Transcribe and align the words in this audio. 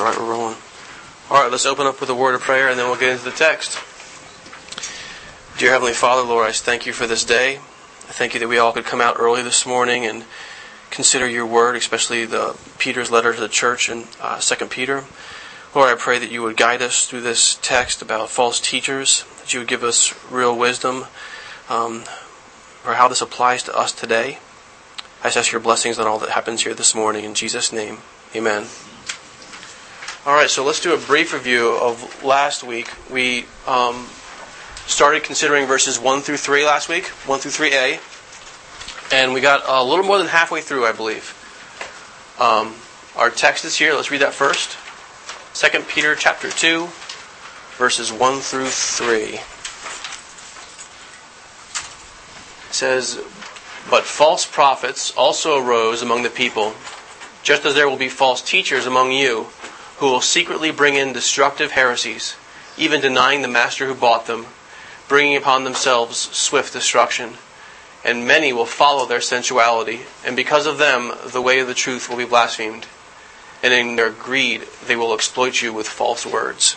All 0.00 0.06
right, 0.06 0.18
we're 0.18 0.30
rolling. 0.30 0.56
All 1.28 1.42
right, 1.42 1.50
let's 1.50 1.66
open 1.66 1.86
up 1.86 2.00
with 2.00 2.08
a 2.08 2.14
word 2.14 2.34
of 2.34 2.40
prayer 2.40 2.70
and 2.70 2.78
then 2.78 2.86
we'll 2.86 2.98
get 2.98 3.10
into 3.10 3.24
the 3.24 3.30
text. 3.32 3.78
Dear 5.58 5.72
Heavenly 5.72 5.92
Father, 5.92 6.26
Lord, 6.26 6.48
I 6.48 6.52
thank 6.52 6.86
you 6.86 6.94
for 6.94 7.06
this 7.06 7.22
day. 7.22 7.56
I 7.56 8.12
thank 8.12 8.32
you 8.32 8.40
that 8.40 8.48
we 8.48 8.56
all 8.56 8.72
could 8.72 8.86
come 8.86 9.02
out 9.02 9.16
early 9.18 9.42
this 9.42 9.66
morning 9.66 10.06
and 10.06 10.24
consider 10.88 11.28
your 11.28 11.44
word, 11.44 11.76
especially 11.76 12.24
the 12.24 12.56
Peter's 12.78 13.10
letter 13.10 13.34
to 13.34 13.40
the 13.42 13.46
church 13.46 13.90
in 13.90 14.04
uh, 14.22 14.40
2 14.40 14.68
Peter. 14.68 15.04
Lord, 15.74 15.90
I 15.90 15.96
pray 15.96 16.18
that 16.18 16.32
you 16.32 16.40
would 16.40 16.56
guide 16.56 16.80
us 16.80 17.06
through 17.06 17.20
this 17.20 17.58
text 17.60 18.00
about 18.00 18.30
false 18.30 18.58
teachers, 18.58 19.26
that 19.40 19.52
you 19.52 19.60
would 19.60 19.68
give 19.68 19.84
us 19.84 20.14
real 20.30 20.56
wisdom 20.56 21.04
um, 21.68 22.04
for 22.80 22.94
how 22.94 23.06
this 23.06 23.20
applies 23.20 23.62
to 23.64 23.76
us 23.76 23.92
today. 23.92 24.38
I 25.22 25.26
ask 25.26 25.52
your 25.52 25.60
blessings 25.60 25.98
on 25.98 26.06
all 26.06 26.18
that 26.20 26.30
happens 26.30 26.62
here 26.62 26.72
this 26.72 26.94
morning. 26.94 27.26
In 27.26 27.34
Jesus' 27.34 27.70
name, 27.70 27.98
amen. 28.34 28.64
All 30.26 30.34
right, 30.34 30.50
so 30.50 30.66
let's 30.66 30.80
do 30.80 30.92
a 30.92 30.98
brief 30.98 31.32
review 31.32 31.70
of 31.70 32.22
last 32.22 32.62
week. 32.62 32.90
We 33.10 33.46
um, 33.66 34.06
started 34.84 35.22
considering 35.22 35.64
verses 35.64 35.98
1 35.98 36.20
through 36.20 36.36
3 36.36 36.66
last 36.66 36.90
week, 36.90 37.06
1 37.06 37.38
through 37.38 37.52
3a, 37.52 39.14
and 39.14 39.32
we 39.32 39.40
got 39.40 39.62
a 39.66 39.82
little 39.82 40.04
more 40.04 40.18
than 40.18 40.26
halfway 40.26 40.60
through, 40.60 40.84
I 40.84 40.92
believe. 40.92 41.34
Um, 42.38 42.74
our 43.16 43.30
text 43.30 43.64
is 43.64 43.78
here. 43.78 43.94
Let's 43.94 44.10
read 44.10 44.20
that 44.20 44.34
first. 44.34 44.76
2 45.54 45.84
Peter 45.84 46.14
chapter 46.14 46.50
2, 46.50 46.86
verses 47.78 48.12
1 48.12 48.40
through 48.40 48.68
3. 48.68 49.16
It 49.16 49.40
says, 52.74 53.16
but 53.88 54.04
false 54.04 54.44
prophets 54.44 55.16
also 55.16 55.56
arose 55.58 56.02
among 56.02 56.24
the 56.24 56.28
people, 56.28 56.74
just 57.42 57.64
as 57.64 57.74
there 57.74 57.88
will 57.88 57.96
be 57.96 58.10
false 58.10 58.42
teachers 58.42 58.84
among 58.84 59.12
you, 59.12 59.46
who 60.00 60.06
will 60.06 60.22
secretly 60.22 60.70
bring 60.70 60.94
in 60.94 61.12
destructive 61.12 61.72
heresies, 61.72 62.34
even 62.78 63.02
denying 63.02 63.42
the 63.42 63.48
master 63.48 63.86
who 63.86 63.94
bought 63.94 64.26
them, 64.26 64.46
bringing 65.08 65.36
upon 65.36 65.62
themselves 65.62 66.16
swift 66.16 66.72
destruction. 66.72 67.34
And 68.02 68.26
many 68.26 68.50
will 68.50 68.64
follow 68.64 69.04
their 69.04 69.20
sensuality, 69.20 70.00
and 70.24 70.34
because 70.34 70.66
of 70.66 70.78
them 70.78 71.12
the 71.26 71.42
way 71.42 71.60
of 71.60 71.66
the 71.66 71.74
truth 71.74 72.08
will 72.08 72.16
be 72.16 72.24
blasphemed. 72.24 72.86
And 73.62 73.74
in 73.74 73.96
their 73.96 74.08
greed 74.08 74.62
they 74.86 74.96
will 74.96 75.12
exploit 75.12 75.60
you 75.60 75.74
with 75.74 75.86
false 75.86 76.24
words. 76.24 76.76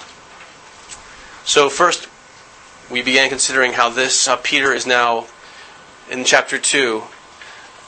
So 1.45 1.69
first, 1.69 2.09
we 2.91 3.01
began 3.01 3.29
considering 3.29 3.71
how 3.71 3.87
this 3.87 4.27
Peter 4.43 4.73
is 4.73 4.85
now 4.85 5.27
in 6.11 6.25
chapter 6.25 6.59
2, 6.59 7.03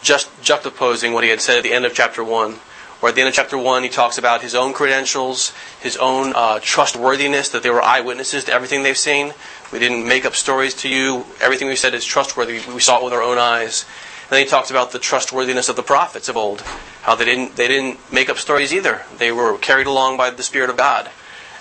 just 0.01 0.29
juxtaposing 0.41 1.11
what 1.11 1.25
he 1.25 1.29
had 1.29 1.41
said 1.41 1.57
at 1.57 1.63
the 1.63 1.73
end 1.73 1.83
of 1.83 1.93
chapter 1.93 2.23
1. 2.23 2.55
Where 2.99 3.09
at 3.09 3.15
the 3.15 3.21
end 3.21 3.27
of 3.27 3.33
chapter 3.33 3.57
1, 3.57 3.83
he 3.83 3.89
talks 3.89 4.17
about 4.17 4.41
his 4.41 4.55
own 4.55 4.73
credentials, 4.73 5.53
his 5.81 5.97
own 5.97 6.33
uh, 6.35 6.59
trustworthiness, 6.61 7.49
that 7.49 7.61
they 7.61 7.69
were 7.69 7.81
eyewitnesses 7.81 8.45
to 8.45 8.53
everything 8.53 8.83
they've 8.83 8.97
seen. 8.97 9.33
We 9.71 9.79
didn't 9.79 10.07
make 10.07 10.25
up 10.25 10.35
stories 10.35 10.73
to 10.75 10.89
you. 10.89 11.25
Everything 11.41 11.67
we 11.67 11.75
said 11.75 11.93
is 11.93 12.05
trustworthy. 12.05 12.61
We 12.73 12.79
saw 12.79 12.99
it 12.99 13.03
with 13.03 13.13
our 13.13 13.21
own 13.21 13.37
eyes. 13.37 13.85
And 14.23 14.31
then 14.31 14.43
he 14.43 14.49
talks 14.49 14.71
about 14.71 14.91
the 14.91 14.99
trustworthiness 14.99 15.69
of 15.69 15.75
the 15.75 15.83
prophets 15.83 16.29
of 16.29 16.37
old, 16.37 16.61
how 17.01 17.15
they 17.15 17.25
didn't, 17.25 17.57
they 17.57 17.67
didn't 17.67 17.99
make 18.11 18.29
up 18.29 18.37
stories 18.37 18.73
either. 18.73 19.03
They 19.17 19.31
were 19.31 19.57
carried 19.59 19.87
along 19.87 20.17
by 20.17 20.31
the 20.31 20.41
Spirit 20.41 20.69
of 20.69 20.77
God. 20.77 21.11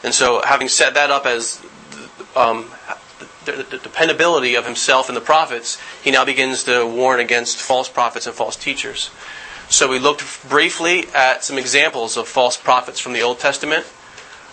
And 0.03 0.15
so, 0.15 0.41
having 0.43 0.69
set 0.69 0.95
that 0.95 1.11
up 1.11 1.27
as 1.27 1.63
um, 2.37 2.71
the, 3.45 3.67
the, 3.71 3.79
dependability 3.79 4.55
of 4.55 4.65
himself 4.65 5.09
and 5.09 5.17
the 5.17 5.21
prophets, 5.23 5.81
he 6.03 6.11
now 6.11 6.25
begins 6.25 6.65
to 6.65 6.87
warn 6.87 7.21
against 7.21 7.59
false 7.59 7.89
prophets 7.89 8.27
and 8.27 8.35
false 8.35 8.57
teachers. 8.57 9.11
So 9.69 9.89
we 9.89 9.99
looked 9.99 10.49
briefly 10.49 11.07
at 11.15 11.43
some 11.43 11.59
examples 11.59 12.17
of 12.17 12.29
false 12.29 12.57
prophets 12.57 13.01
from 13.01 13.13
the 13.13 13.23
Old 13.23 13.39
Testament. 13.39 13.87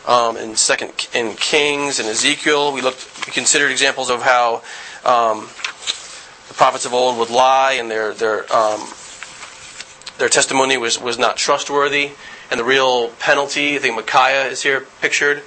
Um, 0.08 0.36
in 0.36 0.56
Second 0.56 1.08
in 1.14 1.36
Kings 1.36 2.00
and 2.00 2.10
Ezekiel, 2.10 2.74
we 2.74 2.82
looked 2.82 3.28
we 3.28 3.32
considered 3.32 3.70
examples 3.70 4.10
of 4.10 4.24
how 4.24 4.64
um, 5.06 5.42
the 6.48 6.56
prophets 6.56 6.86
of 6.86 6.94
old 6.94 7.20
would 7.20 7.30
lie 7.30 7.74
and 7.74 7.92
their 7.92 8.14
their 8.14 8.52
um, 8.52 8.82
their 10.18 10.30
testimony 10.30 10.78
was, 10.78 11.00
was 11.00 11.20
not 11.20 11.38
trustworthy, 11.38 12.12
and 12.50 12.60
the 12.60 12.64
real 12.64 13.10
penalty. 13.20 13.76
I 13.76 13.80
think 13.80 13.96
Micaiah 13.96 14.48
is 14.48 14.64
here 14.64 14.88
pictured. 15.02 15.44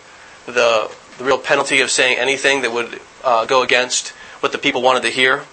The 0.46 0.90
the 1.18 1.24
real 1.24 1.38
penalty 1.38 1.80
of 1.80 1.90
saying 1.90 2.18
anything 2.18 2.62
that 2.62 2.72
would 2.72 3.00
uh, 3.22 3.46
go 3.46 3.62
against 3.62 4.10
what 4.40 4.52
the 4.52 4.58
people 4.58 4.82
wanted 4.82 5.02
to 5.02 5.10
hear. 5.10 5.44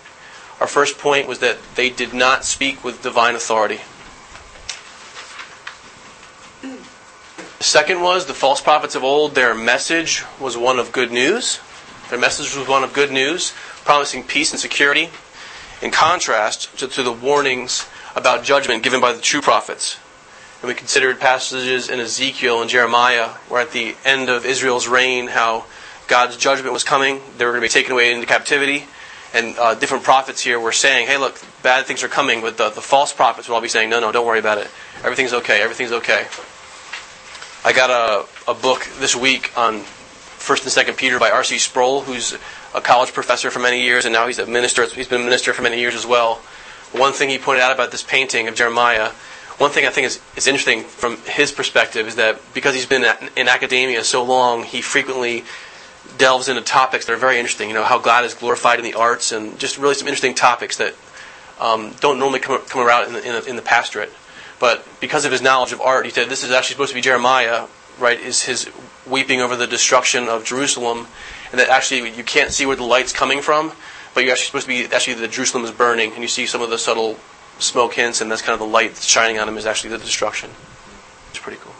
Our 0.59 0.67
first 0.67 0.99
point 0.99 1.27
was 1.27 1.39
that 1.39 1.57
they 1.75 1.89
did 1.89 2.13
not 2.13 2.45
speak 2.45 2.83
with 2.83 3.01
divine 3.01 3.35
authority. 3.35 3.79
The 7.61 7.67
second 7.67 8.01
was 8.01 8.25
the 8.25 8.33
false 8.33 8.59
prophets 8.59 8.95
of 8.95 9.03
old, 9.03 9.35
their 9.35 9.53
message 9.53 10.23
was 10.39 10.57
one 10.57 10.79
of 10.79 10.91
good 10.91 11.11
news. 11.11 11.59
Their 12.09 12.17
message 12.17 12.57
was 12.57 12.67
one 12.67 12.83
of 12.83 12.91
good 12.91 13.11
news, 13.11 13.53
promising 13.85 14.23
peace 14.23 14.49
and 14.49 14.59
security, 14.59 15.11
in 15.79 15.91
contrast 15.91 16.75
to, 16.79 16.87
to 16.87 17.03
the 17.03 17.11
warnings 17.11 17.87
about 18.15 18.43
judgment 18.43 18.81
given 18.81 18.99
by 18.99 19.13
the 19.13 19.21
true 19.21 19.41
prophets. 19.41 19.99
And 20.61 20.69
we 20.69 20.73
considered 20.73 21.19
passages 21.19 21.87
in 21.87 21.99
Ezekiel 21.99 22.61
and 22.61 22.67
Jeremiah 22.67 23.27
where 23.47 23.61
at 23.61 23.73
the 23.73 23.95
end 24.03 24.27
of 24.27 24.43
Israel's 24.43 24.87
reign, 24.87 25.27
how 25.27 25.65
God's 26.07 26.37
judgment 26.37 26.73
was 26.73 26.83
coming. 26.83 27.21
They 27.37 27.45
were 27.45 27.51
going 27.51 27.61
to 27.61 27.65
be 27.67 27.69
taken 27.69 27.91
away 27.91 28.11
into 28.11 28.25
captivity. 28.25 28.87
And 29.35 29.55
uh, 29.59 29.75
different 29.75 30.03
prophets 30.03 30.41
here 30.41 30.59
were 30.59 30.71
saying, 30.71 31.05
hey, 31.05 31.17
look, 31.17 31.39
bad 31.61 31.85
things 31.85 32.01
are 32.01 32.07
coming. 32.07 32.41
But 32.41 32.57
the, 32.57 32.71
the 32.71 32.81
false 32.81 33.13
prophets 33.13 33.47
would 33.47 33.53
all 33.53 33.61
be 33.61 33.67
saying, 33.67 33.91
no, 33.91 33.99
no, 33.99 34.11
don't 34.11 34.25
worry 34.25 34.39
about 34.39 34.57
it. 34.57 34.67
Everything's 35.03 35.33
okay. 35.33 35.61
Everything's 35.61 35.91
okay. 35.91 36.25
I 37.63 37.73
got 37.73 37.91
a, 37.91 38.51
a 38.51 38.55
book 38.55 38.87
this 38.99 39.15
week 39.15 39.55
on 39.55 39.81
1st 39.81 40.87
and 40.87 40.95
2nd 40.95 40.97
Peter 40.97 41.19
by 41.19 41.29
R.C. 41.29 41.59
Sproul, 41.59 42.01
who's 42.01 42.35
a 42.73 42.81
college 42.81 43.13
professor 43.13 43.51
for 43.51 43.59
many 43.59 43.83
years, 43.83 44.05
and 44.05 44.13
now 44.13 44.25
he's 44.25 44.39
a 44.39 44.47
minister. 44.47 44.83
He's 44.87 45.07
been 45.07 45.21
a 45.21 45.23
minister 45.23 45.53
for 45.53 45.61
many 45.61 45.79
years 45.79 45.93
as 45.93 46.03
well. 46.03 46.37
One 46.91 47.13
thing 47.13 47.29
he 47.29 47.37
pointed 47.37 47.61
out 47.61 47.71
about 47.71 47.91
this 47.91 48.01
painting 48.01 48.47
of 48.47 48.55
Jeremiah, 48.55 49.09
one 49.59 49.69
thing 49.69 49.85
I 49.85 49.91
think 49.91 50.07
is, 50.07 50.19
is 50.35 50.47
interesting 50.47 50.81
from 50.81 51.17
his 51.17 51.51
perspective 51.51 52.07
is 52.07 52.15
that 52.15 52.41
because 52.55 52.73
he's 52.73 52.87
been 52.87 53.05
in 53.37 53.47
academia 53.47 54.03
so 54.03 54.23
long, 54.23 54.63
he 54.63 54.81
frequently 54.81 55.43
delves 56.17 56.49
into 56.49 56.63
topics 56.63 57.05
that 57.05 57.13
are 57.13 57.17
very 57.17 57.37
interesting. 57.37 57.67
You 57.67 57.75
know, 57.75 57.83
how 57.83 57.99
God 57.99 58.25
is 58.25 58.33
glorified 58.33 58.79
in 58.79 58.85
the 58.85 58.95
arts, 58.95 59.31
and 59.31 59.59
just 59.59 59.77
really 59.77 59.93
some 59.93 60.07
interesting 60.07 60.33
topics 60.33 60.77
that 60.77 60.95
um, 61.59 61.93
don't 61.99 62.17
normally 62.17 62.39
come, 62.39 62.59
come 62.65 62.81
around 62.81 63.05
in 63.05 63.13
the, 63.13 63.19
in 63.19 63.33
the, 63.33 63.49
in 63.51 63.55
the 63.55 63.61
pastorate. 63.61 64.11
But 64.61 64.87
because 64.99 65.25
of 65.25 65.31
his 65.31 65.41
knowledge 65.41 65.73
of 65.73 65.81
art, 65.81 66.05
he 66.05 66.11
said 66.11 66.29
this 66.29 66.43
is 66.43 66.51
actually 66.51 66.75
supposed 66.75 66.91
to 66.91 66.95
be 66.95 67.01
Jeremiah, 67.01 67.65
right? 67.99 68.19
Is 68.19 68.43
his 68.43 68.69
weeping 69.07 69.41
over 69.41 69.55
the 69.55 69.65
destruction 69.65 70.29
of 70.29 70.45
Jerusalem, 70.45 71.07
and 71.51 71.59
that 71.59 71.69
actually 71.69 72.11
you 72.11 72.23
can't 72.23 72.51
see 72.51 72.67
where 72.67 72.75
the 72.75 72.83
light's 72.83 73.11
coming 73.11 73.41
from, 73.41 73.71
but 74.13 74.23
you're 74.23 74.33
actually 74.33 74.45
supposed 74.45 74.67
to 74.67 74.87
be 74.87 74.95
actually 74.95 75.15
the 75.15 75.27
Jerusalem 75.27 75.65
is 75.65 75.71
burning, 75.71 76.13
and 76.13 76.21
you 76.21 76.27
see 76.27 76.45
some 76.45 76.61
of 76.61 76.69
the 76.69 76.77
subtle 76.77 77.17
smoke 77.57 77.95
hints, 77.95 78.21
and 78.21 78.29
that's 78.29 78.43
kind 78.43 78.53
of 78.53 78.59
the 78.59 78.71
light 78.71 78.89
that's 78.89 79.05
shining 79.05 79.39
on 79.39 79.49
him 79.49 79.57
is 79.57 79.65
actually 79.65 79.89
the 79.89 79.97
destruction. 79.97 80.51
It's 81.31 81.39
pretty 81.39 81.59
cool. 81.59 81.73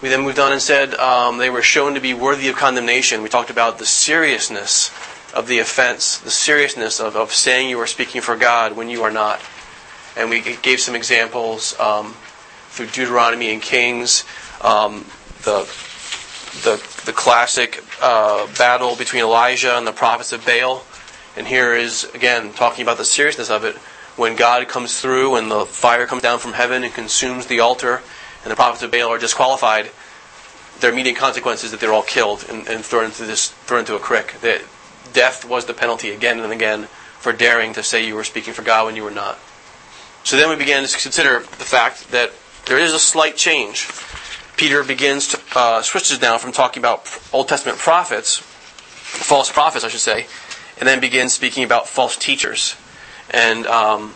We 0.00 0.10
then 0.10 0.22
moved 0.22 0.38
on 0.38 0.52
and 0.52 0.62
said 0.62 0.94
um, 0.94 1.38
they 1.38 1.50
were 1.50 1.62
shown 1.62 1.94
to 1.94 2.00
be 2.00 2.14
worthy 2.14 2.46
of 2.46 2.54
condemnation. 2.54 3.22
We 3.22 3.28
talked 3.28 3.50
about 3.50 3.78
the 3.78 3.86
seriousness 3.86 4.92
of 5.34 5.48
the 5.48 5.58
offense, 5.58 6.18
the 6.18 6.30
seriousness 6.30 7.00
of, 7.00 7.16
of 7.16 7.32
saying 7.32 7.70
you 7.70 7.80
are 7.80 7.88
speaking 7.88 8.20
for 8.20 8.36
God 8.36 8.76
when 8.76 8.88
you 8.88 9.02
are 9.02 9.10
not. 9.10 9.40
And 10.16 10.30
we 10.30 10.40
gave 10.40 10.80
some 10.80 10.94
examples 10.94 11.78
um, 11.80 12.14
through 12.68 12.86
Deuteronomy 12.86 13.52
and 13.52 13.60
Kings, 13.60 14.24
um, 14.60 15.04
the, 15.42 15.64
the, 16.62 16.82
the 17.04 17.12
classic 17.12 17.82
uh, 18.00 18.46
battle 18.56 18.96
between 18.96 19.22
Elijah 19.22 19.76
and 19.76 19.86
the 19.86 19.92
prophets 19.92 20.32
of 20.32 20.44
Baal. 20.46 20.84
And 21.36 21.46
here 21.46 21.74
is, 21.74 22.04
again, 22.14 22.52
talking 22.52 22.82
about 22.82 22.98
the 22.98 23.04
seriousness 23.04 23.50
of 23.50 23.64
it. 23.64 23.76
When 24.16 24.36
God 24.36 24.68
comes 24.68 25.00
through 25.00 25.34
and 25.34 25.50
the 25.50 25.66
fire 25.66 26.06
comes 26.06 26.22
down 26.22 26.38
from 26.38 26.52
heaven 26.52 26.84
and 26.84 26.94
consumes 26.94 27.46
the 27.46 27.58
altar, 27.58 28.02
and 28.44 28.50
the 28.50 28.56
prophets 28.56 28.82
of 28.82 28.92
Baal 28.92 29.08
are 29.08 29.18
disqualified, 29.18 29.90
their 30.80 30.92
immediate 30.92 31.16
consequence 31.16 31.64
is 31.64 31.70
that 31.70 31.80
they're 31.80 31.92
all 31.92 32.02
killed 32.02 32.44
and, 32.48 32.68
and 32.68 32.84
thrown 32.84 33.06
into 33.06 33.24
this 33.24 33.50
thrown 33.50 33.80
into 33.80 33.96
a 33.96 33.98
creek. 33.98 34.40
That 34.40 34.62
death 35.12 35.48
was 35.48 35.66
the 35.66 35.74
penalty 35.74 36.10
again 36.10 36.40
and 36.40 36.52
again 36.52 36.84
for 37.18 37.32
daring 37.32 37.72
to 37.74 37.82
say 37.82 38.06
you 38.06 38.14
were 38.14 38.24
speaking 38.24 38.52
for 38.52 38.62
God 38.62 38.86
when 38.86 38.96
you 38.96 39.02
were 39.02 39.10
not. 39.10 39.38
So 40.24 40.38
then 40.38 40.48
we 40.48 40.56
began 40.56 40.86
to 40.86 40.98
consider 40.98 41.40
the 41.40 41.68
fact 41.68 42.10
that 42.10 42.32
there 42.64 42.78
is 42.78 42.94
a 42.94 42.98
slight 42.98 43.36
change. 43.36 43.88
Peter 44.56 44.82
begins 44.82 45.28
to 45.28 45.40
uh, 45.54 45.82
switches 45.82 46.20
now 46.22 46.38
from 46.38 46.50
talking 46.50 46.80
about 46.80 47.06
Old 47.32 47.46
Testament 47.48 47.78
prophets, 47.78 48.38
false 48.38 49.52
prophets, 49.52 49.84
I 49.84 49.88
should 49.88 50.00
say, 50.00 50.26
and 50.78 50.88
then 50.88 50.98
begins 50.98 51.34
speaking 51.34 51.62
about 51.62 51.88
false 51.88 52.16
teachers. 52.16 52.74
And 53.30 53.66
um, 53.66 54.14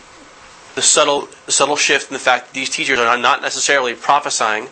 the 0.75 0.83
subtle 0.83 1.29
subtle 1.47 1.77
shift 1.77 2.11
in 2.11 2.15
the 2.15 2.21
fact 2.21 2.47
that 2.47 2.55
these 2.55 2.71
teachers 2.71 2.99
are 2.99 3.19
not 3.19 3.43
necessarily 3.43 3.95
prophesying, 3.95 4.69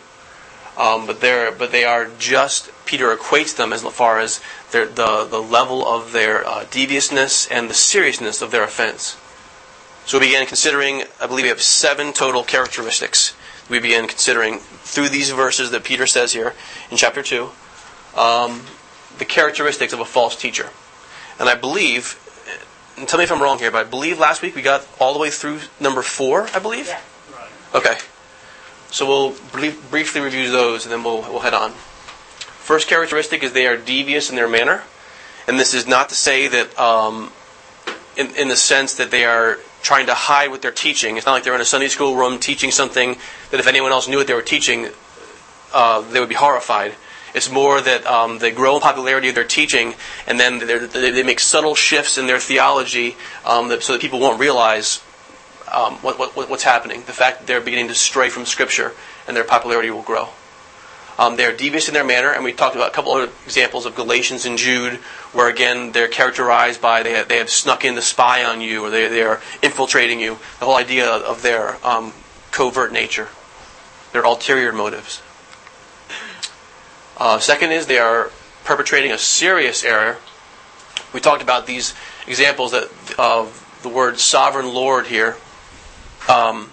um, 0.75 1.05
but 1.05 1.21
they're 1.21 1.51
but 1.51 1.71
they 1.71 1.83
are 1.83 2.09
just 2.17 2.71
Peter 2.85 3.15
equates 3.15 3.55
them 3.55 3.73
as 3.73 3.83
far 3.83 4.19
as 4.19 4.41
their, 4.71 4.87
the 4.87 5.27
the 5.29 5.41
level 5.41 5.85
of 5.87 6.13
their 6.13 6.47
uh, 6.47 6.65
deviousness 6.71 7.45
and 7.51 7.69
the 7.69 7.75
seriousness 7.75 8.41
of 8.41 8.49
their 8.49 8.63
offense. 8.63 9.17
So 10.07 10.19
we 10.19 10.27
began 10.27 10.45
considering. 10.45 11.03
I 11.19 11.27
believe 11.27 11.43
we 11.43 11.49
have 11.49 11.61
seven 11.61 12.13
total 12.13 12.41
characteristics. 12.41 13.35
We 13.69 13.79
began 13.79 14.07
considering 14.07 14.59
through 14.59 15.09
these 15.09 15.31
verses 15.31 15.71
that 15.71 15.83
Peter 15.83 16.07
says 16.07 16.31
here 16.31 16.53
in 16.89 16.95
chapter 16.95 17.21
2 17.21 17.49
um, 18.15 18.61
the 19.17 19.25
characteristics 19.25 19.91
of 19.91 19.99
a 19.99 20.05
false 20.05 20.37
teacher. 20.37 20.69
And 21.41 21.49
I 21.49 21.55
believe, 21.55 22.17
and 22.97 23.05
tell 23.05 23.17
me 23.17 23.25
if 23.25 23.31
I'm 23.33 23.41
wrong 23.41 23.59
here, 23.59 23.69
but 23.69 23.85
I 23.85 23.89
believe 23.89 24.17
last 24.17 24.41
week 24.41 24.55
we 24.55 24.61
got 24.61 24.87
all 24.97 25.11
the 25.11 25.19
way 25.19 25.29
through 25.29 25.59
number 25.77 26.01
four, 26.01 26.47
I 26.53 26.59
believe? 26.59 26.87
Yeah. 26.87 27.01
Right. 27.35 27.49
Okay. 27.75 27.97
So 28.89 29.05
we'll 29.05 29.35
brief, 29.51 29.91
briefly 29.91 30.21
review 30.21 30.49
those 30.51 30.85
and 30.85 30.93
then 30.93 31.03
we'll, 31.03 31.21
we'll 31.23 31.41
head 31.41 31.53
on. 31.53 31.71
First 31.71 32.87
characteristic 32.87 33.43
is 33.43 33.51
they 33.51 33.67
are 33.67 33.75
devious 33.75 34.29
in 34.29 34.37
their 34.37 34.47
manner. 34.47 34.83
And 35.49 35.59
this 35.59 35.73
is 35.73 35.85
not 35.85 36.07
to 36.09 36.15
say 36.15 36.47
that, 36.47 36.79
um, 36.79 37.33
in, 38.15 38.33
in 38.37 38.47
the 38.47 38.55
sense 38.55 38.95
that 38.95 39.11
they 39.11 39.25
are 39.25 39.59
trying 39.81 40.07
to 40.07 40.13
hide 40.13 40.49
what 40.49 40.61
they're 40.61 40.71
teaching. 40.71 41.17
It's 41.17 41.25
not 41.25 41.33
like 41.33 41.43
they're 41.43 41.55
in 41.55 41.61
a 41.61 41.65
Sunday 41.65 41.87
school 41.87 42.15
room 42.15 42.39
teaching 42.39 42.71
something 42.71 43.17
that 43.51 43.59
if 43.59 43.67
anyone 43.67 43.91
else 43.91 44.07
knew 44.07 44.17
what 44.17 44.27
they 44.27 44.33
were 44.33 44.41
teaching, 44.41 44.89
uh, 45.73 46.01
they 46.01 46.19
would 46.19 46.29
be 46.29 46.35
horrified. 46.35 46.93
It's 47.33 47.51
more 47.51 47.79
that 47.79 48.05
um, 48.05 48.39
they 48.39 48.51
grow 48.51 48.75
in 48.75 48.81
popularity 48.81 49.29
of 49.29 49.35
their 49.35 49.43
teaching, 49.43 49.93
and 50.25 50.39
then 50.39 50.59
they 50.59 51.23
make 51.23 51.39
subtle 51.39 51.75
shifts 51.75 52.17
in 52.17 52.25
their 52.25 52.39
theology 52.39 53.15
um, 53.45 53.67
that, 53.67 53.83
so 53.83 53.93
that 53.93 54.01
people 54.01 54.19
won't 54.19 54.39
realize 54.39 55.03
um, 55.71 55.95
what, 55.95 56.17
what, 56.17 56.49
what's 56.49 56.63
happening. 56.63 57.03
The 57.05 57.13
fact 57.13 57.39
that 57.39 57.47
they're 57.47 57.61
beginning 57.61 57.89
to 57.89 57.95
stray 57.95 58.29
from 58.29 58.45
Scripture, 58.45 58.93
and 59.27 59.35
their 59.35 59.43
popularity 59.43 59.91
will 59.91 60.01
grow. 60.01 60.29
Um, 61.17 61.35
they're 61.35 61.55
devious 61.55 61.87
in 61.87 61.95
their 61.95 62.03
manner, 62.03 62.31
and 62.31 62.43
we 62.43 62.53
talked 62.53 62.75
about 62.75 62.89
a 62.89 62.93
couple 62.93 63.17
of 63.17 63.33
examples 63.45 63.87
of 63.87 63.95
Galatians 63.95 64.45
and 64.45 64.57
Jude, 64.57 64.93
where 65.33 65.49
again 65.49 65.91
they're 65.91 66.07
characterized 66.07 66.79
by 66.79 67.01
they 67.01 67.13
have, 67.13 67.27
they 67.27 67.37
have 67.37 67.49
snuck 67.49 67.83
in 67.83 67.95
to 67.95 68.01
spy 68.01 68.43
on 68.43 68.61
you, 68.61 68.85
or 68.85 68.91
they, 68.91 69.07
they 69.07 69.23
are 69.23 69.41
infiltrating 69.63 70.19
you. 70.19 70.37
The 70.59 70.65
whole 70.65 70.75
idea 70.75 71.09
of 71.09 71.41
their 71.41 71.83
um, 71.85 72.13
covert 72.51 72.93
nature, 72.93 73.29
their 74.13 74.23
ulterior 74.23 74.71
motives. 74.71 75.23
Uh, 77.17 77.39
second 77.39 77.71
is 77.71 77.87
they 77.87 77.97
are 77.97 78.31
perpetrating 78.63 79.11
a 79.11 79.17
serious 79.17 79.83
error. 79.83 80.17
We 81.13 81.19
talked 81.19 81.41
about 81.41 81.65
these 81.65 81.95
examples 82.27 82.73
that 82.73 82.91
of 83.17 83.63
the 83.81 83.89
word 83.89 84.19
sovereign 84.19 84.71
Lord 84.71 85.07
here. 85.07 85.35
Um, 86.29 86.69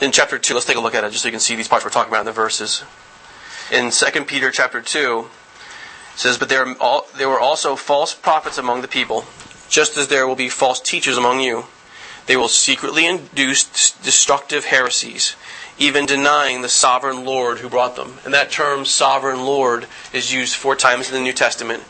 in 0.00 0.12
chapter 0.12 0.38
2, 0.38 0.54
let's 0.54 0.66
take 0.66 0.76
a 0.76 0.80
look 0.80 0.94
at 0.94 1.02
it 1.02 1.10
just 1.10 1.22
so 1.22 1.28
you 1.28 1.32
can 1.32 1.40
see 1.40 1.56
these 1.56 1.68
parts 1.68 1.84
we're 1.84 1.90
talking 1.90 2.12
about 2.12 2.20
in 2.20 2.26
the 2.26 2.32
verses. 2.32 2.84
In 3.70 3.90
2 3.90 4.24
Peter 4.24 4.50
chapter 4.50 4.80
2, 4.80 5.28
it 6.14 6.18
says, 6.18 6.38
But 6.38 6.48
there, 6.48 6.66
all, 6.80 7.06
there 7.16 7.28
were 7.28 7.40
also 7.40 7.76
false 7.76 8.14
prophets 8.14 8.58
among 8.58 8.82
the 8.82 8.88
people, 8.88 9.24
just 9.68 9.96
as 9.96 10.08
there 10.08 10.26
will 10.26 10.36
be 10.36 10.48
false 10.48 10.80
teachers 10.80 11.16
among 11.16 11.40
you. 11.40 11.64
They 12.26 12.36
will 12.36 12.48
secretly 12.48 13.06
induce 13.06 13.64
destructive 13.90 14.66
heresies 14.66 15.36
even 15.78 16.06
denying 16.06 16.62
the 16.62 16.68
sovereign 16.68 17.24
Lord 17.24 17.58
who 17.58 17.68
brought 17.68 17.96
them. 17.96 18.14
And 18.24 18.34
that 18.34 18.50
term, 18.50 18.84
sovereign 18.84 19.44
Lord, 19.44 19.86
is 20.12 20.32
used 20.32 20.54
four 20.54 20.76
times 20.76 21.08
in 21.08 21.14
the 21.14 21.20
New 21.20 21.32
Testament. 21.32 21.82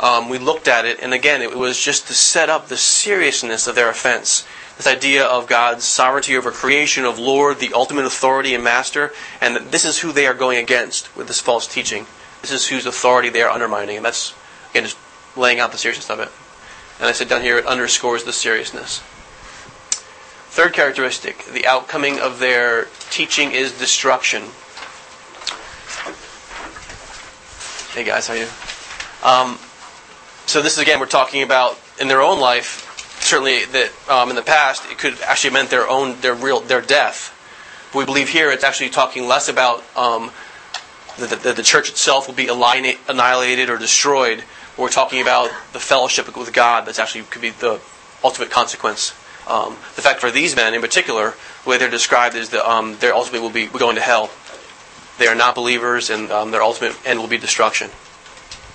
Um, 0.00 0.28
we 0.28 0.38
looked 0.38 0.68
at 0.68 0.84
it, 0.84 1.00
and 1.00 1.14
again, 1.14 1.42
it 1.42 1.56
was 1.56 1.80
just 1.80 2.06
to 2.08 2.14
set 2.14 2.50
up 2.50 2.68
the 2.68 2.76
seriousness 2.76 3.66
of 3.66 3.74
their 3.74 3.88
offense. 3.88 4.46
This 4.82 4.92
idea 4.92 5.24
of 5.24 5.46
God's 5.46 5.84
sovereignty 5.84 6.36
over 6.36 6.50
creation, 6.50 7.04
of 7.04 7.16
Lord, 7.16 7.60
the 7.60 7.72
ultimate 7.72 8.04
authority 8.04 8.52
and 8.52 8.64
master, 8.64 9.12
and 9.40 9.54
this 9.70 9.84
is 9.84 10.00
who 10.00 10.10
they 10.10 10.26
are 10.26 10.34
going 10.34 10.58
against 10.58 11.16
with 11.16 11.28
this 11.28 11.38
false 11.38 11.68
teaching. 11.68 12.04
This 12.40 12.50
is 12.50 12.66
whose 12.66 12.84
authority 12.84 13.28
they 13.28 13.42
are 13.42 13.48
undermining, 13.48 13.98
and 13.98 14.04
that's, 14.04 14.34
again, 14.72 14.82
just 14.82 14.98
laying 15.36 15.60
out 15.60 15.70
the 15.70 15.78
seriousness 15.78 16.10
of 16.10 16.18
it. 16.18 16.30
And 16.98 17.08
I 17.08 17.12
said 17.12 17.28
down 17.28 17.42
here, 17.42 17.58
it 17.58 17.64
underscores 17.64 18.24
the 18.24 18.32
seriousness. 18.32 18.98
Third 20.50 20.72
characteristic, 20.72 21.44
the 21.44 21.64
outcoming 21.64 22.18
of 22.18 22.40
their 22.40 22.88
teaching 23.08 23.52
is 23.52 23.78
destruction. 23.78 24.42
Hey 27.94 28.02
guys, 28.02 28.26
how 28.26 28.34
are 28.34 28.36
you? 28.36 28.48
Um, 29.22 29.60
so 30.46 30.60
this 30.60 30.72
is 30.72 30.80
again, 30.80 30.98
we're 30.98 31.06
talking 31.06 31.44
about 31.44 31.78
in 32.00 32.08
their 32.08 32.20
own 32.20 32.40
life. 32.40 32.91
Certainly, 33.32 33.64
that 33.66 33.90
um, 34.10 34.30
in 34.30 34.36
the 34.36 34.42
past 34.42 34.84
it 34.90 34.98
could 34.98 35.18
actually 35.22 35.54
meant 35.54 35.70
their 35.70 35.88
own, 35.88 36.20
their 36.20 36.34
real, 36.34 36.60
their 36.60 36.82
death. 36.82 37.32
But 37.92 38.00
we 38.00 38.04
believe 38.04 38.28
here 38.28 38.50
it's 38.50 38.64
actually 38.64 38.90
talking 38.90 39.26
less 39.26 39.48
about 39.48 39.78
um, 39.96 40.30
that 41.18 41.40
the, 41.42 41.52
the, 41.52 41.62
church 41.62 41.88
itself 41.88 42.28
will 42.28 42.34
be 42.34 42.48
annihilated 42.48 43.70
or 43.70 43.78
destroyed. 43.78 44.44
We're 44.76 44.90
talking 44.90 45.22
about 45.22 45.50
the 45.72 45.80
fellowship 45.80 46.36
with 46.36 46.52
God. 46.52 46.86
That's 46.86 46.98
actually 46.98 47.24
could 47.24 47.42
be 47.42 47.50
the 47.50 47.80
ultimate 48.22 48.50
consequence 48.50 49.14
um, 49.46 49.72
the 49.96 50.02
fact 50.02 50.20
for 50.20 50.30
these 50.30 50.54
men 50.54 50.74
in 50.74 50.80
particular, 50.80 51.34
the 51.64 51.70
way 51.70 51.78
they're 51.78 51.90
described 51.90 52.36
is 52.36 52.50
that 52.50 52.68
um, 52.68 52.96
their 52.98 53.14
ultimate 53.14 53.42
will 53.42 53.50
be 53.50 53.66
going 53.66 53.96
to 53.96 54.02
hell. 54.02 54.30
They 55.18 55.26
are 55.26 55.34
not 55.34 55.54
believers, 55.54 56.10
and 56.10 56.30
um, 56.30 56.50
their 56.50 56.62
ultimate 56.62 56.96
end 57.04 57.20
will 57.20 57.28
be 57.28 57.38
destruction, 57.38 57.90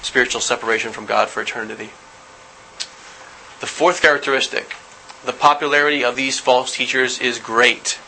spiritual 0.02 0.42
separation 0.42 0.92
from 0.92 1.06
God 1.06 1.30
for 1.30 1.42
eternity. 1.42 1.90
The 3.60 3.68
fourth 3.68 4.02
characteristic, 4.02 4.76
the 5.26 5.34
popularity 5.34 6.04
of 6.04 6.16
these 6.16 6.40
false 6.40 6.76
teachers 6.76 7.20
is 7.20 7.40
great. 7.40 8.00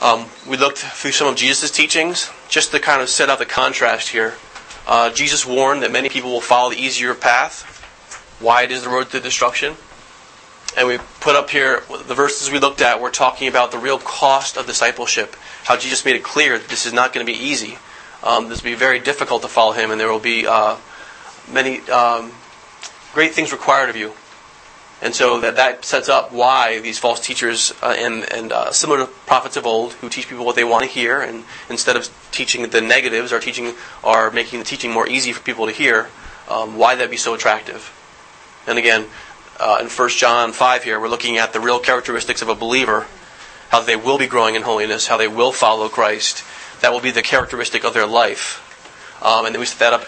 Um, 0.00 0.26
we 0.48 0.56
looked 0.56 0.78
through 0.78 1.12
some 1.12 1.28
of 1.28 1.36
Jesus' 1.36 1.70
teachings 1.70 2.30
just 2.48 2.72
to 2.72 2.80
kind 2.80 3.02
of 3.02 3.08
set 3.08 3.28
out 3.28 3.38
the 3.38 3.46
contrast 3.46 4.08
here. 4.08 4.34
Uh, 4.86 5.10
Jesus 5.10 5.46
warned 5.46 5.82
that 5.82 5.92
many 5.92 6.08
people 6.08 6.30
will 6.30 6.40
follow 6.40 6.70
the 6.70 6.80
easier 6.80 7.14
path. 7.14 7.66
Wide 8.40 8.72
is 8.72 8.82
the 8.82 8.88
road 8.88 9.10
to 9.10 9.20
destruction 9.20 9.76
and 10.76 10.86
we 10.86 10.98
put 11.20 11.36
up 11.36 11.50
here 11.50 11.82
the 12.06 12.14
verses 12.14 12.50
we 12.50 12.58
looked 12.58 12.80
at 12.80 13.00
We're 13.00 13.10
talking 13.10 13.48
about 13.48 13.72
the 13.72 13.78
real 13.78 13.98
cost 13.98 14.56
of 14.56 14.66
discipleship 14.66 15.36
how 15.64 15.76
jesus 15.76 16.04
made 16.04 16.16
it 16.16 16.22
clear 16.22 16.58
that 16.58 16.68
this 16.68 16.86
is 16.86 16.92
not 16.92 17.12
going 17.12 17.26
to 17.26 17.32
be 17.32 17.38
easy 17.38 17.78
um, 18.22 18.48
this 18.48 18.62
will 18.62 18.70
be 18.70 18.76
very 18.76 19.00
difficult 19.00 19.42
to 19.42 19.48
follow 19.48 19.72
him 19.72 19.90
and 19.90 20.00
there 20.00 20.10
will 20.10 20.18
be 20.18 20.46
uh, 20.46 20.76
many 21.50 21.80
um, 21.90 22.32
great 23.12 23.32
things 23.32 23.52
required 23.52 23.90
of 23.90 23.96
you 23.96 24.12
and 25.02 25.14
so 25.14 25.40
that, 25.40 25.56
that 25.56 25.84
sets 25.84 26.08
up 26.08 26.32
why 26.32 26.80
these 26.80 26.98
false 26.98 27.20
teachers 27.20 27.72
uh, 27.82 27.94
and, 27.96 28.30
and 28.32 28.52
uh, 28.52 28.70
similar 28.70 29.00
to 29.00 29.06
prophets 29.06 29.56
of 29.56 29.66
old 29.66 29.94
who 29.94 30.08
teach 30.08 30.28
people 30.28 30.44
what 30.44 30.56
they 30.56 30.64
want 30.64 30.82
to 30.82 30.88
hear 30.88 31.20
and 31.20 31.44
instead 31.68 31.96
of 31.96 32.08
teaching 32.32 32.68
the 32.68 32.80
negatives 32.80 33.32
are 33.32 33.40
teaching 33.40 33.74
are 34.04 34.30
making 34.30 34.58
the 34.58 34.64
teaching 34.64 34.90
more 34.90 35.08
easy 35.08 35.32
for 35.32 35.42
people 35.42 35.66
to 35.66 35.72
hear 35.72 36.08
um, 36.48 36.76
why 36.76 36.94
that 36.94 37.10
be 37.10 37.16
so 37.16 37.34
attractive 37.34 37.92
and 38.66 38.78
again 38.78 39.06
uh, 39.60 39.76
in 39.82 39.88
1 39.88 40.08
John 40.10 40.52
5 40.52 40.84
here, 40.84 40.98
we're 40.98 41.08
looking 41.08 41.36
at 41.36 41.52
the 41.52 41.60
real 41.60 41.78
characteristics 41.78 42.40
of 42.40 42.48
a 42.48 42.54
believer, 42.54 43.06
how 43.68 43.82
they 43.82 43.94
will 43.94 44.16
be 44.16 44.26
growing 44.26 44.54
in 44.54 44.62
holiness, 44.62 45.06
how 45.06 45.18
they 45.18 45.28
will 45.28 45.52
follow 45.52 45.88
Christ. 45.90 46.42
That 46.80 46.92
will 46.92 47.00
be 47.00 47.10
the 47.10 47.20
characteristic 47.20 47.84
of 47.84 47.92
their 47.92 48.06
life. 48.06 48.66
Um, 49.22 49.44
and 49.44 49.54
then 49.54 49.60
we 49.60 49.66
set 49.66 49.80
that 49.80 49.92
up 49.92 50.06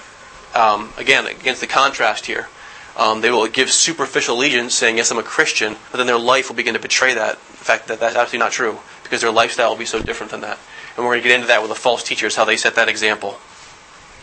um, 0.56 0.90
again 0.96 1.26
against 1.26 1.60
the 1.60 1.66
contrast 1.66 2.24
here. 2.24 2.48
Um, 2.96 3.20
they 3.22 3.30
will 3.30 3.46
give 3.48 3.70
superficial 3.70 4.36
allegiance, 4.36 4.74
saying, 4.74 4.98
Yes, 4.98 5.10
I'm 5.10 5.18
a 5.18 5.22
Christian, 5.22 5.76
but 5.90 5.98
then 5.98 6.06
their 6.06 6.18
life 6.18 6.48
will 6.48 6.56
begin 6.56 6.74
to 6.74 6.80
betray 6.80 7.14
that. 7.14 7.38
Fact 7.38 7.88
that 7.88 8.00
that's 8.00 8.16
absolutely 8.16 8.40
not 8.40 8.52
true, 8.52 8.78
because 9.02 9.20
their 9.20 9.30
lifestyle 9.30 9.70
will 9.70 9.78
be 9.78 9.86
so 9.86 10.00
different 10.02 10.30
than 10.30 10.42
that. 10.42 10.58
And 10.96 11.06
we're 11.06 11.12
going 11.12 11.22
to 11.22 11.28
get 11.28 11.34
into 11.36 11.46
that 11.48 11.62
with 11.62 11.70
the 11.70 11.76
false 11.76 12.02
teachers, 12.02 12.36
how 12.36 12.44
they 12.44 12.56
set 12.56 12.74
that 12.74 12.88
example. 12.88 13.38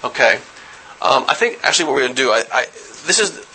Okay. 0.03 0.35
Um, 1.01 1.25
I 1.27 1.33
think 1.33 1.59
actually 1.63 1.85
what 1.85 1.95
we're 1.95 2.01
going 2.01 2.15
to 2.15 2.21
do, 2.21 2.29
I, 2.29 2.43
I, 2.51 2.65
this 3.05 3.19
is 3.19 3.45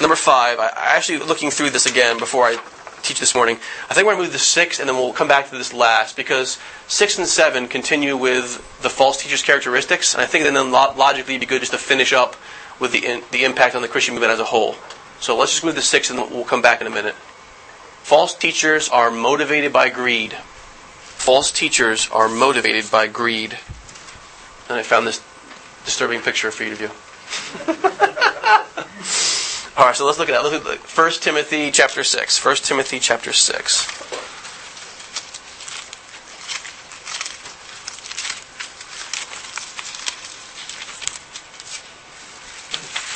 Number 0.00 0.16
five, 0.16 0.58
I, 0.58 0.66
I 0.68 0.96
actually 0.96 1.18
looking 1.18 1.50
through 1.50 1.70
this 1.70 1.86
again 1.86 2.18
before 2.18 2.44
I 2.44 2.58
teach 3.02 3.20
this 3.20 3.34
morning. 3.34 3.58
I 3.90 3.94
think 3.94 4.06
we're 4.06 4.14
going 4.14 4.24
to 4.24 4.30
move 4.30 4.32
to 4.32 4.38
six, 4.38 4.80
and 4.80 4.88
then 4.88 4.96
we'll 4.96 5.12
come 5.12 5.28
back 5.28 5.48
to 5.50 5.56
this 5.56 5.72
last 5.72 6.16
because 6.16 6.58
six 6.88 7.18
and 7.18 7.26
seven 7.26 7.68
continue 7.68 8.16
with 8.16 8.56
the 8.82 8.88
false 8.88 9.22
teacher's 9.22 9.42
characteristics, 9.42 10.14
and 10.14 10.22
I 10.22 10.26
think 10.26 10.44
then 10.44 10.72
logically 10.72 11.34
it'd 11.34 11.40
be 11.40 11.46
good 11.46 11.60
just 11.60 11.72
to 11.72 11.78
finish 11.78 12.12
up 12.12 12.36
with 12.82 12.92
the 12.92 13.06
in, 13.06 13.22
the 13.30 13.44
impact 13.44 13.74
on 13.74 13.80
the 13.80 13.88
Christian 13.88 14.14
movement 14.14 14.32
as 14.32 14.40
a 14.40 14.44
whole. 14.44 14.74
So 15.20 15.36
let's 15.36 15.52
just 15.52 15.64
move 15.64 15.76
to 15.76 15.80
six, 15.80 16.10
and 16.10 16.18
we'll 16.18 16.44
come 16.44 16.60
back 16.60 16.80
in 16.80 16.86
a 16.86 16.90
minute. 16.90 17.14
False 18.02 18.34
teachers 18.34 18.88
are 18.88 19.10
motivated 19.10 19.72
by 19.72 19.88
greed. 19.88 20.32
False 20.32 21.52
teachers 21.52 22.10
are 22.10 22.28
motivated 22.28 22.90
by 22.90 23.06
greed. 23.06 23.56
And 24.68 24.78
I 24.78 24.82
found 24.82 25.06
this 25.06 25.22
disturbing 25.84 26.20
picture 26.20 26.50
for 26.50 26.64
you 26.64 26.70
to 26.70 26.76
view. 26.76 26.88
All 29.76 29.86
right, 29.86 29.96
so 29.96 30.04
let's 30.04 30.18
look 30.18 30.28
at 30.28 30.32
that. 30.32 30.42
Look 30.42 30.66
at 30.66 30.80
1 30.80 31.10
Timothy 31.12 31.70
chapter 31.70 32.02
6. 32.02 32.44
1 32.44 32.56
Timothy 32.56 32.98
chapter 32.98 33.32
6. 33.32 34.31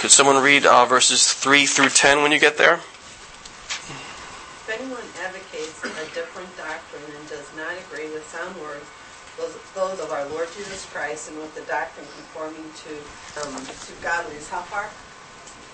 Could 0.07 0.15
someone 0.15 0.39
read 0.39 0.63
uh, 0.63 0.87
verses 0.87 1.35
3 1.35 1.67
through 1.67 1.91
10 1.91 2.23
when 2.23 2.31
you 2.31 2.39
get 2.39 2.55
there? 2.55 2.79
If 2.79 4.71
anyone 4.71 5.03
advocates 5.19 5.83
a 5.83 6.07
different 6.15 6.47
doctrine 6.55 7.03
and 7.11 7.27
does 7.27 7.51
not 7.59 7.75
agree 7.75 8.07
with 8.15 8.23
sound 8.31 8.55
words, 8.63 8.87
those 9.75 9.99
of 9.99 10.15
our 10.15 10.23
Lord 10.31 10.47
Jesus 10.55 10.87
Christ, 10.95 11.35
and 11.35 11.43
with 11.43 11.51
the 11.59 11.67
doctrine 11.67 12.07
conforming 12.15 12.71
to, 12.87 12.95
um, 13.43 13.51
to 13.67 13.93
godliness, 13.99 14.47
how 14.47 14.63
far? 14.71 14.87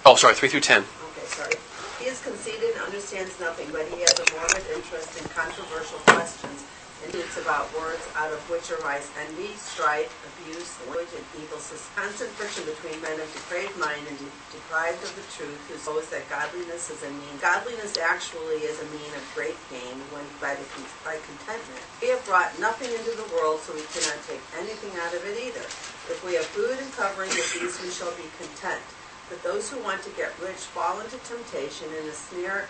Oh, 0.08 0.16
sorry, 0.16 0.32
3 0.32 0.48
through 0.48 0.64
10. 0.64 0.80
Okay, 0.80 1.28
sorry. 1.28 1.60
He 2.00 2.08
is 2.08 2.16
conceited 2.24 2.72
and 2.72 2.88
understands 2.88 3.36
nothing, 3.36 3.68
but 3.68 3.84
he 3.92 4.00
has 4.00 4.16
a 4.16 4.24
morbid 4.32 4.64
interest 4.72 5.12
in 5.20 5.28
controversial 5.36 6.00
questions, 6.08 6.64
and 7.04 7.14
it's 7.14 7.38
about 7.38 7.66
words 7.74 8.06
out 8.16 8.32
of 8.32 8.40
which 8.50 8.70
arise 8.70 9.10
envy, 9.26 9.54
strife, 9.58 10.10
abuse, 10.22 10.70
language, 10.86 11.10
and 11.16 11.26
evil 11.42 11.58
constant 11.94 12.30
friction 12.38 12.62
between 12.64 12.96
men 13.02 13.18
of 13.18 13.26
depraved 13.34 13.74
mind 13.78 14.06
and 14.06 14.16
de- 14.18 14.38
deprived 14.54 15.02
of 15.02 15.12
the 15.18 15.26
truth, 15.34 15.58
who 15.66 15.76
suppose 15.78 16.08
that 16.10 16.28
godliness 16.30 16.90
is 16.90 17.02
a 17.02 17.10
mean. 17.10 17.34
Godliness 17.40 17.98
actually 17.98 18.62
is 18.64 18.78
a 18.80 18.88
mean 18.94 19.12
of 19.18 19.24
great 19.34 19.58
gain 19.70 19.98
when 20.14 20.24
by, 20.38 20.54
the, 20.54 20.66
by 21.02 21.18
contentment. 21.26 21.82
We 22.00 22.14
have 22.14 22.22
brought 22.24 22.54
nothing 22.62 22.90
into 22.90 23.14
the 23.18 23.26
world, 23.34 23.60
so 23.60 23.74
we 23.74 23.86
cannot 23.90 24.22
take 24.26 24.42
anything 24.58 24.94
out 25.02 25.14
of 25.14 25.22
it 25.26 25.36
either. 25.42 25.64
If 26.10 26.22
we 26.24 26.34
have 26.38 26.46
food 26.54 26.78
and 26.78 26.90
covering, 26.94 27.30
with 27.30 27.50
these 27.58 27.78
we 27.82 27.90
shall 27.90 28.12
be 28.14 28.26
content. 28.38 28.82
But 29.28 29.42
those 29.42 29.70
who 29.70 29.80
want 29.82 30.02
to 30.04 30.12
get 30.14 30.34
rich 30.38 30.70
fall 30.70 31.00
into 31.00 31.16
temptation 31.24 31.88
and 31.88 32.06
a 32.06 32.12
snare 32.12 32.68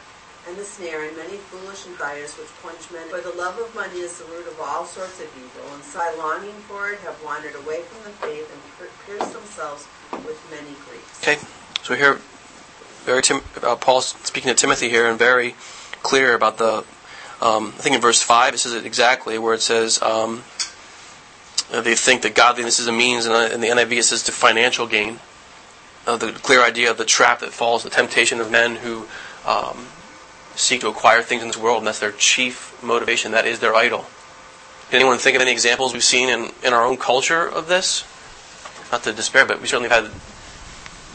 and 0.49 0.56
the 0.56 0.64
snare 0.64 1.06
and 1.06 1.16
many 1.16 1.37
foolish 1.37 1.84
desires 1.84 2.34
which 2.34 2.49
plunge 2.61 2.90
men. 2.90 3.08
For 3.08 3.20
the 3.20 3.37
love 3.37 3.58
of 3.58 3.75
money 3.75 4.00
is 4.00 4.18
the 4.18 4.25
root 4.25 4.46
of 4.46 4.58
all 4.61 4.84
sorts 4.84 5.20
of 5.20 5.28
evil, 5.37 5.72
and 5.72 5.82
by 5.94 6.14
longing 6.18 6.54
for 6.66 6.90
it 6.90 6.99
have 7.00 7.22
wandered 7.25 7.54
away 7.54 7.82
from 7.82 8.02
the 8.04 8.11
faith 8.18 8.50
and 8.50 8.88
pierced 9.06 9.32
themselves 9.32 9.87
with 10.26 10.38
many 10.50 10.75
griefs. 10.88 11.22
Okay, 11.22 11.38
so 11.82 11.94
here, 11.94 12.18
very 13.04 13.22
Tim, 13.22 13.40
uh, 13.62 13.76
Paul 13.76 14.00
speaking 14.00 14.49
to 14.49 14.54
Timothy 14.54 14.88
here, 14.88 15.08
and 15.08 15.18
very 15.18 15.54
clear 16.02 16.34
about 16.34 16.58
the. 16.58 16.84
Um, 17.40 17.75
I 17.76 17.82
think 17.82 17.96
in 17.96 18.00
verse 18.00 18.22
five 18.22 18.54
it 18.54 18.58
says 18.58 18.72
it 18.75 18.87
exactly 18.87 19.38
where 19.38 19.54
it 19.54 19.62
says. 19.62 20.00
Um, 20.02 20.42
they 21.70 21.94
think 21.94 22.22
that 22.22 22.34
godliness 22.34 22.78
is 22.78 22.87
a 22.87 22.92
means, 22.92 23.26
and 23.26 23.52
in 23.52 23.61
the 23.61 23.68
NIV 23.68 23.92
it 23.92 24.02
says 24.04 24.22
to 24.25 24.32
financial 24.32 24.87
gain 24.87 25.20
uh, 26.06 26.16
the 26.16 26.32
clear 26.32 26.62
idea 26.62 26.90
of 26.90 26.99
the 26.99 27.04
trap 27.04 27.40
that 27.40 27.52
falls, 27.52 27.82
the 27.82 27.90
temptation 27.90 28.40
of 28.40 28.50
men 28.50 28.76
who 28.76 29.06
um, 29.46 29.87
seek 30.54 30.80
to 30.80 30.88
acquire 30.88 31.23
things 31.23 31.42
in 31.42 31.49
this 31.49 31.56
world, 31.56 31.78
and 31.78 31.87
that's 31.87 32.00
their 32.00 32.12
chief 32.12 32.82
motivation. 32.82 33.32
That 33.32 33.47
is 33.47 33.61
their 33.61 33.75
idol. 33.75 34.06
Can 34.90 35.00
anyone 35.00 35.18
think 35.18 35.37
of 35.37 35.42
any 35.42 35.52
examples 35.52 35.92
we've 35.92 36.04
seen 36.04 36.28
in, 36.28 36.50
in 36.62 36.73
our 36.73 36.85
own 36.85 36.97
culture 36.97 37.49
of 37.49 37.66
this? 37.66 38.04
Not 38.92 39.02
to 39.04 39.12
despair, 39.12 39.47
but 39.47 39.61
we 39.61 39.66
certainly 39.66 39.88
have 39.88 40.04
had. 40.04 40.12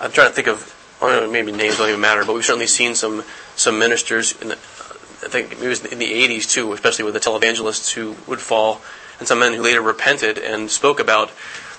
I'm 0.01 0.11
trying 0.11 0.29
to 0.29 0.33
think 0.33 0.47
of. 0.47 0.73
I 0.99 1.09
don't 1.09 1.27
Know, 1.27 1.31
maybe 1.31 1.51
names 1.51 1.77
don't 1.77 1.89
even 1.89 2.01
matter, 2.01 2.25
but 2.25 2.33
we've 2.33 2.43
certainly 2.43 2.65
seen 2.65 2.95
some 2.95 3.23
some 3.55 3.77
ministers. 3.77 4.33
In 4.41 4.47
the, 4.47 4.55
I 4.55 5.29
think 5.29 5.51
it 5.51 5.59
was 5.59 5.85
in 5.85 5.99
the 5.99 6.11
80s 6.11 6.49
too, 6.49 6.73
especially 6.73 7.05
with 7.05 7.13
the 7.13 7.19
televangelists 7.19 7.93
who 7.93 8.15
would 8.25 8.39
fall, 8.39 8.81
and 9.19 9.27
some 9.27 9.39
men 9.39 9.53
who 9.53 9.61
later 9.61 9.81
repented 9.81 10.39
and 10.39 10.71
spoke 10.71 10.99
about 10.99 11.31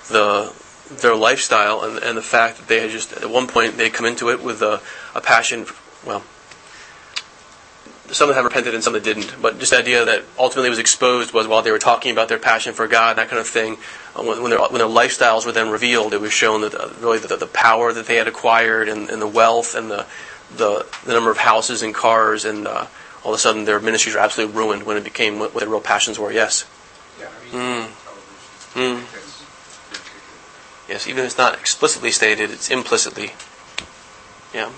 the 0.08 0.52
their 0.88 1.16
lifestyle 1.16 1.82
and, 1.82 1.98
and 1.98 2.16
the 2.16 2.22
fact 2.22 2.58
that 2.58 2.68
they 2.68 2.80
had 2.80 2.90
just 2.90 3.12
at 3.12 3.28
one 3.28 3.46
point 3.46 3.76
they 3.76 3.90
come 3.90 4.06
into 4.06 4.30
it 4.30 4.42
with 4.42 4.62
a, 4.62 4.80
a 5.14 5.20
passion. 5.20 5.66
Well, 6.06 6.22
some 8.10 8.28
that 8.28 8.34
have 8.34 8.44
repented 8.44 8.74
and 8.74 8.82
some 8.82 8.92
that 8.94 9.04
didn't, 9.04 9.34
but 9.40 9.58
just 9.58 9.72
the 9.72 9.78
idea 9.78 10.04
that 10.04 10.24
ultimately 10.38 10.70
was 10.70 10.78
exposed 10.78 11.32
was 11.32 11.46
while 11.46 11.62
they 11.62 11.70
were 11.70 11.78
talking 11.78 12.12
about 12.12 12.28
their 12.28 12.38
passion 12.38 12.72
for 12.72 12.86
God, 12.86 13.10
and 13.10 13.18
that 13.18 13.28
kind 13.28 13.40
of 13.40 13.46
thing. 13.46 13.76
Uh, 14.16 14.22
when, 14.22 14.42
when, 14.42 14.50
their, 14.50 14.60
when 14.60 14.78
their 14.78 14.88
lifestyles 14.88 15.44
were 15.44 15.52
then 15.52 15.70
revealed, 15.70 16.14
it 16.14 16.20
was 16.20 16.32
shown 16.32 16.62
that 16.62 16.74
uh, 16.74 16.88
really 17.00 17.18
the, 17.18 17.36
the, 17.36 17.46
power 17.46 17.92
that 17.92 18.06
they 18.06 18.16
had 18.16 18.26
acquired 18.28 18.88
and, 18.88 19.10
and 19.10 19.20
the 19.20 19.26
wealth 19.26 19.74
and 19.74 19.90
the, 19.90 20.06
the, 20.56 20.86
the 21.04 21.12
number 21.12 21.30
of 21.30 21.38
houses 21.38 21.82
and 21.82 21.94
cars 21.94 22.44
and 22.44 22.66
uh, 22.66 22.86
all 23.24 23.32
of 23.32 23.36
a 23.36 23.38
sudden 23.38 23.64
their 23.64 23.80
ministries 23.80 24.14
were 24.14 24.20
absolutely 24.20 24.56
ruined 24.56 24.84
when 24.84 24.96
it 24.96 25.04
became 25.04 25.38
what, 25.38 25.54
what 25.54 25.60
their 25.60 25.68
real 25.68 25.80
passions 25.80 26.18
were. 26.18 26.32
Yes. 26.32 26.66
Yeah, 27.18 27.28
I 27.28 27.56
mean, 27.56 27.88
mm. 28.74 29.00
Mm. 29.00 29.28
Yes, 30.88 31.06
even 31.06 31.20
if 31.20 31.26
it's 31.26 31.38
not 31.38 31.54
explicitly 31.54 32.10
stated, 32.10 32.50
it's 32.50 32.70
implicitly. 32.70 33.32
Yeah. 34.54 34.70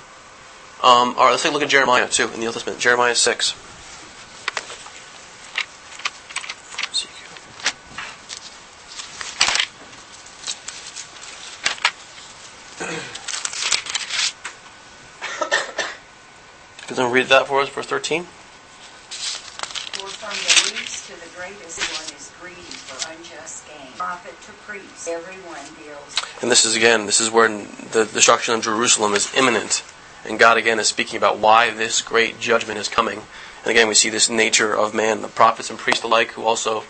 Um, 0.83 1.15
all 1.19 1.25
right, 1.25 1.33
let's 1.33 1.43
take 1.43 1.51
a 1.51 1.53
look 1.53 1.63
at 1.63 1.69
Jeremiah 1.69 2.09
too 2.09 2.31
in 2.33 2.41
the 2.41 2.47
Old 2.47 2.55
Testament. 2.55 2.81
Jeremiah 2.81 3.15
six. 3.15 3.53
Can 16.87 16.97
someone 16.97 17.13
read 17.13 17.27
that 17.27 17.47
for 17.47 17.61
us, 17.61 17.69
verse 17.69 17.85
thirteen? 17.85 18.25
For 18.25 20.09
from 20.09 20.33
the 20.33 20.81
least 20.81 21.09
to 21.09 21.13
the 21.21 21.29
greatest 21.37 21.81
one 21.93 22.17
is 22.17 22.33
greedy 22.41 22.63
for 22.63 22.97
unjust 23.13 23.69
gain. 23.69 23.93
Prophet 23.99 24.33
to 24.47 24.53
priest, 24.65 25.09
everyone 25.09 25.61
deals. 25.85 26.17
And 26.41 26.51
this 26.51 26.65
is 26.65 26.75
again, 26.75 27.05
this 27.05 27.21
is 27.21 27.31
where 27.31 27.49
the 27.49 28.09
destruction 28.15 28.55
of 28.55 28.63
Jerusalem 28.63 29.13
is 29.13 29.29
imminent. 29.35 29.83
And 30.31 30.39
God 30.39 30.57
again 30.57 30.79
is 30.79 30.89
speaking 30.89 31.17
about 31.19 31.39
why 31.39 31.71
this 31.71 32.01
great 32.01 32.39
judgment 32.41 32.79
is 32.79 32.89
coming. 32.89 33.21
And 33.63 33.71
again, 33.71 33.89
we 33.89 33.95
see 33.95 34.09
this 34.09 34.31
nature 34.31 34.73
of 34.73 34.95
man, 34.95 35.21
the 35.21 35.29
prophets 35.29 35.69
and 35.69 35.79
priests 35.79 36.05
alike, 36.05 36.29
who 36.29 36.45
also 36.45 36.85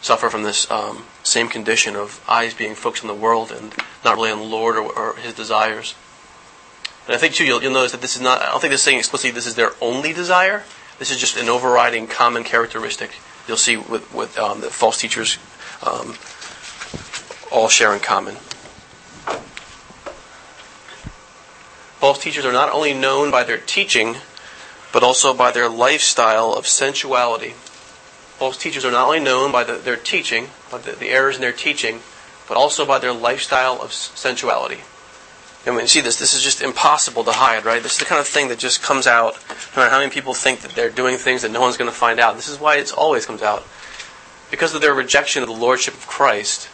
suffer 0.00 0.28
from 0.28 0.42
this 0.42 0.68
um, 0.70 1.04
same 1.22 1.48
condition 1.48 1.94
of 1.94 2.24
eyes 2.28 2.54
being 2.54 2.74
focused 2.74 3.04
on 3.04 3.08
the 3.08 3.14
world 3.14 3.52
and 3.52 3.74
not 4.04 4.16
really 4.16 4.30
on 4.30 4.38
the 4.38 4.44
Lord 4.44 4.76
or, 4.76 4.90
or 4.98 5.16
His 5.16 5.34
desires. 5.34 5.94
And 7.06 7.14
I 7.14 7.18
think 7.18 7.34
too, 7.34 7.44
you'll, 7.44 7.62
you'll, 7.62 7.72
notice 7.72 7.92
that 7.92 8.00
this 8.00 8.16
is 8.16 8.22
not. 8.22 8.40
I 8.40 8.50
don't 8.50 8.60
think 8.60 8.72
this 8.72 8.80
is 8.80 8.84
saying 8.84 8.98
explicitly 8.98 9.30
this 9.30 9.46
is 9.46 9.54
their 9.54 9.72
only 9.80 10.12
desire. 10.12 10.64
This 10.98 11.10
is 11.10 11.18
just 11.18 11.36
an 11.36 11.48
overriding 11.48 12.06
common 12.06 12.42
characteristic 12.42 13.12
you'll 13.46 13.56
see 13.56 13.76
with, 13.76 14.12
with 14.12 14.38
um, 14.38 14.60
the 14.60 14.70
false 14.70 14.98
teachers 14.98 15.38
um, 15.82 16.16
all 17.52 17.68
share 17.68 17.94
in 17.94 18.00
common. 18.00 18.36
False 21.98 22.18
teachers 22.18 22.44
are 22.44 22.52
not 22.52 22.72
only 22.72 22.92
known 22.92 23.30
by 23.30 23.42
their 23.42 23.58
teaching, 23.58 24.16
but 24.92 25.02
also 25.02 25.32
by 25.32 25.50
their 25.50 25.68
lifestyle 25.68 26.52
of 26.52 26.66
sensuality. 26.66 27.50
False 28.36 28.58
teachers 28.58 28.84
are 28.84 28.90
not 28.90 29.06
only 29.06 29.20
known 29.20 29.50
by 29.50 29.64
the, 29.64 29.74
their 29.74 29.96
teaching, 29.96 30.48
by 30.70 30.76
the, 30.78 30.92
the, 30.92 31.08
errors 31.08 31.36
in 31.36 31.40
their 31.40 31.52
teaching, 31.52 32.00
but 32.48 32.56
also 32.58 32.84
by 32.84 32.98
their 32.98 33.14
lifestyle 33.14 33.80
of 33.80 33.92
sensuality. 33.92 34.80
And 35.64 35.74
when 35.74 35.84
you 35.84 35.88
see 35.88 36.02
this, 36.02 36.18
this 36.18 36.34
is 36.34 36.42
just 36.42 36.60
impossible 36.60 37.24
to 37.24 37.32
hide, 37.32 37.64
right? 37.64 37.82
This 37.82 37.94
is 37.94 37.98
the 37.98 38.04
kind 38.04 38.20
of 38.20 38.28
thing 38.28 38.48
that 38.48 38.58
just 38.58 38.82
comes 38.82 39.06
out, 39.06 39.34
no 39.74 39.82
matter 39.82 39.90
how 39.90 39.98
many 39.98 40.10
people 40.10 40.34
think 40.34 40.60
that 40.60 40.72
they're 40.72 40.90
doing 40.90 41.16
things 41.16 41.42
that 41.42 41.50
no 41.50 41.62
one's 41.62 41.78
going 41.78 41.90
to 41.90 41.96
find 41.96 42.20
out. 42.20 42.36
This 42.36 42.48
is 42.48 42.60
why 42.60 42.76
it 42.76 42.92
always 42.92 43.24
comes 43.24 43.42
out. 43.42 43.66
Because 44.50 44.74
of 44.74 44.82
their 44.82 44.94
rejection 44.94 45.42
of 45.42 45.48
the 45.48 45.54
Lordship 45.54 45.94
of 45.94 46.06
Christ, 46.06 46.68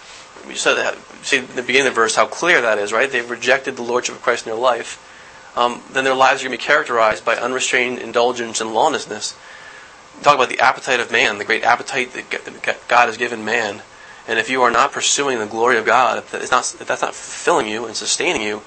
we 0.47 0.57
said 0.57 0.75
that, 0.75 0.99
see 1.23 1.39
in 1.39 1.47
the 1.55 1.63
beginning 1.63 1.87
of 1.87 1.95
the 1.95 2.01
verse 2.01 2.17
how 2.17 2.27
clear 2.27 2.61
that 2.61 2.79
is, 2.79 2.93
right? 2.93 3.11
They've 3.11 3.31
rejected 3.31 3.77
the 3.77 3.83
Lordship 3.83 4.17
of 4.17 4.23
Christ 4.23 4.47
in 4.47 4.53
their 4.53 4.61
life 4.61 5.09
um, 5.57 5.83
then 5.93 6.05
their 6.05 6.15
lives 6.15 6.43
are 6.43 6.49
going 6.49 6.57
to 6.57 6.63
be 6.63 6.67
characterized 6.67 7.25
by 7.25 7.37
unrestrained 7.37 7.99
indulgence 7.99 8.61
and 8.61 8.73
lawlessness. 8.73 9.37
Talk 10.23 10.35
about 10.35 10.49
the 10.49 10.61
appetite 10.61 11.01
of 11.01 11.11
man, 11.13 11.39
the 11.39 11.45
great 11.45 11.65
appetite 11.65 12.13
that 12.13 12.79
God 12.89 13.07
has 13.07 13.17
given 13.17 13.45
man. 13.45 13.83
And 14.29 14.39
if 14.39 14.49
you 14.49 14.63
are 14.63 14.71
not 14.71 14.93
pursuing 14.93 15.39
the 15.39 15.47
glory 15.47 15.79
of 15.79 15.85
God, 15.85 16.19
if, 16.19 16.51
not, 16.51 16.75
if 16.81 16.87
that's 16.87 17.03
not 17.03 17.15
fulfilling 17.15 17.67
you 17.67 17.87
and 17.87 17.97
sustaining 17.97 18.43
you, 18.43 18.63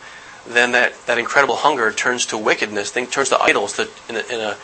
then 0.48 0.74
that, 0.74 0.94
that 1.08 1.18
incredible 1.18 1.56
hunger 1.56 1.92
turns 1.92 2.25
to 2.27 2.38
wickedness, 2.38 2.92
think, 2.92 3.10
turns 3.10 3.30
to 3.30 3.39
idols, 3.39 3.80
in, 3.80 4.15
a, 4.15 4.34
in 4.34 4.42
a 4.42 4.58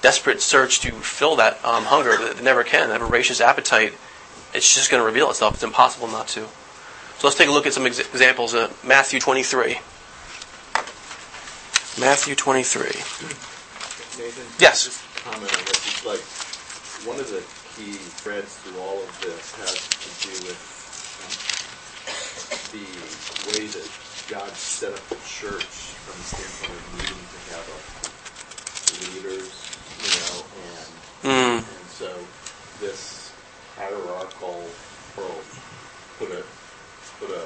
desperate 0.00 0.40
search 0.40 0.80
to 0.80 0.92
fill 0.92 1.36
that 1.36 1.62
um, 1.64 1.84
hunger 1.84 2.16
that 2.16 2.42
never 2.42 2.62
can, 2.62 2.88
that 2.88 3.00
voracious 3.00 3.40
appetite. 3.40 3.92
It's 4.54 4.74
just 4.74 4.90
going 4.90 5.00
to 5.00 5.06
reveal 5.06 5.28
itself. 5.30 5.54
It's 5.54 5.64
impossible 5.64 6.08
not 6.08 6.28
to. 6.28 6.46
So 7.18 7.26
let's 7.26 7.36
take 7.36 7.48
a 7.48 7.52
look 7.52 7.66
at 7.66 7.72
some 7.72 7.86
ex- 7.86 7.98
examples. 7.98 8.54
Uh, 8.54 8.72
Matthew 8.84 9.20
23. 9.20 9.78
Matthew 11.98 12.34
23. 12.34 12.84
Nathan? 14.20 14.44
Yes. 14.60 14.84
Just 14.84 15.00
comment 15.24 15.48
on 15.48 15.64
this. 15.64 15.80
It's 15.88 16.04
like 16.04 16.20
one 17.08 17.16
of 17.16 17.24
the 17.32 17.40
key 17.72 17.96
threads 18.20 18.52
through 18.60 18.76
all 18.84 19.00
of 19.00 19.08
this 19.24 19.56
has 19.64 19.80
to 19.80 20.10
do 20.28 20.34
with 20.44 20.60
um, 21.24 22.68
the 22.76 22.84
way 23.48 23.64
that 23.64 23.88
God 24.28 24.52
set 24.52 24.92
up 24.92 25.00
the 25.08 25.16
church 25.24 25.96
from 26.04 26.20
the 26.20 26.28
standpoint 26.36 26.76
of 26.76 26.92
needing 27.00 27.24
to 27.32 27.40
have 27.56 27.64
a 27.64 27.80
leaders, 29.16 29.48
you 30.04 30.12
know, 30.20 30.36
and 30.52 30.92
mm. 31.24 31.58
and 31.64 31.86
so 31.88 32.12
this 32.80 33.32
hierarchical 33.76 34.64
world 35.16 35.44
put 36.18 36.28
a 36.28 36.44
put 37.20 37.30
a 37.32 37.44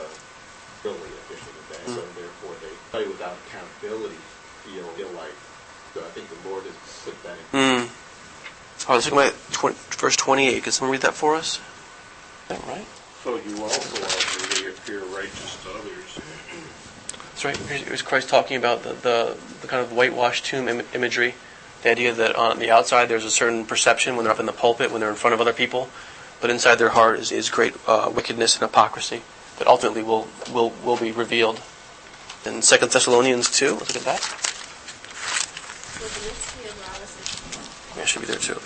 really 0.82 1.10
efficient 1.26 1.54
advance, 1.70 1.90
mm. 1.90 1.94
so 1.98 2.02
therefore 2.18 2.54
they 2.62 2.74
play 2.90 3.06
without 3.06 3.34
accountability 3.46 4.18
feel, 4.64 4.84
feel 4.96 5.10
like. 5.16 5.34
So 5.94 6.00
I 6.00 6.10
think 6.10 6.28
the 6.28 6.48
Lord 6.48 6.64
has 6.64 6.74
put 7.04 7.16
that 7.24 7.36
in. 7.52 7.86
Mm. 7.86 7.90
Oh, 8.88 8.94
let's 8.94 9.10
look 9.10 9.26
at 9.26 9.52
20, 9.52 9.76
verse 9.98 10.16
28. 10.16 10.62
Can 10.62 10.72
someone 10.72 10.92
read 10.92 11.02
that 11.02 11.14
for 11.14 11.34
us? 11.34 11.60
Right? 12.48 12.86
So 13.22 13.36
you 13.36 13.62
also 13.62 14.02
are 14.02 14.50
really 14.50 14.70
appear 14.70 15.04
righteous 15.04 15.62
to 15.62 15.70
others. 15.70 16.20
That's 17.42 17.44
right. 17.44 17.56
Here's 17.56 18.02
Christ 18.02 18.28
talking 18.28 18.56
about 18.56 18.82
the, 18.82 18.94
the, 18.94 19.36
the 19.60 19.66
kind 19.66 19.82
of 19.82 19.92
whitewashed 19.92 20.46
tomb 20.46 20.68
Im- 20.68 20.86
imagery. 20.94 21.34
The 21.82 21.90
idea 21.90 22.12
that 22.12 22.36
on 22.36 22.58
the 22.58 22.70
outside 22.70 23.06
there's 23.06 23.24
a 23.24 23.30
certain 23.30 23.64
perception 23.66 24.16
when 24.16 24.24
they're 24.24 24.32
up 24.32 24.40
in 24.40 24.46
the 24.46 24.52
pulpit, 24.52 24.90
when 24.90 25.00
they're 25.00 25.10
in 25.10 25.16
front 25.16 25.34
of 25.34 25.40
other 25.40 25.52
people, 25.52 25.88
but 26.40 26.50
inside 26.50 26.76
their 26.76 26.90
heart 26.90 27.18
is, 27.18 27.32
is 27.32 27.48
great 27.50 27.74
uh, 27.86 28.10
wickedness 28.14 28.56
and 28.56 28.62
hypocrisy 28.62 29.22
that 29.58 29.66
ultimately 29.68 30.02
will, 30.02 30.28
will, 30.52 30.70
will 30.84 30.96
be 30.96 31.12
revealed. 31.12 31.60
In 32.46 32.62
Second 32.62 32.90
Thessalonians 32.90 33.50
2, 33.50 33.74
let's 33.74 33.94
look 33.94 33.96
at 33.96 34.04
that. 34.04 34.20
Yeah, 37.96 38.04
should 38.06 38.22
be 38.22 38.28
there 38.28 38.36
too. 38.36 38.58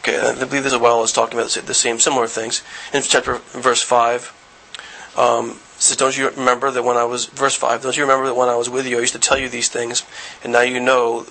Okay, 0.00 0.20
I 0.20 0.34
believe 0.34 0.64
this 0.64 0.74
as 0.74 0.78
well 0.78 1.02
is 1.02 1.12
talking 1.12 1.38
about 1.38 1.50
the 1.50 1.72
same 1.72 1.98
similar 1.98 2.26
things. 2.26 2.62
In 2.92 3.00
chapter 3.02 3.38
verse 3.52 3.80
five, 3.80 4.34
um, 5.16 5.60
says, 5.78 5.96
"Don't 5.96 6.14
you 6.14 6.28
remember 6.28 6.70
that 6.70 6.82
when 6.82 6.98
I 6.98 7.04
was 7.04 7.24
verse 7.24 7.54
five? 7.54 7.82
Don't 7.82 7.96
you 7.96 8.02
remember 8.02 8.26
that 8.26 8.34
when 8.34 8.50
I 8.50 8.54
was 8.54 8.68
with 8.68 8.86
you, 8.86 8.98
I 8.98 9.00
used 9.00 9.14
to 9.14 9.18
tell 9.18 9.38
you 9.38 9.48
these 9.48 9.70
things, 9.70 10.02
and 10.42 10.52
now 10.52 10.60
you 10.60 10.78
know 10.78 11.26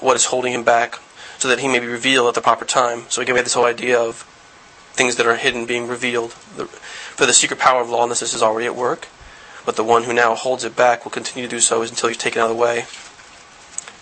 what 0.00 0.16
is 0.16 0.24
holding 0.26 0.52
him 0.52 0.64
back, 0.64 0.98
so 1.38 1.46
that 1.46 1.60
he 1.60 1.68
may 1.68 1.78
be 1.78 1.86
revealed 1.86 2.26
at 2.26 2.34
the 2.34 2.40
proper 2.40 2.64
time." 2.64 3.06
So 3.08 3.22
again, 3.22 3.34
we 3.34 3.38
have 3.38 3.46
this 3.46 3.54
whole 3.54 3.66
idea 3.66 4.00
of 4.00 4.26
things 4.94 5.14
that 5.14 5.26
are 5.26 5.36
hidden 5.36 5.64
being 5.64 5.86
revealed. 5.86 6.34
The, 6.56 6.68
for 7.18 7.26
the 7.26 7.32
secret 7.32 7.58
power 7.58 7.80
of 7.80 7.90
lawlessness 7.90 8.32
is 8.32 8.44
already 8.44 8.66
at 8.66 8.76
work, 8.76 9.08
but 9.66 9.74
the 9.74 9.82
one 9.82 10.04
who 10.04 10.12
now 10.12 10.36
holds 10.36 10.62
it 10.62 10.76
back 10.76 11.04
will 11.04 11.10
continue 11.10 11.48
to 11.48 11.56
do 11.56 11.58
so 11.58 11.82
until 11.82 12.08
he's 12.08 12.16
taken 12.16 12.40
out 12.40 12.48
of 12.48 12.56
the 12.56 12.62
way, 12.62 12.84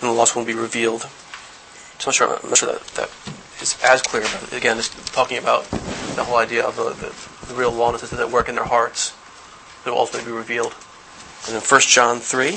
and 0.00 0.11
the 0.11 0.12
loss 0.12 0.37
will 0.37 0.44
be 0.44 0.52
revealed. 0.52 1.00
So 1.00 1.08
I'm 1.08 2.06
not 2.08 2.14
sure, 2.14 2.38
I'm 2.42 2.49
not 2.50 2.58
sure 2.58 2.73
that, 2.73 2.87
that 2.88 3.11
is 3.62 3.82
as 3.82 4.02
clear, 4.02 4.20
but 4.20 4.52
again, 4.52 4.76
it's 4.76 4.90
talking 5.12 5.38
about 5.38 5.64
the 6.14 6.25
whole 6.25 6.37
idea 6.37 6.62
of 6.62 6.76
the, 6.76 6.90
the, 6.90 7.46
the 7.46 7.58
real 7.58 7.73
lawlessness 7.73 8.11
that 8.11 8.30
work 8.30 8.50
in 8.50 8.54
their 8.54 8.64
hearts 8.64 9.16
that 9.85 9.92
will 9.92 9.99
ultimately 10.00 10.30
be 10.30 10.37
revealed. 10.37 10.75
And 11.46 11.54
then 11.54 11.62
1 11.62 11.80
John 11.80 12.18
3. 12.18 12.56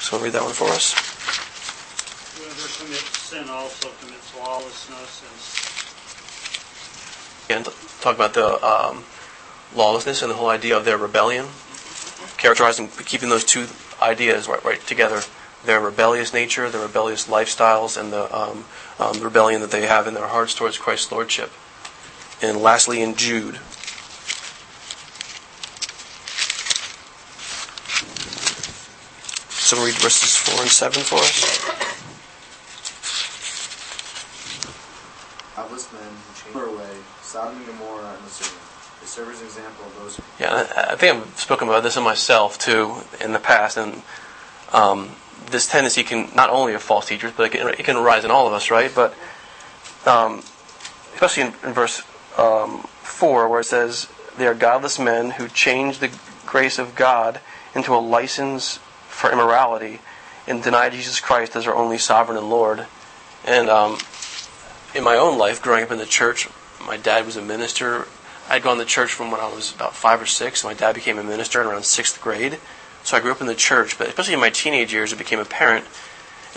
So 0.00 0.16
I'll 0.16 0.22
read 0.22 0.32
that 0.34 0.44
one 0.44 0.52
for 0.52 0.68
us. 0.68 1.05
Sin 3.26 3.50
also 3.50 3.88
commits 4.00 4.36
lawlessness, 4.38 5.22
and 7.50 7.60
Again, 7.60 7.72
talk 8.00 8.14
about 8.14 8.34
the 8.34 8.64
um, 8.64 9.02
lawlessness 9.74 10.22
and 10.22 10.30
the 10.30 10.36
whole 10.36 10.48
idea 10.48 10.76
of 10.76 10.84
their 10.84 10.96
rebellion, 10.96 11.46
characterizing, 12.36 12.88
keeping 13.04 13.28
those 13.28 13.42
two 13.42 13.66
ideas 14.00 14.46
right, 14.46 14.64
right 14.64 14.80
together: 14.86 15.22
their 15.64 15.80
rebellious 15.80 16.32
nature, 16.32 16.70
their 16.70 16.82
rebellious 16.82 17.26
lifestyles, 17.26 18.00
and 18.00 18.12
the 18.12 18.32
um, 18.32 18.64
um, 19.00 19.20
rebellion 19.20 19.60
that 19.60 19.72
they 19.72 19.88
have 19.88 20.06
in 20.06 20.14
their 20.14 20.28
hearts 20.28 20.54
towards 20.54 20.78
Christ's 20.78 21.10
lordship. 21.10 21.50
And 22.40 22.58
lastly, 22.58 23.02
in 23.02 23.16
Jude. 23.16 23.58
Someone 29.50 29.88
read 29.88 29.96
verses 29.96 30.36
four 30.36 30.62
and 30.62 30.70
seven 30.70 31.02
for 31.02 31.16
us. 31.16 31.85
Godless 35.66 35.92
men 35.92 36.02
who 36.44 36.60
their 36.60 36.78
way, 36.78 36.96
Sodom 37.22 37.56
and 37.56 37.66
Gomorrah 37.66 38.14
and 38.14 38.24
the 38.24 38.30
Sodom. 38.30 38.54
They 39.00 39.06
serve 39.06 39.30
as 39.30 39.40
an 39.40 39.46
example 39.46 39.86
of 39.86 39.96
those 39.96 40.20
Yeah, 40.38 40.66
I 40.76 40.92
I 40.92 40.94
think 40.94 41.16
I've 41.16 41.40
spoken 41.40 41.66
about 41.66 41.82
this 41.82 41.96
in 41.96 42.04
myself 42.04 42.56
too 42.56 42.98
in 43.20 43.32
the 43.32 43.40
past, 43.40 43.76
and 43.76 44.02
um, 44.72 45.10
this 45.50 45.66
tendency 45.66 46.04
can 46.04 46.30
not 46.36 46.50
only 46.50 46.74
of 46.74 46.82
false 46.82 47.08
teachers, 47.08 47.32
but 47.36 47.46
it 47.46 47.58
can, 47.58 47.68
it 47.68 47.84
can 47.84 47.96
arise 47.96 48.24
in 48.24 48.30
all 48.30 48.46
of 48.46 48.52
us, 48.52 48.70
right? 48.70 48.92
But 48.94 49.16
um, 50.06 50.44
especially 51.14 51.42
in, 51.42 51.54
in 51.64 51.72
verse 51.72 52.02
um, 52.38 52.82
four, 53.02 53.48
where 53.48 53.60
it 53.60 53.64
says, 53.64 54.08
"They 54.38 54.46
are 54.46 54.54
godless 54.54 55.00
men 55.00 55.30
who 55.30 55.48
change 55.48 55.98
the 55.98 56.10
grace 56.46 56.78
of 56.78 56.94
God 56.94 57.40
into 57.74 57.92
a 57.92 57.98
license 57.98 58.78
for 59.08 59.32
immorality, 59.32 59.98
and 60.46 60.62
deny 60.62 60.90
Jesus 60.90 61.18
Christ 61.18 61.56
as 61.56 61.66
our 61.66 61.74
only 61.74 61.98
sovereign 61.98 62.38
and 62.38 62.48
Lord." 62.48 62.86
And 63.44 63.68
um, 63.68 63.98
in 64.96 65.04
my 65.04 65.16
own 65.16 65.36
life, 65.36 65.60
growing 65.60 65.84
up 65.84 65.90
in 65.90 65.98
the 65.98 66.06
church, 66.06 66.48
my 66.86 66.96
dad 66.96 67.26
was 67.26 67.36
a 67.36 67.42
minister. 67.42 68.08
I'd 68.48 68.62
gone 68.62 68.78
to 68.78 68.84
church 68.84 69.12
from 69.12 69.30
when 69.30 69.40
I 69.40 69.52
was 69.52 69.74
about 69.74 69.94
five 69.94 70.22
or 70.22 70.26
six. 70.26 70.64
My 70.64 70.72
dad 70.72 70.94
became 70.94 71.18
a 71.18 71.22
minister 71.22 71.60
in 71.60 71.66
around 71.66 71.84
sixth 71.84 72.20
grade. 72.20 72.58
So 73.04 73.16
I 73.16 73.20
grew 73.20 73.30
up 73.30 73.40
in 73.40 73.46
the 73.46 73.54
church, 73.54 73.98
but 73.98 74.08
especially 74.08 74.34
in 74.34 74.40
my 74.40 74.50
teenage 74.50 74.92
years, 74.92 75.12
I 75.12 75.16
became 75.16 75.38
a 75.38 75.44
parent. 75.44 75.84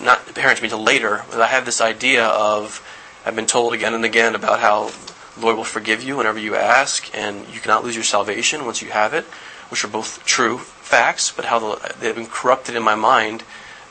Not 0.02 0.30
a 0.30 0.34
parent 0.34 0.58
to 0.58 0.64
me 0.64 0.68
until 0.68 0.84
later, 0.84 1.26
but 1.30 1.42
I 1.42 1.48
had 1.48 1.66
this 1.66 1.82
idea 1.82 2.26
of 2.26 2.82
I've 3.26 3.36
been 3.36 3.46
told 3.46 3.74
again 3.74 3.94
and 3.94 4.06
again 4.06 4.36
about 4.36 4.62
how 4.62 4.92
the 5.36 5.42
Lord 5.42 5.58
will 5.58 5.66
forgive 5.66 6.02
you 6.02 6.18
whenever 6.18 6.40
you 6.40 6.56
ask, 6.56 7.14
and 7.16 7.46
you 7.54 7.60
cannot 7.60 7.84
lose 7.84 7.96
your 7.96 8.06
salvation 8.06 8.66
once 8.66 8.82
you 8.82 8.90
have 8.90 9.14
it, 9.14 9.26
which 9.70 9.84
are 9.84 9.90
both 9.90 10.26
true 10.26 10.60
facts, 10.60 11.32
but 11.32 11.46
how 11.46 11.60
the, 11.60 11.94
they've 12.00 12.16
been 12.16 12.26
corrupted 12.26 12.76
in 12.76 12.84
my 12.84 12.96
mind 12.96 13.44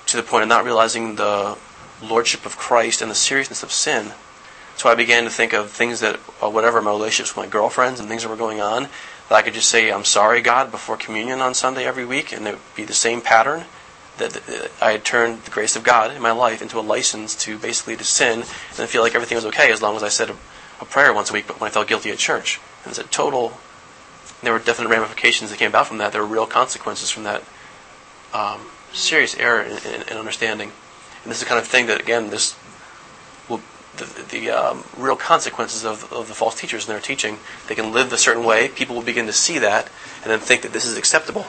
to 0.07 0.17
the 0.17 0.23
point 0.23 0.43
of 0.43 0.49
not 0.49 0.65
realizing 0.65 1.17
the 1.17 1.59
lordship 2.03 2.47
of 2.47 2.57
Christ 2.57 3.03
and 3.03 3.11
the 3.11 3.15
seriousness 3.15 3.63
of 3.63 3.71
sin. 3.71 4.13
So 4.79 4.89
I 4.89 4.95
began 4.95 5.25
to 5.25 5.31
think 5.31 5.53
of 5.53 5.73
things 5.73 5.99
that, 6.01 6.21
uh, 6.41 6.49
whatever, 6.49 6.81
my 6.81 6.93
relationships 6.93 7.37
with 7.37 7.45
my 7.45 7.51
girlfriends 7.51 7.99
and 7.99 8.09
things 8.09 8.23
that 8.23 8.29
were 8.29 8.37
going 8.37 8.61
on, 8.61 8.85
that 9.29 9.35
I 9.35 9.43
could 9.43 9.55
just 9.55 9.69
say, 9.69 9.91
I'm 9.91 10.05
sorry, 10.05 10.41
God, 10.41 10.71
before 10.71 10.97
communion 10.97 11.41
on 11.41 11.53
Sunday 11.53 11.85
every 11.85 12.05
week, 12.05 12.33
and 12.33 12.47
it 12.47 12.53
would 12.53 12.77
be 12.77 12.85
the 12.85 12.95
same 12.95 13.21
pattern 13.21 13.65
that 14.19 14.37
uh, 14.37 14.69
I 14.81 14.93
had 14.93 15.05
turned 15.05 15.43
the 15.43 15.51
grace 15.51 15.75
of 15.75 15.83
God 15.83 16.15
in 16.15 16.23
my 16.23 16.31
life 16.31 16.63
into 16.63 16.79
a 16.79 16.81
license 16.81 17.35
to 17.43 17.59
basically 17.59 17.97
to 17.97 18.05
sin 18.05 18.45
and 18.79 18.89
feel 18.89 19.03
like 19.03 19.17
everything 19.17 19.35
was 19.35 19.47
okay 19.47 19.73
as 19.73 19.83
long 19.83 19.97
as 19.97 20.05
I 20.05 20.09
said 20.09 20.31
a, 20.31 20.37
a 20.81 20.85
prayer 20.85 21.13
once 21.13 21.31
a 21.31 21.33
week, 21.33 21.49
but 21.49 21.61
when 21.61 21.69
I 21.69 21.73
felt 21.73 21.89
guilty 21.89 22.11
at 22.11 22.19
church. 22.19 22.61
And 22.85 22.91
it's 22.93 23.01
a 23.01 23.05
total, 23.05 23.59
there 24.45 24.53
were 24.53 24.61
definite 24.61 24.91
ramifications 24.91 25.51
that 25.51 25.59
came 25.59 25.71
about 25.71 25.89
from 25.89 25.99
that. 25.99 26.13
There 26.13 26.23
were 26.23 26.29
real 26.29 26.47
consequences 26.47 27.11
from 27.11 27.25
that 27.25 27.43
um, 28.33 28.61
serious 28.93 29.37
error 29.37 29.63
in, 29.63 29.79
in, 29.79 30.03
in 30.03 30.17
understanding. 30.17 30.71
And 31.25 31.33
this 31.33 31.39
is 31.39 31.43
the 31.43 31.49
kind 31.49 31.61
of 31.61 31.67
thing 31.67 31.89
that, 31.89 32.01
again, 32.01 32.31
this 32.31 32.57
the, 33.99 34.23
the 34.23 34.51
um, 34.51 34.85
real 34.97 35.17
consequences 35.17 35.85
of, 35.85 36.11
of 36.13 36.29
the 36.29 36.35
false 36.35 36.59
teachers 36.59 36.87
and 36.87 36.95
their 36.95 37.01
teaching. 37.03 37.39
They 37.69 37.75
can 37.75 37.93
live 37.93 38.13
a 38.13 38.19
certain 38.19 38.45
way. 38.45 38.69
People 38.69 38.97
will 38.97 39.03
begin 39.03 39.27
to 39.27 39.33
see 39.33 39.59
that 39.59 39.91
and 40.23 40.31
then 40.31 40.41
think 40.41 40.63
that 40.63 40.73
this 40.73 40.87
is 40.87 40.97
acceptable. 40.97 41.47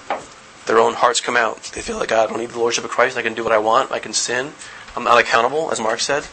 Their 0.66 0.80
own 0.80 0.94
hearts 0.94 1.22
come 1.22 1.36
out. 1.36 1.64
They 1.74 1.82
feel 1.82 1.98
like, 1.98 2.10
God, 2.10 2.28
I 2.28 2.32
don't 2.32 2.40
need 2.40 2.52
the 2.52 2.60
lordship 2.60 2.84
of 2.84 2.92
Christ. 2.92 3.18
I 3.18 3.22
can 3.22 3.34
do 3.34 3.44
what 3.44 3.54
I 3.54 3.58
want. 3.58 3.92
I 3.92 4.00
can 4.00 4.14
sin. 4.14 4.54
I'm 4.96 5.04
not 5.04 5.20
accountable, 5.20 5.72
as 5.72 5.80
Mark 5.80 6.00
said. 6.00 6.28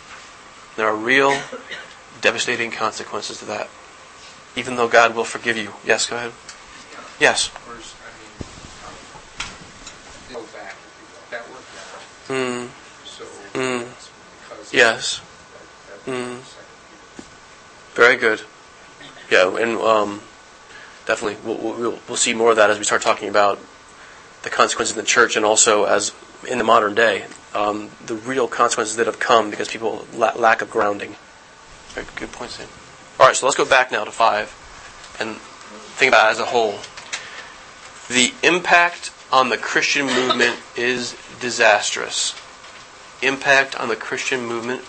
There 0.76 0.86
are 0.86 0.96
real 0.96 1.40
devastating 2.20 2.70
consequences 2.70 3.38
to 3.38 3.44
that. 3.46 3.68
Even 4.56 4.76
though 4.76 4.88
God 4.88 5.14
will 5.14 5.24
forgive 5.24 5.56
you. 5.56 5.72
Yes, 5.84 6.08
go 6.08 6.16
ahead. 6.16 6.32
Yes. 7.18 7.48
Of 7.48 7.64
course, 7.64 7.94
I 8.04 8.10
mean, 8.20 8.30
um, 10.36 10.42
go 10.42 10.46
back, 10.52 10.74
that 11.30 11.48
worked 11.48 11.76
out, 11.76 12.28
Mm, 12.28 12.68
so. 13.04 13.24
Mm. 13.54 13.86
yes. 14.72 15.20
That- 16.06 16.12
that 16.12 16.30
was 16.30 16.44
Mm. 16.46 17.94
Very 17.94 18.16
good. 18.16 18.42
Yeah, 19.30 19.56
and 19.56 19.78
um, 19.78 20.20
definitely 21.06 21.38
we'll, 21.44 21.56
we'll, 21.78 21.98
we'll 22.08 22.16
see 22.16 22.34
more 22.34 22.50
of 22.50 22.56
that 22.56 22.70
as 22.70 22.78
we 22.78 22.84
start 22.84 23.02
talking 23.02 23.28
about 23.28 23.58
the 24.42 24.50
consequences 24.50 24.96
in 24.96 25.02
the 25.02 25.06
church 25.08 25.34
and 25.36 25.44
also 25.44 25.84
as 25.84 26.12
in 26.46 26.58
the 26.58 26.64
modern 26.64 26.94
day, 26.94 27.24
um, 27.54 27.90
the 28.04 28.14
real 28.14 28.46
consequences 28.46 28.96
that 28.96 29.06
have 29.06 29.18
come 29.18 29.50
because 29.50 29.68
people 29.68 30.06
la- 30.14 30.34
lack 30.36 30.60
of 30.62 30.70
grounding. 30.70 31.16
Very 31.88 32.06
good 32.16 32.30
point, 32.32 32.50
Sam. 32.50 32.68
All 33.18 33.26
right, 33.26 33.34
so 33.34 33.46
let's 33.46 33.56
go 33.56 33.64
back 33.64 33.90
now 33.90 34.04
to 34.04 34.12
five 34.12 34.48
and 35.18 35.36
think 35.96 36.10
about 36.12 36.28
it 36.28 36.32
as 36.32 36.38
a 36.38 36.44
whole. 36.44 36.78
The 38.08 38.32
impact 38.46 39.10
on 39.32 39.48
the 39.48 39.56
Christian 39.56 40.06
movement 40.06 40.60
is 40.76 41.16
disastrous. 41.40 42.34
Impact 43.22 43.74
on 43.80 43.88
the 43.88 43.96
Christian 43.96 44.44
movement 44.44 44.82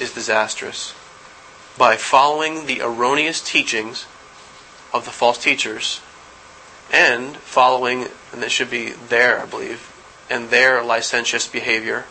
is 0.00 0.12
disastrous 0.12 0.94
by 1.76 1.96
following 1.96 2.66
the 2.66 2.80
erroneous 2.80 3.40
teachings 3.40 4.06
of 4.92 5.04
the 5.04 5.10
false 5.10 5.42
teachers 5.42 6.00
and 6.92 7.36
following, 7.36 8.06
and 8.32 8.42
this 8.42 8.52
should 8.52 8.70
be 8.70 8.90
there, 8.90 9.40
I 9.40 9.46
believe, 9.46 9.90
and 10.30 10.50
their 10.50 10.82
licentious 10.82 11.48
behavior, 11.48 12.04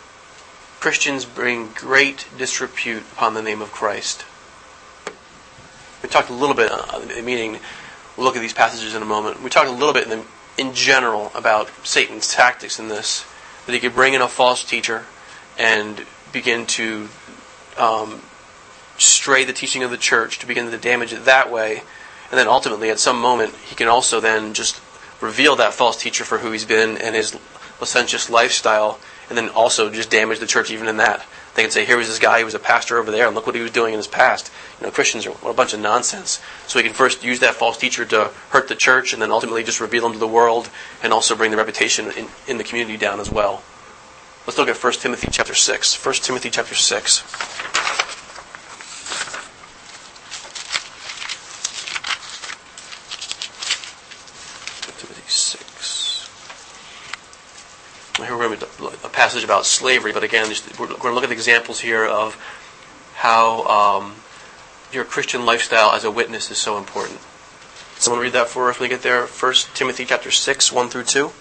Christians 0.80 1.24
bring 1.24 1.70
great 1.70 2.28
disrepute 2.38 3.04
upon 3.14 3.34
the 3.34 3.42
name 3.42 3.62
of 3.62 3.72
Christ. 3.72 4.26
We 6.02 6.10
talked 6.10 6.30
a 6.30 6.34
little 6.34 6.56
bit, 6.56 6.70
uh, 6.72 7.00
meaning, 7.24 7.60
we'll 8.18 8.26
look 8.26 8.36
at 8.36 8.42
these 8.42 8.54
passages 8.54 8.94
in 8.94 9.02
a 9.02 9.06
moment. 9.06 9.42
We 9.42 9.50
talked 9.50 9.70
a 9.70 9.72
little 9.72 9.94
bit 9.94 10.04
in, 10.04 10.10
the, 10.10 10.26
in 10.58 10.74
general 10.74 11.32
about 11.34 11.70
Satan's 11.88 12.28
tactics 12.28 12.80
in 12.80 12.90
this, 12.90 13.26
that 13.66 13.72
he 13.72 13.80
could 13.80 13.96
bring 13.96 14.14
in 14.14 14.22
a 14.22 14.28
false 14.28 14.66
teacher 14.66 15.06
and 15.58 16.06
begin 16.34 16.66
to 16.66 17.08
um, 17.78 18.22
stray 18.98 19.44
the 19.44 19.54
teaching 19.54 19.84
of 19.84 19.92
the 19.92 19.98
church 19.98 20.40
to 20.40 20.48
begin 20.48 20.70
to 20.70 20.78
damage 20.78 21.14
it 21.14 21.26
that 21.26 21.52
way. 21.52 21.82
And 22.32 22.40
then 22.40 22.48
ultimately, 22.48 22.90
at 22.90 23.00
some 23.00 23.20
moment, 23.20 23.54
he 23.56 23.76
can 23.76 23.88
also 23.88 24.20
then 24.20 24.54
just 24.54 24.82
reveal 25.22 25.56
that 25.58 25.74
false 25.74 25.98
teacher 26.02 26.24
for 26.24 26.40
who 26.40 26.52
he's 26.52 26.66
been 26.66 26.98
and 26.98 27.16
his 27.16 27.38
licentious 27.80 28.30
lifestyle, 28.30 29.00
and 29.30 29.38
then 29.38 29.50
also 29.50 29.90
just 29.90 30.10
damage 30.10 30.40
the 30.40 30.48
church 30.48 30.72
even 30.72 30.88
in 30.88 30.98
that. 30.98 31.26
They 31.56 31.62
can 31.62 31.72
say, 31.72 31.86
here 31.86 31.98
was 31.98 32.08
this 32.08 32.20
guy, 32.20 32.40
he 32.40 32.44
was 32.44 32.56
a 32.56 32.60
pastor 32.60 32.98
over 32.98 33.12
there, 33.12 33.28
and 33.28 33.36
look 33.36 33.46
what 33.46 33.56
he 33.56 33.62
was 33.62 33.72
doing 33.72 33.94
in 33.94 34.00
his 34.00 34.08
past. 34.08 34.52
You 34.80 34.88
know, 34.88 34.92
Christians 34.92 35.28
are 35.28 35.36
a 35.50 35.54
bunch 35.54 35.74
of 35.74 35.80
nonsense. 35.80 36.42
So 36.66 36.80
he 36.80 36.86
can 36.86 36.94
first 36.94 37.24
use 37.24 37.40
that 37.42 37.54
false 37.54 37.78
teacher 37.78 38.06
to 38.06 38.32
hurt 38.50 38.68
the 38.68 38.76
church, 38.76 39.14
and 39.14 39.22
then 39.22 39.32
ultimately 39.32 39.64
just 39.64 39.80
reveal 39.80 40.06
him 40.08 40.14
to 40.14 40.20
the 40.20 40.28
world, 40.28 40.70
and 41.04 41.14
also 41.14 41.36
bring 41.36 41.52
the 41.52 41.58
reputation 41.58 42.12
in, 42.18 42.28
in 42.48 42.58
the 42.58 42.64
community 42.64 42.98
down 42.98 43.20
as 43.20 43.32
well. 43.32 43.62
Let's 44.46 44.58
look 44.58 44.68
at 44.68 44.76
1 44.76 44.94
Timothy 44.94 45.30
chapter 45.32 45.56
6. 45.56 46.06
1 46.06 46.16
Timothy 46.16 46.50
chapter 46.50 46.76
6. 46.76 47.22
Timothy 55.00 55.30
6. 55.30 56.30
Here 58.18 58.38
we're 58.38 58.54
a 59.06 59.10
passage 59.10 59.46
about 59.46 59.66
slavery, 59.66 60.12
but 60.12 60.24
again, 60.26 60.52
we're 60.78 60.88
going 60.88 61.00
to 61.00 61.14
look 61.14 61.24
at 61.24 61.32
examples 61.32 61.80
here 61.80 62.04
of 62.06 62.36
how 63.16 63.64
um, 63.64 64.16
your 64.92 65.06
Christian 65.06 65.46
lifestyle 65.46 65.94
as 65.94 66.04
a 66.04 66.12
witness 66.12 66.52
is 66.52 66.58
so 66.58 66.78
important. 66.78 67.20
Someone 67.96 68.22
read 68.22 68.34
that 68.34 68.50
for 68.50 68.70
us 68.70 68.78
when 68.78 68.90
we 68.90 68.94
get 68.94 69.04
there. 69.04 69.26
1 69.26 69.54
Timothy 69.74 70.04
chapter 70.04 70.32
6, 70.32 70.70
1 70.70 70.90
through 70.90 71.06
2. 71.06 71.32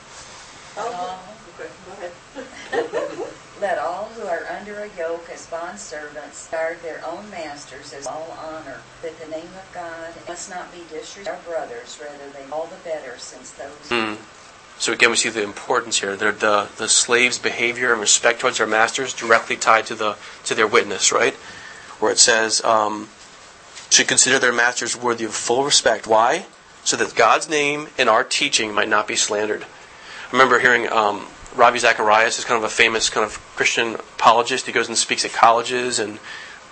Let 3.60 3.78
all 3.78 4.06
who 4.16 4.26
are 4.26 4.44
under 4.58 4.80
a 4.80 4.88
yoke 4.98 5.28
as 5.32 5.46
bondservants 5.46 6.50
guard 6.50 6.82
their 6.82 7.00
own 7.06 7.30
masters 7.30 7.92
as 7.92 8.06
all 8.06 8.36
honor, 8.40 8.80
that 9.02 9.20
the 9.20 9.30
name 9.30 9.50
of 9.54 9.70
God 9.72 10.12
must 10.26 10.50
not 10.50 10.72
be 10.72 10.80
disrespected 10.92 11.28
our 11.28 11.38
brothers, 11.46 12.00
rather 12.02 12.30
they 12.30 12.50
all 12.50 12.66
the 12.66 12.88
better, 12.88 13.18
since 13.18 13.52
those 13.52 13.88
Hmm. 13.88 14.14
So 14.78 14.92
again, 14.92 15.10
we 15.10 15.16
see 15.16 15.28
the 15.28 15.44
importance 15.44 16.00
here. 16.00 16.16
They're 16.16 16.32
the 16.32 16.68
the 16.76 16.88
slaves' 16.88 17.38
behavior 17.38 17.92
and 17.92 18.00
respect 18.00 18.40
towards 18.40 18.58
their 18.58 18.66
masters 18.66 19.12
directly 19.12 19.56
tied 19.56 19.86
to 19.86 19.94
the 19.94 20.16
to 20.44 20.56
their 20.56 20.66
witness, 20.66 21.12
right? 21.12 21.34
Where 22.00 22.10
it 22.10 22.18
says 22.18 22.64
um, 22.64 23.08
should 23.90 24.08
consider 24.08 24.40
their 24.40 24.52
masters 24.52 24.96
worthy 24.96 25.24
of 25.24 25.34
full 25.34 25.62
respect. 25.64 26.08
Why? 26.08 26.46
So 26.82 26.96
that 26.96 27.14
God's 27.14 27.48
name 27.48 27.88
and 27.96 28.08
our 28.08 28.24
teaching 28.24 28.74
might 28.74 28.88
not 28.88 29.06
be 29.06 29.14
slandered. 29.14 29.62
I 29.62 30.32
remember 30.32 30.58
hearing 30.58 30.90
um, 30.90 31.26
Ravi 31.54 31.78
Zacharias 31.78 32.38
is 32.38 32.44
kind 32.44 32.58
of 32.58 32.64
a 32.64 32.72
famous 32.72 33.10
kind 33.10 33.24
of 33.24 33.38
Christian 33.56 33.94
apologist. 33.94 34.66
He 34.66 34.72
goes 34.72 34.88
and 34.88 34.96
speaks 34.96 35.24
at 35.24 35.32
colleges, 35.32 35.98
and 35.98 36.18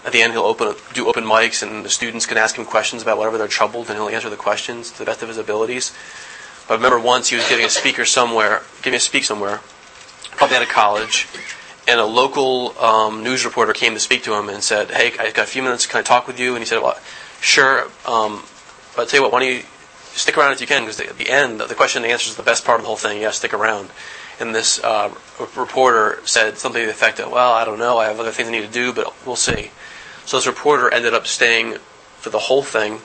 at 0.05 0.13
the 0.13 0.23
end 0.23 0.33
he'll 0.33 0.43
open 0.43 0.75
do 0.95 1.09
open 1.09 1.25
mics, 1.25 1.63
and 1.63 1.85
the 1.85 1.91
students 1.91 2.27
can 2.27 2.39
ask 2.39 2.57
him 2.57 2.65
questions 2.65 3.03
about 3.03 3.19
whatever 3.19 3.37
they're 3.37 3.49
troubled, 3.49 3.89
and 3.89 3.97
he'll 3.97 4.09
answer 4.09 4.31
the 4.31 4.37
questions 4.37 4.91
to 4.93 4.99
the 4.99 5.05
best 5.05 5.23
of 5.23 5.29
his 5.29 5.37
abilities. 5.39 5.93
But 6.67 6.75
I 6.75 6.77
remember 6.77 6.99
once 6.99 7.29
he 7.29 7.37
was 7.37 7.49
giving 7.49 7.65
a 7.65 7.71
speaker 7.71 8.05
somewhere, 8.05 8.63
giving 8.83 8.97
a 8.97 9.01
speak 9.01 9.25
somewhere, 9.25 9.61
probably 10.33 10.57
at 10.57 10.63
a 10.63 10.67
college, 10.67 11.29
and 11.87 12.01
a 12.01 12.05
local 12.05 12.79
um, 12.79 13.23
news 13.23 13.45
reporter 13.45 13.73
came 13.73 13.95
to 13.95 14.01
speak 14.01 14.23
to 14.25 14.35
him 14.35 14.49
and 14.49 14.63
said, 14.63 14.91
"Hey, 14.91 15.13
I've 15.19 15.35
got 15.35 15.45
a 15.45 15.51
few 15.51 15.63
minutes. 15.63 15.87
Can 15.87 15.99
I 15.99 16.03
talk 16.03 16.27
with 16.27 16.41
you?" 16.41 16.51
And 16.51 16.61
he 16.61 16.65
said, 16.65 16.83
"Well, 16.83 16.99
sure. 17.41 17.85
Um, 18.07 18.45
but 18.95 19.03
I'll 19.03 19.07
tell 19.07 19.19
you 19.19 19.23
what. 19.23 19.33
Why 19.33 19.41
don't 19.41 19.53
you 19.57 19.63
stick 20.15 20.39
around 20.39 20.53
if 20.53 20.61
you 20.61 20.67
can? 20.67 20.83
Because 20.83 21.01
at 21.01 21.19
the 21.19 21.29
end, 21.29 21.61
the 21.61 21.75
question 21.75 22.03
and 22.03 22.09
the 22.09 22.13
answer 22.13 22.29
is 22.29 22.37
the 22.37 22.43
best 22.43 22.65
part 22.65 22.81
of 22.81 22.85
the 22.85 22.89
whole 22.89 22.97
thing. 22.97 23.21
To 23.21 23.33
stick 23.33 23.53
around." 23.53 23.91
And 24.41 24.55
this 24.55 24.83
uh, 24.83 25.15
reporter 25.55 26.21
said 26.25 26.57
something 26.57 26.81
to 26.81 26.87
the 26.87 26.93
effect 26.93 27.21
of, 27.21 27.31
"Well, 27.31 27.53
I 27.53 27.65
don't 27.67 27.79
know. 27.79 27.99
I 27.99 28.07
have 28.07 28.19
other 28.19 28.31
things 28.31 28.49
I 28.49 28.53
need 28.53 28.63
to 28.63 28.73
do, 28.73 28.93
but 28.93 29.15
we'll 29.27 29.37
see." 29.37 29.71
So 30.25 30.39
this 30.39 30.47
reporter 30.47 30.93
ended 30.93 31.13
up 31.13 31.27
staying 31.27 31.77
for 32.19 32.31
the 32.31 32.39
whole 32.39 32.63
thing 32.63 33.01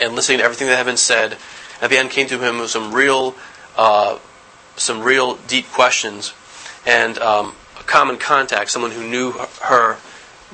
and 0.00 0.14
listening 0.14 0.38
to 0.38 0.44
everything 0.44 0.66
that 0.68 0.76
had 0.76 0.86
been 0.86 0.96
said. 0.96 1.36
At 1.80 1.90
the 1.90 1.98
end, 1.98 2.10
came 2.10 2.26
to 2.28 2.38
him 2.38 2.58
with 2.58 2.70
some 2.70 2.92
real, 2.92 3.36
uh, 3.76 4.18
some 4.76 5.02
real 5.02 5.36
deep 5.46 5.70
questions, 5.70 6.34
and 6.84 7.18
um, 7.18 7.54
a 7.78 7.82
common 7.82 8.16
contact, 8.16 8.70
someone 8.70 8.92
who 8.92 9.06
knew 9.06 9.32
her, 9.62 9.98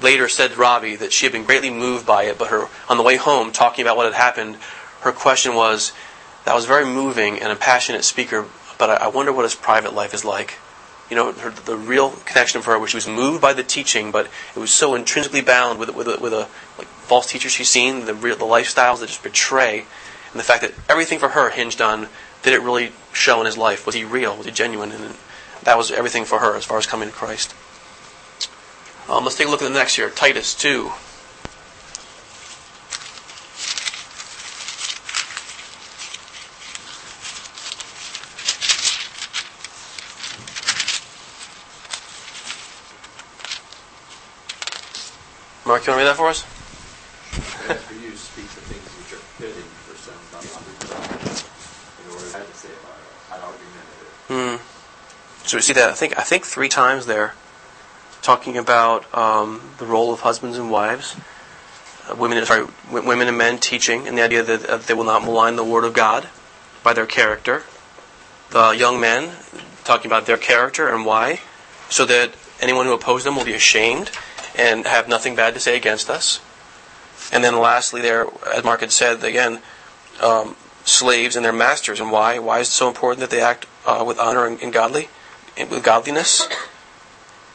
later 0.00 0.28
said 0.28 0.50
to 0.52 0.56
Ravi 0.56 0.96
that 0.96 1.12
she 1.12 1.26
had 1.26 1.32
been 1.32 1.44
greatly 1.44 1.70
moved 1.70 2.04
by 2.04 2.24
it. 2.24 2.38
But 2.38 2.48
her, 2.48 2.68
on 2.88 2.96
the 2.96 3.02
way 3.02 3.16
home, 3.16 3.52
talking 3.52 3.82
about 3.84 3.96
what 3.96 4.04
had 4.04 4.14
happened, 4.14 4.56
her 5.00 5.12
question 5.12 5.54
was, 5.54 5.92
"That 6.44 6.54
was 6.54 6.66
very 6.66 6.84
moving 6.84 7.38
and 7.38 7.52
a 7.52 7.56
passionate 7.56 8.04
speaker, 8.04 8.46
but 8.78 8.90
I, 8.90 8.94
I 8.94 9.06
wonder 9.08 9.32
what 9.32 9.44
his 9.44 9.54
private 9.54 9.94
life 9.94 10.14
is 10.14 10.24
like." 10.24 10.58
You 11.10 11.16
know, 11.16 11.32
her, 11.32 11.50
the 11.50 11.76
real 11.76 12.10
connection 12.24 12.62
for 12.62 12.70
her 12.72 12.78
was 12.78 12.90
she 12.90 12.96
was 12.96 13.08
moved 13.08 13.42
by 13.42 13.52
the 13.52 13.62
teaching, 13.62 14.10
but 14.10 14.28
it 14.56 14.58
was 14.58 14.70
so 14.70 14.94
intrinsically 14.94 15.42
bound 15.42 15.78
with 15.78 15.94
with 15.94 16.06
with 16.20 16.32
a 16.32 16.48
like 16.78 16.88
false 16.88 17.30
teacher 17.30 17.48
she's 17.48 17.68
seen, 17.68 18.06
the 18.06 18.14
real, 18.14 18.36
the 18.36 18.44
lifestyles 18.44 19.00
that 19.00 19.08
just 19.08 19.22
betray, 19.22 19.80
and 20.30 20.40
the 20.40 20.44
fact 20.44 20.62
that 20.62 20.72
everything 20.88 21.18
for 21.18 21.30
her 21.30 21.50
hinged 21.50 21.82
on 21.82 22.08
did 22.42 22.54
it 22.54 22.62
really 22.62 22.92
show 23.12 23.40
in 23.40 23.46
his 23.46 23.58
life? 23.58 23.84
Was 23.86 23.94
he 23.94 24.04
real? 24.04 24.36
Was 24.36 24.46
he 24.46 24.52
genuine? 24.52 24.90
And 24.92 25.14
that 25.64 25.76
was 25.76 25.90
everything 25.90 26.24
for 26.24 26.38
her 26.38 26.56
as 26.56 26.64
far 26.64 26.78
as 26.78 26.86
coming 26.86 27.08
to 27.08 27.14
Christ. 27.14 27.54
Um, 29.08 29.24
let's 29.24 29.36
take 29.36 29.48
a 29.48 29.50
look 29.50 29.62
at 29.62 29.68
the 29.68 29.74
next 29.74 29.96
here, 29.96 30.10
Titus 30.10 30.54
two. 30.54 30.92
Mark, 45.64 45.86
you 45.86 45.92
want 45.92 46.00
to 46.00 46.04
read 46.04 46.10
that 46.10 46.16
for 46.16 46.28
us? 46.28 46.42
For 46.42 47.94
you, 47.94 48.10
speak 48.16 48.48
the 48.50 48.60
things 48.66 48.82
which 48.98 49.12
are 49.12 49.22
fitting 49.38 49.62
for 49.86 49.94
sound 49.94 50.18
doctrine. 50.32 50.58
In 52.02 52.10
order, 52.10 52.50
to 52.50 52.58
say 52.58 52.68
it, 52.68 52.78
argumentative. 53.30 54.10
Hmm. 54.26 55.46
So 55.46 55.56
we 55.58 55.62
see 55.62 55.72
that 55.74 55.88
I 55.88 55.92
think 55.92 56.18
I 56.18 56.22
think 56.22 56.46
three 56.46 56.68
times 56.68 57.06
there, 57.06 57.34
talking 58.22 58.58
about 58.58 59.06
um, 59.14 59.60
the 59.78 59.86
role 59.86 60.12
of 60.12 60.20
husbands 60.20 60.58
and 60.58 60.68
wives, 60.68 61.14
uh, 62.10 62.16
women 62.16 62.44
sorry, 62.44 62.66
w- 62.86 63.06
women 63.06 63.28
and 63.28 63.38
men 63.38 63.58
teaching, 63.58 64.08
and 64.08 64.18
the 64.18 64.22
idea 64.22 64.42
that 64.42 64.66
uh, 64.68 64.78
they 64.78 64.94
will 64.94 65.04
not 65.04 65.22
malign 65.22 65.54
the 65.54 65.64
word 65.64 65.84
of 65.84 65.92
God 65.94 66.28
by 66.82 66.92
their 66.92 67.06
character. 67.06 67.62
The 68.50 68.72
young 68.72 68.98
men 68.98 69.30
talking 69.84 70.08
about 70.08 70.26
their 70.26 70.38
character 70.38 70.88
and 70.88 71.06
why, 71.06 71.38
so 71.88 72.04
that 72.06 72.32
anyone 72.60 72.86
who 72.86 72.94
opposes 72.94 73.24
them 73.26 73.36
will 73.36 73.44
be 73.44 73.54
ashamed 73.54 74.10
and 74.56 74.86
have 74.86 75.08
nothing 75.08 75.34
bad 75.34 75.54
to 75.54 75.60
say 75.60 75.76
against 75.76 76.10
us. 76.10 76.40
And 77.32 77.42
then 77.42 77.58
lastly, 77.58 78.00
there, 78.00 78.26
as 78.54 78.64
Mark 78.64 78.80
had 78.80 78.92
said 78.92 79.24
again, 79.24 79.60
um, 80.22 80.56
slaves 80.84 81.36
and 81.36 81.44
their 81.44 81.52
masters, 81.52 82.00
and 82.00 82.10
why? 82.10 82.38
Why 82.38 82.60
is 82.60 82.68
it 82.68 82.72
so 82.72 82.88
important 82.88 83.20
that 83.20 83.30
they 83.30 83.40
act 83.40 83.66
uh, 83.86 84.04
with 84.06 84.18
honor 84.18 84.46
and, 84.46 84.60
and 84.62 84.72
godly, 84.72 85.08
and 85.56 85.70
with 85.70 85.82
godliness, 85.82 86.48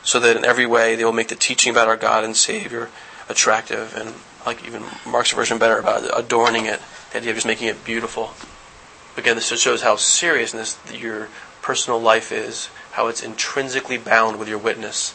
so 0.03 0.19
that 0.19 0.37
in 0.37 0.45
every 0.45 0.65
way 0.65 0.95
they 0.95 1.05
will 1.05 1.13
make 1.13 1.27
the 1.27 1.35
teaching 1.35 1.71
about 1.71 1.87
our 1.87 1.97
God 1.97 2.23
and 2.23 2.35
Savior 2.35 2.89
attractive, 3.29 3.95
and 3.95 4.15
like 4.45 4.65
even 4.65 4.83
Mark's 5.05 5.31
version 5.31 5.57
better 5.57 5.77
about 5.77 6.09
adorning 6.17 6.65
it, 6.65 6.79
the 7.11 7.17
idea 7.17 7.31
of 7.31 7.35
just 7.35 7.47
making 7.47 7.67
it 7.67 7.83
beautiful. 7.83 8.31
Again, 9.17 9.35
this 9.35 9.49
just 9.49 9.63
shows 9.63 9.81
how 9.81 9.95
serious 9.95 10.79
your 10.93 11.27
personal 11.61 11.99
life 11.99 12.31
is, 12.31 12.69
how 12.91 13.07
it's 13.07 13.23
intrinsically 13.23 13.97
bound 13.97 14.39
with 14.39 14.47
your 14.47 14.57
witness. 14.59 15.13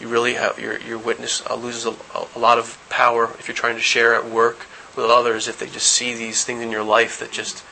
You 0.00 0.08
really 0.08 0.34
have 0.34 0.58
your 0.58 0.78
your 0.80 0.98
witness 0.98 1.42
uh, 1.48 1.56
loses 1.56 1.86
a, 1.86 1.94
a 2.36 2.38
lot 2.38 2.58
of 2.58 2.78
power 2.88 3.34
if 3.38 3.48
you're 3.48 3.56
trying 3.56 3.74
to 3.76 3.82
share 3.82 4.14
at 4.14 4.24
work 4.30 4.66
with 4.96 5.06
others 5.06 5.48
if 5.48 5.58
they 5.58 5.66
just 5.66 5.88
see 5.88 6.14
these 6.14 6.44
things 6.44 6.62
in 6.62 6.70
your 6.70 6.84
life 6.84 7.18
that 7.20 7.32
just 7.32 7.64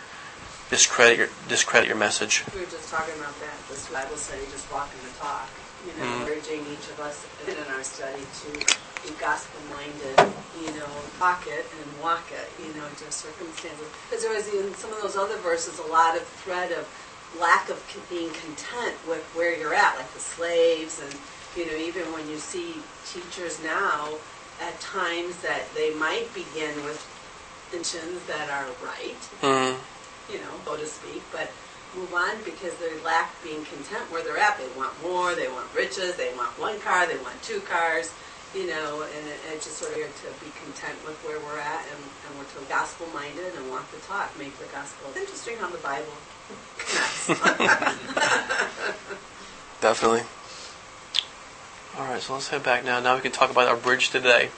discredit 0.71 1.19
your 1.19 1.29
discredit 1.49 1.87
your 1.87 1.97
message. 1.97 2.43
We 2.53 2.61
were 2.61 2.67
just 2.67 2.91
talking 2.91 3.15
about 3.15 3.39
that, 3.41 3.55
this 3.69 3.89
Bible 3.89 4.17
study, 4.17 4.43
just 4.51 4.71
walking 4.73 4.99
the 5.03 5.17
talk. 5.19 5.49
You 5.87 5.93
know, 6.03 6.25
Mhm. 6.25 6.29
urging 6.29 6.67
each 6.67 6.89
of 6.91 6.99
us 6.99 7.27
in 7.47 7.55
our 7.73 7.85
study 7.85 8.27
to 8.43 8.51
be 9.07 9.15
gospel-minded, 9.21 10.19
you 10.59 10.73
know, 10.75 10.89
talk 11.21 11.47
it 11.47 11.71
and 11.79 12.03
walk 12.03 12.33
it, 12.33 12.51
you 12.59 12.75
know, 12.75 12.89
to 12.99 13.13
circumstances. 13.13 13.87
Because 14.09 14.25
there 14.25 14.35
was 14.35 14.49
in 14.49 14.75
some 14.75 14.93
of 14.93 15.01
those 15.01 15.17
other 15.17 15.37
verses 15.39 15.79
a 15.79 15.83
lot 15.87 16.17
of 16.17 16.27
thread 16.27 16.73
of 16.73 16.89
lack 17.39 17.69
of 17.69 17.79
being 18.11 18.31
content 18.43 18.95
with 19.07 19.23
where 19.37 19.55
you're 19.57 19.75
at, 19.75 19.97
like 19.97 20.13
the 20.13 20.19
slaves 20.19 20.99
and, 20.99 21.15
you 21.57 21.67
know, 21.67 21.77
even 21.77 22.03
when 22.13 22.29
you 22.29 22.37
see 22.37 22.77
teachers 23.07 23.59
now, 23.65 24.11
at 24.61 24.79
times 24.81 25.37
that 25.43 25.63
they 25.75 25.93
might 25.95 26.33
begin 26.33 26.73
with 26.85 27.03
intentions 27.73 28.23
that 28.27 28.49
are 28.49 28.67
right, 28.85 29.17
Mm. 29.43 29.77
you 30.33 30.39
know, 30.39 30.51
so 30.65 30.77
to 30.77 30.87
speak, 30.87 31.23
but 31.33 31.51
move 31.97 32.13
on 32.15 32.37
because 32.45 32.75
they 32.77 32.93
lack 33.05 33.31
being 33.43 33.65
content 33.65 34.09
where 34.13 34.23
they're 34.23 34.39
at. 34.39 34.57
They 34.59 34.69
want 34.77 34.93
more, 35.03 35.35
they 35.35 35.49
want 35.49 35.67
riches, 35.75 36.15
they 36.17 36.33
want 36.35 36.57
one 36.59 36.79
car, 36.81 37.07
they 37.07 37.17
want 37.19 37.43
two 37.43 37.61
cars, 37.61 38.13
you 38.55 38.67
know, 38.67 39.03
and 39.03 39.27
it, 39.29 39.39
it's 39.53 39.65
just 39.65 39.79
sort 39.79 39.93
of 39.93 39.99
to 40.05 40.45
be 40.45 40.51
content 40.63 41.03
with 41.05 41.17
where 41.25 41.39
we're 41.41 41.59
at 41.59 41.85
and, 41.89 41.99
and 42.29 42.39
we're 42.39 42.45
to 42.45 42.61
gospel 42.69 43.07
minded 43.15 43.55
and 43.57 43.71
want 43.71 43.91
the 43.93 43.99
talk, 44.07 44.37
make 44.39 44.57
the 44.59 44.67
gospel. 44.67 45.09
It's 45.11 45.19
interesting 45.21 45.57
how 45.59 45.71
the 45.71 45.79
Bible 45.79 46.13
connects. 46.79 47.29
Definitely. 49.81 50.23
All 51.99 52.05
right, 52.05 52.21
so 52.21 52.35
let's 52.35 52.49
head 52.49 52.63
back 52.63 52.85
now. 52.85 53.01
Now 53.01 53.15
we 53.15 53.23
can 53.23 53.33
talk 53.33 53.51
about 53.51 53.69
our 53.69 53.77
bridge 53.77 54.11
today. 54.11 54.51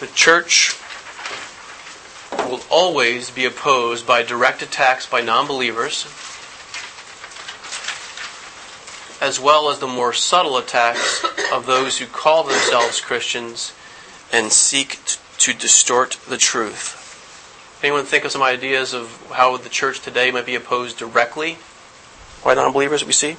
The 0.00 0.06
church 0.08 0.76
will 2.30 2.60
always 2.70 3.30
be 3.30 3.46
opposed 3.46 4.06
by 4.06 4.22
direct 4.22 4.60
attacks 4.60 5.06
by 5.06 5.22
non 5.22 5.46
believers, 5.46 6.04
as 9.22 9.40
well 9.40 9.70
as 9.70 9.78
the 9.78 9.86
more 9.86 10.12
subtle 10.12 10.58
attacks 10.58 11.24
of 11.50 11.64
those 11.64 11.98
who 11.98 12.06
call 12.06 12.42
themselves 12.42 13.00
Christians 13.00 13.72
and 14.30 14.52
seek 14.52 14.98
to 15.38 15.54
distort 15.54 16.18
the 16.28 16.36
truth. 16.36 17.80
Anyone 17.82 18.04
think 18.04 18.26
of 18.26 18.30
some 18.30 18.42
ideas 18.42 18.92
of 18.92 19.30
how 19.32 19.56
the 19.56 19.70
church 19.70 20.00
today 20.00 20.30
might 20.30 20.44
be 20.44 20.54
opposed 20.54 20.98
directly 20.98 21.56
by 22.44 22.52
non 22.52 22.72
believers 22.72 23.00
that 23.00 23.06
we 23.06 23.14
see? 23.14 23.36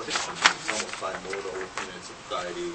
Well, 0.00 0.08
it's 0.08 0.28
almost 0.28 0.96
bimodal 0.96 1.60
in 1.60 1.88
its 1.94 2.08
society. 2.08 2.72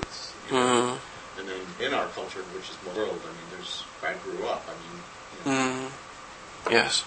It's, 0.00 0.32
you 0.34 0.35
know, 0.35 0.35
Mm. 0.48 0.98
And 1.38 1.48
then 1.48 1.60
in 1.80 1.94
our 1.94 2.06
culture, 2.08 2.40
which 2.54 2.70
is 2.70 2.76
more 2.84 2.94
world, 3.06 3.20
I 3.22 3.28
mean, 3.28 3.46
there's, 3.50 3.84
I 4.02 4.14
grew 4.22 4.46
up, 4.46 4.64
I 4.68 4.72
mean, 4.72 5.02
you 5.44 5.52
know, 5.52 5.88
Mm. 5.88 6.72
Yes. 6.72 7.04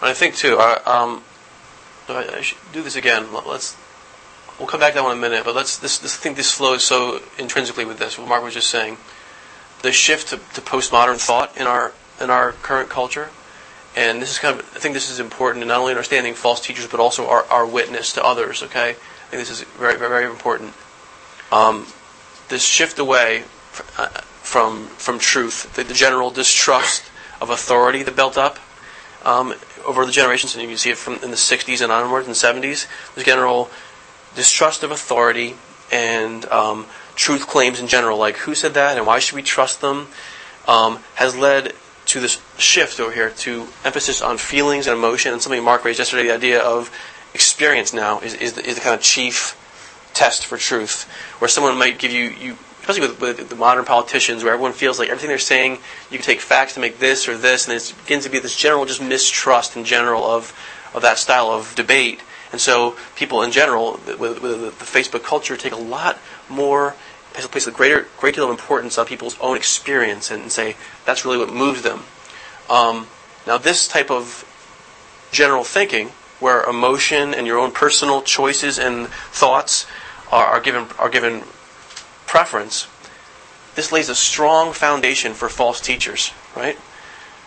And 0.00 0.08
I 0.10 0.14
think 0.14 0.36
too. 0.36 0.56
I, 0.58 0.74
um, 0.86 1.22
I, 2.08 2.38
I 2.38 2.40
should 2.40 2.58
do 2.72 2.82
this 2.82 2.96
again. 2.96 3.32
Let- 3.32 3.46
Let's. 3.46 3.76
We'll 4.58 4.68
come 4.68 4.80
back 4.80 4.92
to 4.92 4.96
that 4.96 5.02
one 5.04 5.12
in 5.12 5.18
a 5.18 5.20
minute, 5.20 5.44
but 5.44 5.54
let's. 5.54 5.78
This, 5.78 5.98
this 5.98 6.14
I 6.14 6.20
think 6.20 6.36
this 6.36 6.52
flows 6.52 6.84
so 6.84 7.20
intrinsically 7.38 7.86
with 7.86 7.98
this. 7.98 8.18
What 8.18 8.28
Mark 8.28 8.42
was 8.42 8.52
just 8.54 8.68
saying, 8.68 8.98
the 9.82 9.90
shift 9.90 10.28
to, 10.28 10.36
to 10.36 10.60
postmodern 10.60 11.16
thought 11.18 11.56
in 11.56 11.66
our 11.66 11.92
in 12.20 12.28
our 12.28 12.52
current 12.52 12.90
culture, 12.90 13.30
and 13.96 14.20
this 14.20 14.30
is 14.30 14.38
kind 14.38 14.60
of. 14.60 14.66
I 14.76 14.78
think 14.78 14.92
this 14.94 15.10
is 15.10 15.18
important 15.18 15.62
in 15.62 15.68
not 15.68 15.78
only 15.80 15.92
understanding 15.92 16.34
false 16.34 16.60
teachers, 16.60 16.86
but 16.86 17.00
also 17.00 17.26
our, 17.28 17.44
our 17.46 17.64
witness 17.66 18.12
to 18.14 18.24
others. 18.24 18.62
Okay, 18.64 18.90
I 18.90 18.92
think 18.92 19.40
this 19.42 19.50
is 19.50 19.62
very 19.62 19.96
very, 19.96 20.10
very 20.10 20.26
important. 20.26 20.74
Um, 21.50 21.86
this 22.50 22.62
shift 22.62 22.98
away 22.98 23.44
uh, 23.96 24.08
from 24.42 24.86
from 24.86 25.18
truth, 25.18 25.74
the, 25.74 25.84
the 25.84 25.94
general 25.94 26.30
distrust 26.30 27.10
of 27.40 27.50
authority 27.50 28.02
that 28.02 28.14
built 28.14 28.36
up 28.36 28.58
um, 29.24 29.54
over 29.86 30.04
the 30.04 30.12
generations, 30.12 30.54
and 30.54 30.62
you 30.62 30.68
can 30.68 30.76
see 30.76 30.90
it 30.90 30.98
from 30.98 31.14
in 31.14 31.30
the 31.30 31.36
60s 31.36 31.80
and 31.80 31.90
onwards 31.90 32.26
and 32.26 32.36
70s. 32.36 32.86
this 33.14 33.24
general 33.24 33.70
distrust 34.34 34.82
of 34.82 34.90
authority 34.90 35.56
and 35.90 36.44
um, 36.46 36.86
truth 37.16 37.46
claims 37.46 37.80
in 37.80 37.86
general, 37.86 38.18
like 38.18 38.36
who 38.38 38.54
said 38.54 38.74
that 38.74 38.96
and 38.96 39.06
why 39.06 39.18
should 39.18 39.34
we 39.34 39.42
trust 39.42 39.80
them, 39.80 40.08
um, 40.68 40.98
has 41.14 41.36
led 41.36 41.72
to 42.06 42.20
this 42.20 42.40
shift 42.58 42.98
over 43.00 43.12
here 43.12 43.30
to 43.30 43.66
emphasis 43.84 44.22
on 44.22 44.38
feelings 44.38 44.86
and 44.86 44.96
emotion. 44.96 45.32
And 45.32 45.42
something 45.42 45.62
Mark 45.62 45.84
raised 45.84 45.98
yesterday, 45.98 46.28
the 46.28 46.34
idea 46.34 46.60
of 46.60 46.90
experience 47.34 47.92
now 47.92 48.20
is, 48.20 48.34
is, 48.34 48.54
the, 48.54 48.66
is 48.66 48.76
the 48.76 48.80
kind 48.80 48.94
of 48.94 49.00
chief 49.00 49.56
test 50.20 50.44
for 50.44 50.58
truth, 50.58 51.10
where 51.38 51.48
someone 51.48 51.78
might 51.78 51.98
give 51.98 52.12
you, 52.12 52.24
you 52.24 52.58
especially 52.80 53.00
with, 53.00 53.20
with 53.22 53.48
the 53.48 53.56
modern 53.56 53.86
politicians, 53.86 54.44
where 54.44 54.52
everyone 54.52 54.74
feels 54.74 54.98
like 54.98 55.08
everything 55.08 55.28
they're 55.28 55.38
saying, 55.38 55.78
you 56.10 56.18
can 56.18 56.26
take 56.26 56.40
facts 56.40 56.74
to 56.74 56.80
make 56.80 56.98
this 56.98 57.26
or 57.26 57.38
this, 57.38 57.66
and 57.66 57.74
it 57.74 57.94
begins 58.04 58.24
to 58.24 58.30
be 58.30 58.38
this 58.38 58.54
general 58.54 58.84
just 58.84 59.02
mistrust 59.02 59.78
in 59.78 59.84
general 59.84 60.24
of, 60.24 60.54
of 60.92 61.00
that 61.00 61.16
style 61.16 61.48
of 61.48 61.74
debate. 61.74 62.20
And 62.52 62.60
so 62.60 62.96
people 63.16 63.40
in 63.40 63.50
general, 63.50 63.98
with, 64.06 64.42
with 64.42 64.78
the, 64.78 64.84
Facebook 64.84 65.22
culture, 65.22 65.56
take 65.56 65.72
a 65.72 65.76
lot 65.96 66.18
more, 66.50 66.96
place 67.32 67.66
a 67.66 67.70
greater, 67.70 68.06
great 68.18 68.34
deal 68.34 68.44
of 68.44 68.50
importance 68.50 68.98
on 68.98 69.06
people's 69.06 69.38
own 69.40 69.56
experience 69.56 70.30
and 70.30 70.52
say 70.52 70.76
that's 71.06 71.24
really 71.24 71.38
what 71.38 71.50
moves 71.50 71.80
them. 71.80 72.00
Um, 72.68 73.06
now, 73.46 73.56
this 73.56 73.88
type 73.88 74.10
of 74.10 74.44
general 75.32 75.64
thinking, 75.64 76.08
where 76.40 76.62
emotion 76.64 77.32
and 77.34 77.46
your 77.46 77.58
own 77.58 77.70
personal 77.70 78.20
choices 78.22 78.78
and 78.78 79.08
thoughts 79.08 79.86
are, 80.30 80.46
are 80.46 80.60
given 80.60 80.86
are 80.98 81.08
given 81.08 81.42
preference, 82.26 82.86
this 83.74 83.92
lays 83.92 84.08
a 84.08 84.14
strong 84.14 84.72
foundation 84.72 85.34
for 85.34 85.48
false 85.48 85.80
teachers, 85.80 86.32
right? 86.56 86.78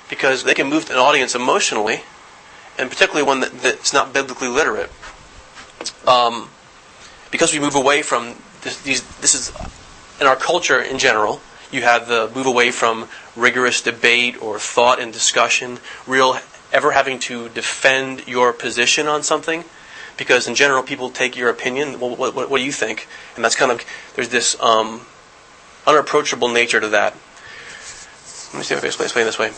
Because 0.09 0.43
they 0.43 0.53
can 0.53 0.67
move 0.67 0.89
an 0.89 0.97
audience 0.97 1.35
emotionally, 1.35 2.01
and 2.77 2.89
particularly 2.89 3.25
one 3.25 3.39
that, 3.41 3.51
that's 3.61 3.93
not 3.93 4.13
biblically 4.13 4.47
literate. 4.47 4.91
Um, 6.07 6.49
because 7.31 7.53
we 7.53 7.59
move 7.59 7.75
away 7.75 8.01
from 8.01 8.35
this, 8.61 8.81
these, 8.81 9.01
this 9.17 9.35
is 9.35 9.51
in 10.19 10.27
our 10.27 10.35
culture 10.35 10.81
in 10.81 10.99
general. 10.99 11.41
You 11.71 11.81
have 11.81 12.07
the 12.07 12.31
move 12.35 12.45
away 12.45 12.71
from 12.71 13.07
rigorous 13.35 13.81
debate 13.81 14.41
or 14.41 14.59
thought 14.59 14.99
and 14.99 15.11
discussion, 15.11 15.79
real 16.05 16.37
ever 16.71 16.91
having 16.91 17.19
to 17.19 17.49
defend 17.49 18.27
your 18.27 18.53
position 18.53 19.07
on 19.07 19.23
something, 19.23 19.63
because 20.17 20.47
in 20.47 20.56
general 20.56 20.84
people 20.84 21.10
take 21.10 21.36
your 21.36 21.49
opinion. 21.49 21.99
Well, 21.99 22.15
what, 22.15 22.36
what, 22.36 22.49
what 22.49 22.58
do 22.58 22.63
you 22.63 22.71
think? 22.71 23.08
And 23.36 23.43
that's 23.43 23.56
kind 23.56 23.71
of 23.71 23.84
there's 24.15 24.30
this 24.30 24.60
um, 24.62 25.02
unapproachable 25.86 26.49
nature 26.49 26.80
to 26.80 26.89
that. 26.89 27.13
Let 28.54 28.60
me 28.60 28.63
see 28.63 28.76
if 28.76 28.84
I 28.84 28.88
can 28.88 29.06
explain 29.06 29.26
this 29.26 29.39
way. 29.39 29.49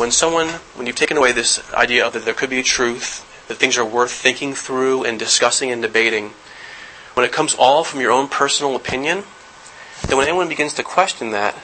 When 0.00 0.10
someone, 0.10 0.48
when 0.74 0.86
you've 0.86 0.96
taken 0.96 1.16
away 1.16 1.32
this 1.32 1.72
idea 1.72 2.06
of 2.06 2.12
that 2.12 2.24
there 2.24 2.34
could 2.34 2.50
be 2.50 2.60
a 2.60 2.62
truth, 2.62 3.24
that 3.48 3.56
things 3.56 3.78
are 3.78 3.84
worth 3.84 4.12
thinking 4.12 4.54
through 4.54 5.04
and 5.04 5.18
discussing 5.18 5.70
and 5.70 5.82
debating, 5.82 6.30
when 7.14 7.24
it 7.24 7.32
comes 7.32 7.54
all 7.54 7.82
from 7.82 8.00
your 8.00 8.12
own 8.12 8.28
personal 8.28 8.76
opinion, 8.76 9.24
then 10.06 10.18
when 10.18 10.28
anyone 10.28 10.48
begins 10.48 10.74
to 10.74 10.82
question 10.82 11.30
that, 11.30 11.56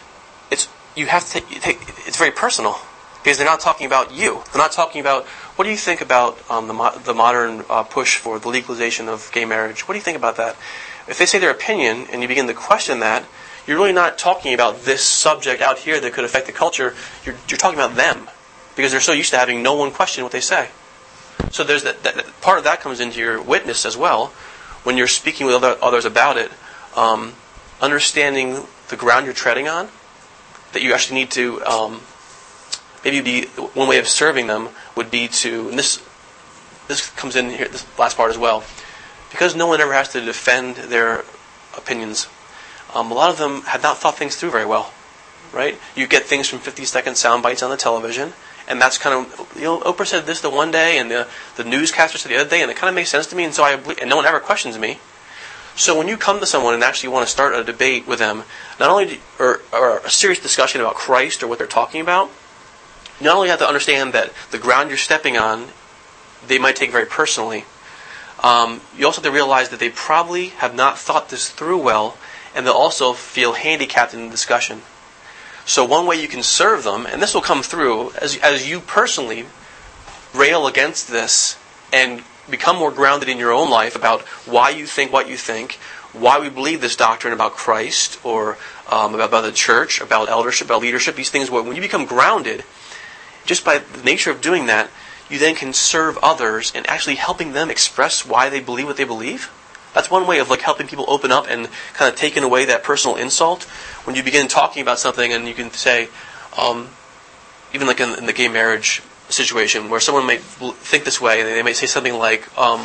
it's 0.51 0.69
you 0.97 1.07
have 1.07 1.25
to 1.27 1.41
take, 1.41 1.61
take 1.61 1.79
it's 2.07 2.17
very 2.17 2.31
personal 2.31 2.77
because 3.23 3.39
they're 3.39 3.47
not 3.47 3.61
talking 3.61 3.87
about 3.87 4.13
you. 4.13 4.43
They're 4.53 4.63
not 4.63 4.73
talking 4.73 5.01
about 5.01 5.27
what 5.57 5.65
do 5.65 5.71
you 5.71 5.77
think 5.77 6.01
about 6.01 6.39
um, 6.51 6.67
the 6.67 6.75
mo- 6.75 6.99
the 7.05 7.15
modern 7.15 7.65
uh, 7.69 7.83
push 7.83 8.17
for 8.17 8.39
the 8.39 8.49
legalization 8.49 9.09
of 9.09 9.31
gay 9.33 9.45
marriage. 9.45 9.87
What 9.87 9.95
do 9.95 9.99
you 9.99 10.05
think 10.05 10.17
about 10.17 10.37
that? 10.37 10.57
If 11.09 11.19
they 11.19 11.27
say 11.27 11.39
their 11.39 11.51
opinion 11.51 12.07
and 12.11 12.23
you 12.23 12.29
begin 12.29 12.47
to 12.47 12.55
question 12.55 13.01
that, 13.01 13.25
you're 13.67 13.77
really 13.77 13.93
not 13.93 14.19
talking 14.19 14.55
about 14.55 14.83
this 14.83 15.03
subject 15.03 15.61
out 15.61 15.79
here 15.79 16.01
that 16.01 16.13
could 16.13 16.25
affect 16.25 16.47
the 16.47 16.53
culture. 16.53 16.95
You're, 17.25 17.37
you're 17.49 17.59
talking 17.59 17.79
about 17.79 17.97
them 17.97 18.29
because 18.77 18.91
they're 18.93 19.01
so 19.01 19.13
used 19.13 19.31
to 19.31 19.39
having 19.39 19.63
no 19.63 19.75
one 19.75 19.91
question 19.93 20.25
what 20.25 20.33
they 20.33 20.41
say. 20.41 20.69
So 21.51 21.65
there's 21.65 21.83
that, 21.85 22.03
that, 22.03 22.41
part 22.41 22.59
of 22.59 22.65
that 22.65 22.81
comes 22.81 23.01
into 23.01 23.21
your 23.21 23.41
witness 23.41 23.85
as 23.85 23.97
well 23.97 24.29
when 24.85 24.97
you're 24.97 25.09
speaking 25.09 25.47
with 25.47 25.57
other, 25.57 25.77
others 25.83 26.05
about 26.05 26.37
it. 26.37 26.51
Um, 26.97 27.35
understanding 27.81 28.65
the 28.89 28.97
ground 28.97 29.27
you're 29.27 29.35
treading 29.35 29.69
on, 29.69 29.89
that 30.73 30.83
you 30.83 30.93
actually 30.93 31.21
need 31.21 31.31
to 31.33 31.63
um, 31.65 32.01
maybe 33.05 33.21
be 33.21 33.47
one 33.75 33.89
way 33.89 33.99
of 33.99 34.09
serving 34.09 34.47
them 34.47 34.69
would 34.97 35.11
be 35.11 35.29
to 35.29 35.69
and 35.69 35.79
this 35.79 36.03
this 36.89 37.11
comes 37.11 37.37
in 37.37 37.51
here 37.51 37.69
this 37.69 37.87
last 37.99 38.17
part 38.17 38.31
as 38.31 38.39
well 38.39 38.65
because 39.33 39.57
no 39.57 39.67
one 39.67 39.81
ever 39.81 39.95
has 39.95 40.11
to 40.11 40.21
defend 40.21 40.77
their 40.77 41.25
opinions. 41.77 42.29
Um, 42.95 43.11
a 43.11 43.15
lot 43.15 43.31
of 43.31 43.39
them 43.39 43.63
have 43.63 43.83
not 43.83 43.99
thought 43.99 44.17
things 44.17 44.37
through 44.37 44.51
very 44.51 44.67
well, 44.67 44.93
right? 45.53 45.79
You 45.97 46.07
get 46.07 46.25
things 46.25 46.49
from 46.49 46.59
50 46.59 46.85
second 46.85 47.17
sound 47.17 47.43
bites 47.43 47.63
on 47.63 47.71
the 47.71 47.79
television, 47.79 48.35
and 48.69 48.81
that's 48.81 48.99
kind 48.99 49.27
of 49.27 49.53
you 49.57 49.63
know 49.63 49.81
Oprah 49.81 50.07
said 50.07 50.27
this 50.27 50.43
the 50.43 50.51
one 50.51 50.71
day, 50.71 50.99
and 50.99 51.11
the 51.11 51.27
the 51.57 51.65
newscaster 51.65 52.19
said 52.19 52.31
the 52.31 52.37
other 52.37 52.51
day, 52.51 52.63
and 52.63 52.71
it 52.71 52.77
kind 52.77 52.91
of 52.91 52.95
makes 52.95 53.09
sense 53.09 53.27
to 53.29 53.37
me, 53.37 53.45
and 53.45 53.55
so 53.55 53.65
I 53.65 53.73
and 54.01 54.11
no 54.11 54.17
one 54.17 54.27
ever 54.27 54.39
questions 54.39 54.79
me. 54.79 54.99
So 55.75 55.97
when 55.97 56.07
you 56.07 56.19
come 56.19 56.39
to 56.41 56.47
someone 56.47 56.75
and 56.75 56.85
actually 56.85 57.09
want 57.09 57.27
to 57.27 57.33
start 57.33 57.55
a 57.55 57.65
debate 57.65 58.07
with 58.07 58.19
them, 58.19 58.43
not 58.79 58.91
only 58.91 59.07
do, 59.07 59.19
or, 59.39 59.63
or 59.73 59.99
a 60.01 60.11
serious 60.11 60.39
discussion 60.39 60.83
about 60.83 60.97
Christ 60.97 61.43
or 61.43 61.47
what 61.49 61.57
they're 61.57 61.67
talking 61.67 62.03
about, 62.03 62.31
not 63.23 63.37
only 63.37 63.49
have 63.49 63.59
to 63.61 63.67
understand 63.67 64.13
that 64.13 64.33
the 64.51 64.59
ground 64.59 64.89
you're 64.89 64.99
stepping 64.99 65.37
on, 65.37 65.69
they 66.47 66.59
might 66.59 66.77
take 66.77 66.91
very 66.91 67.07
personally. 67.07 67.65
Um, 68.43 68.81
you 68.97 69.07
also 69.07 69.21
have 69.23 69.31
to 69.31 69.35
realize 69.35 69.69
that 69.69 69.81
they 69.81 69.91
probably 69.91 70.49
have 70.49 70.75
not 70.75 70.99
thought 70.99 71.29
this 71.29 71.49
through 71.51 71.79
well, 71.79 72.19
and 72.55 72.67
they'll 72.67 72.75
also 72.75 73.13
feel 73.13 73.53
handicapped 73.53 74.15
in 74.15 74.25
the 74.25 74.31
discussion. 74.31 74.83
So 75.65 75.85
one 75.85 76.07
way 76.07 76.21
you 76.21 76.29
can 76.29 76.43
serve 76.43 76.83
them, 76.83 77.07
and 77.07 77.23
this 77.23 77.35
will 77.35 77.41
come 77.41 77.63
through 77.63 78.13
as 78.21 78.37
as 78.39 78.69
you 78.69 78.81
personally 78.81 79.47
rail 80.35 80.67
against 80.67 81.09
this 81.09 81.57
and 81.93 82.23
become 82.51 82.77
more 82.77 82.91
grounded 82.91 83.29
in 83.29 83.39
your 83.39 83.53
own 83.53 83.71
life 83.71 83.95
about 83.95 84.23
why 84.47 84.71
you 84.71 84.87
think 84.87 85.13
what 85.13 85.29
you 85.29 85.37
think, 85.37 85.75
why 86.13 86.41
we 86.41 86.49
believe 86.49 86.81
this 86.81 86.97
doctrine 86.97 87.33
about 87.33 87.53
Christ 87.53 88.19
or 88.25 88.59
um, 88.91 89.15
about, 89.15 89.29
about 89.29 89.41
the 89.43 89.53
church, 89.53 90.01
about 90.01 90.29
eldership, 90.29 90.67
about 90.67 90.83
leadership, 90.83 91.15
these 91.15 91.31
things. 91.31 91.51
When 91.51 91.75
you 91.77 91.81
become 91.83 92.07
grounded, 92.07 92.65
just 93.45 93.65
by 93.65 93.79
the 93.79 94.03
nature 94.03 94.31
of 94.31 94.41
doing 94.41 94.67
that, 94.67 94.91
you 95.29 95.39
then 95.39 95.55
can 95.55 95.73
serve 95.73 96.19
others 96.23 96.73
and 96.75 96.87
actually 96.89 97.17
helping 97.17 97.53
them 97.53 97.71
express 97.71 98.27
why 98.27 98.49
they 98.49 98.61
believe 98.61 98.87
what 98.87 98.97
they 98.97 99.05
believe. 99.05 99.51
That's 99.95 100.11
one 100.11 100.27
way 100.27 100.39
of 100.39 100.49
like 100.51 100.61
helping 100.61 100.87
people 100.87 101.05
open 101.09 101.33
up 101.33 101.47
and 101.49 101.69
kind 101.95 102.13
of 102.13 102.19
taking 102.19 102.43
away 102.43 102.65
that 102.67 102.83
personal 102.83 103.17
insult. 103.17 103.65
When 104.05 104.17
you 104.17 104.23
begin 104.23 104.49
talking 104.49 104.83
about 104.83 104.99
something 104.99 105.33
and 105.33 105.47
you 105.47 105.55
can 105.55 105.71
say, 105.71 106.09
um, 106.57 106.89
even 107.75 107.87
like 107.87 108.01
in, 108.01 108.19
in 108.19 108.27
the 108.27 108.33
gay 108.33 108.49
marriage 108.49 109.03
situation 109.29 109.89
where 109.89 110.01
someone 110.01 110.27
bl- 110.59 110.71
think 110.71 111.05
this 111.05 111.21
way, 111.21 111.41
and 111.41 111.49
they 111.49 111.63
may 111.63 111.73
say 111.73 111.87
something 111.87 112.15
like, 112.15 112.47
um, 112.59 112.81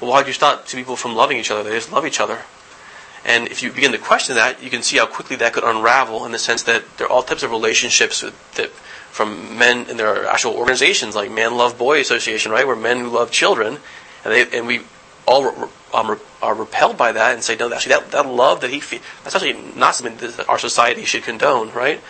"Well, 0.00 0.10
why 0.10 0.22
do 0.22 0.28
you 0.28 0.34
stop 0.34 0.66
two 0.66 0.76
people 0.76 0.96
from 0.96 1.14
loving 1.14 1.38
each 1.38 1.50
other? 1.50 1.62
They 1.62 1.70
just 1.70 1.92
love 1.92 2.06
each 2.06 2.20
other." 2.20 2.40
And 3.24 3.48
if 3.48 3.62
you 3.62 3.72
begin 3.72 3.92
to 3.92 3.98
question 3.98 4.36
that, 4.36 4.62
you 4.62 4.70
can 4.70 4.82
see 4.82 4.98
how 4.98 5.06
quickly 5.06 5.36
that 5.36 5.52
could 5.52 5.64
unravel 5.64 6.24
in 6.24 6.32
the 6.32 6.38
sense 6.38 6.62
that 6.64 6.84
there 6.96 7.06
are 7.06 7.10
all 7.10 7.22
types 7.22 7.42
of 7.42 7.50
relationships 7.50 8.20
that 8.54 8.70
from 9.16 9.58
men, 9.58 9.86
and 9.88 9.98
there 9.98 10.08
are 10.08 10.26
actual 10.26 10.52
organizations 10.52 11.14
like 11.14 11.30
Man 11.30 11.56
Love 11.56 11.78
Boy 11.78 12.00
Association, 12.00 12.52
right, 12.52 12.66
where 12.66 12.76
men 12.76 13.00
who 13.00 13.08
love 13.08 13.30
children, 13.30 13.78
and 14.24 14.32
they 14.32 14.58
and 14.58 14.66
we 14.66 14.80
all 15.26 15.70
um, 15.94 16.10
re- 16.10 16.18
are 16.42 16.54
repelled 16.54 16.96
by 16.96 17.12
that 17.12 17.34
and 17.34 17.42
say, 17.42 17.56
no, 17.56 17.72
actually, 17.72 17.94
that, 17.96 18.10
that 18.12 18.26
love 18.26 18.60
that 18.60 18.70
he 18.70 18.78
feels, 18.78 19.02
that's 19.24 19.34
actually 19.34 19.56
not 19.74 19.94
something 19.94 20.16
that 20.18 20.48
our 20.48 20.58
society 20.58 21.04
should 21.04 21.24
condone, 21.24 21.72
right? 21.72 22.00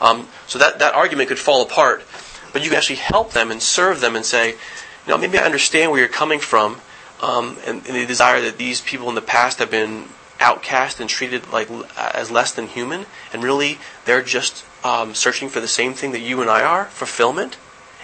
Um, 0.00 0.28
so 0.46 0.58
that, 0.58 0.80
that 0.80 0.94
argument 0.94 1.28
could 1.28 1.38
fall 1.38 1.62
apart 1.62 2.02
but 2.56 2.62
you 2.62 2.70
can 2.70 2.78
actually 2.78 2.96
help 2.96 3.32
them 3.32 3.50
and 3.50 3.62
serve 3.62 4.00
them 4.00 4.16
and 4.16 4.24
say, 4.24 4.52
you 4.52 4.56
know, 5.08 5.18
maybe 5.18 5.36
I 5.36 5.42
understand 5.42 5.90
where 5.90 6.00
you're 6.00 6.08
coming 6.08 6.38
from, 6.38 6.80
um, 7.20 7.58
and, 7.66 7.86
and 7.86 7.94
the 7.94 8.06
desire 8.06 8.40
that 8.40 8.56
these 8.56 8.80
people 8.80 9.10
in 9.10 9.14
the 9.14 9.20
past 9.20 9.58
have 9.58 9.70
been 9.70 10.06
outcast 10.40 10.98
and 10.98 11.06
treated 11.06 11.52
like 11.52 11.68
as 11.98 12.30
less 12.30 12.52
than 12.52 12.66
human, 12.66 13.04
and 13.30 13.44
really 13.44 13.76
they're 14.06 14.22
just 14.22 14.64
um, 14.86 15.14
searching 15.14 15.48
for 15.48 15.58
the 15.58 15.66
same 15.66 15.94
thing 15.94 16.12
that 16.12 16.20
you 16.20 16.40
and 16.40 16.48
I 16.48 16.62
are, 16.62 16.84
fulfillment. 16.84 17.56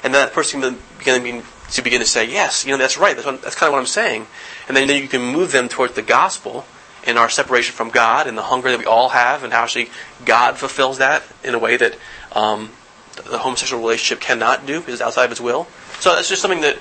And 0.02 0.14
that 0.14 0.32
person 0.32 0.60
can 0.60 0.78
begin 0.98 1.44
to 1.70 1.82
begin 1.82 2.00
to 2.00 2.06
say, 2.06 2.28
yes, 2.28 2.66
you 2.66 2.72
know, 2.72 2.76
that's 2.76 2.98
right. 2.98 3.14
That's, 3.14 3.24
what, 3.24 3.40
that's 3.40 3.54
kind 3.54 3.68
of 3.68 3.74
what 3.74 3.78
I'm 3.78 3.86
saying. 3.86 4.26
And 4.66 4.76
then, 4.76 4.88
then 4.88 5.00
you 5.00 5.08
can 5.08 5.22
move 5.22 5.52
them 5.52 5.68
towards 5.68 5.94
the 5.94 6.02
gospel 6.02 6.66
and 7.06 7.18
our 7.18 7.30
separation 7.30 7.72
from 7.72 7.90
God 7.90 8.26
and 8.26 8.36
the 8.36 8.42
hunger 8.42 8.70
that 8.70 8.78
we 8.78 8.84
all 8.84 9.10
have, 9.10 9.44
and 9.44 9.52
how 9.52 9.62
actually 9.62 9.90
God 10.24 10.56
fulfills 10.58 10.98
that 10.98 11.22
in 11.44 11.54
a 11.54 11.58
way 11.58 11.76
that 11.76 11.96
um, 12.32 12.70
the 13.14 13.38
homosexual 13.38 13.80
relationship 13.80 14.20
cannot 14.20 14.66
do 14.66 14.80
because 14.80 14.94
it's 14.94 15.02
outside 15.02 15.24
of 15.24 15.30
his 15.30 15.40
will. 15.40 15.68
So 16.00 16.14
that's 16.14 16.28
just 16.28 16.42
something 16.42 16.62
that 16.62 16.78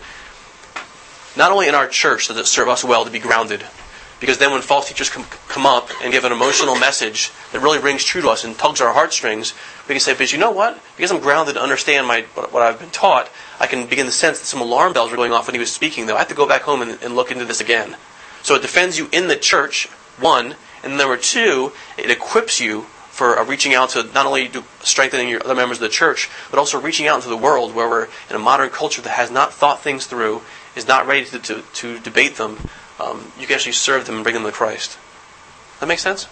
not 1.38 1.52
only 1.52 1.68
in 1.68 1.76
our 1.76 1.88
church 1.88 2.28
does 2.28 2.38
it 2.38 2.48
serve 2.48 2.70
us 2.70 2.84
well 2.84 3.06
to 3.06 3.12
be 3.12 3.20
grounded, 3.20 3.64
because 4.22 4.38
then 4.38 4.52
when 4.52 4.62
false 4.62 4.88
teachers 4.88 5.10
come, 5.10 5.26
come 5.50 5.66
up 5.66 5.90
and 6.02 6.14
give 6.14 6.24
an 6.24 6.32
emotional 6.32 6.76
message 6.76 7.32
that 7.52 7.60
really 7.60 7.80
rings 7.80 8.06
true 8.06 8.22
to 8.22 8.30
us 8.30 8.46
and 8.46 8.58
tugs 8.58 8.80
our 8.80 8.94
heartstrings, 8.94 9.54
we 9.90 9.96
can 9.96 10.00
say, 10.00 10.14
but 10.14 10.32
you 10.32 10.38
know 10.38 10.52
what? 10.52 10.80
Because 10.96 11.12
I'm 11.12 11.20
grounded 11.20 11.56
to 11.56 11.62
understand 11.62 12.08
my, 12.08 12.22
what 12.36 12.62
I've 12.62 12.80
been 12.80 12.92
taught, 12.92 13.30
I 13.60 13.66
can 13.66 13.88
begin 13.88 14.06
to 14.06 14.12
sense 14.12 14.40
that 14.40 14.46
some 14.46 14.62
alarm 14.62 14.94
bells 14.94 15.10
were 15.10 15.18
going 15.18 15.34
off 15.34 15.48
when 15.48 15.56
he 15.56 15.60
was 15.60 15.72
speaking, 15.72 16.06
though. 16.06 16.16
I 16.16 16.20
have 16.20 16.30
to 16.30 16.36
go 16.36 16.48
back 16.48 16.62
home 16.62 16.84
and, 16.84 17.02
and 17.02 17.16
look 17.16 17.32
into 17.32 17.46
this 17.46 17.60
again. 17.60 17.98
So 18.44 18.56
it 18.56 18.62
defends 18.62 18.98
you 18.98 19.10
in 19.12 19.28
the 19.28 19.36
church, 19.36 19.88
one, 20.20 20.56
and 20.84 20.98
number 20.98 21.18
two, 21.18 21.72
it 21.98 22.10
equips 22.10 22.62
you 22.62 22.84
for 23.10 23.38
uh, 23.38 23.46
reaching 23.46 23.74
out 23.74 23.90
to 23.90 24.04
not 24.14 24.26
only 24.26 24.50
strengthening 24.82 25.30
your 25.30 25.44
other 25.44 25.56
members 25.56 25.78
of 25.78 25.82
the 25.82 25.90
church, 25.90 26.30
but 26.50 26.58
also 26.58 26.80
reaching 26.80 27.08
out 27.08 27.18
into 27.18 27.30
the 27.30 27.38
world 27.38 27.76
where 27.76 27.90
we're 27.90 28.08
in 28.30 28.36
a 28.36 28.40
modern 28.40 28.70
culture 28.70 29.02
that 29.02 29.10
has 29.12 29.30
not 29.30 29.54
thought 29.54 29.82
things 29.82 30.08
through, 30.08 30.42
is 30.76 30.88
not 30.88 31.06
ready 31.06 31.26
to, 31.26 31.40
to, 31.40 31.62
to 31.74 32.00
debate 32.00 32.36
them. 32.36 32.58
Um, 33.02 33.32
you 33.40 33.48
can 33.48 33.56
actually 33.56 33.74
serve 33.74 34.06
them 34.06 34.16
and 34.16 34.24
bring 34.24 34.36
them 34.36 34.44
to 34.44 34.52
Christ. 34.52 34.98
That 35.80 35.88
makes 35.88 36.04
sense? 36.04 36.28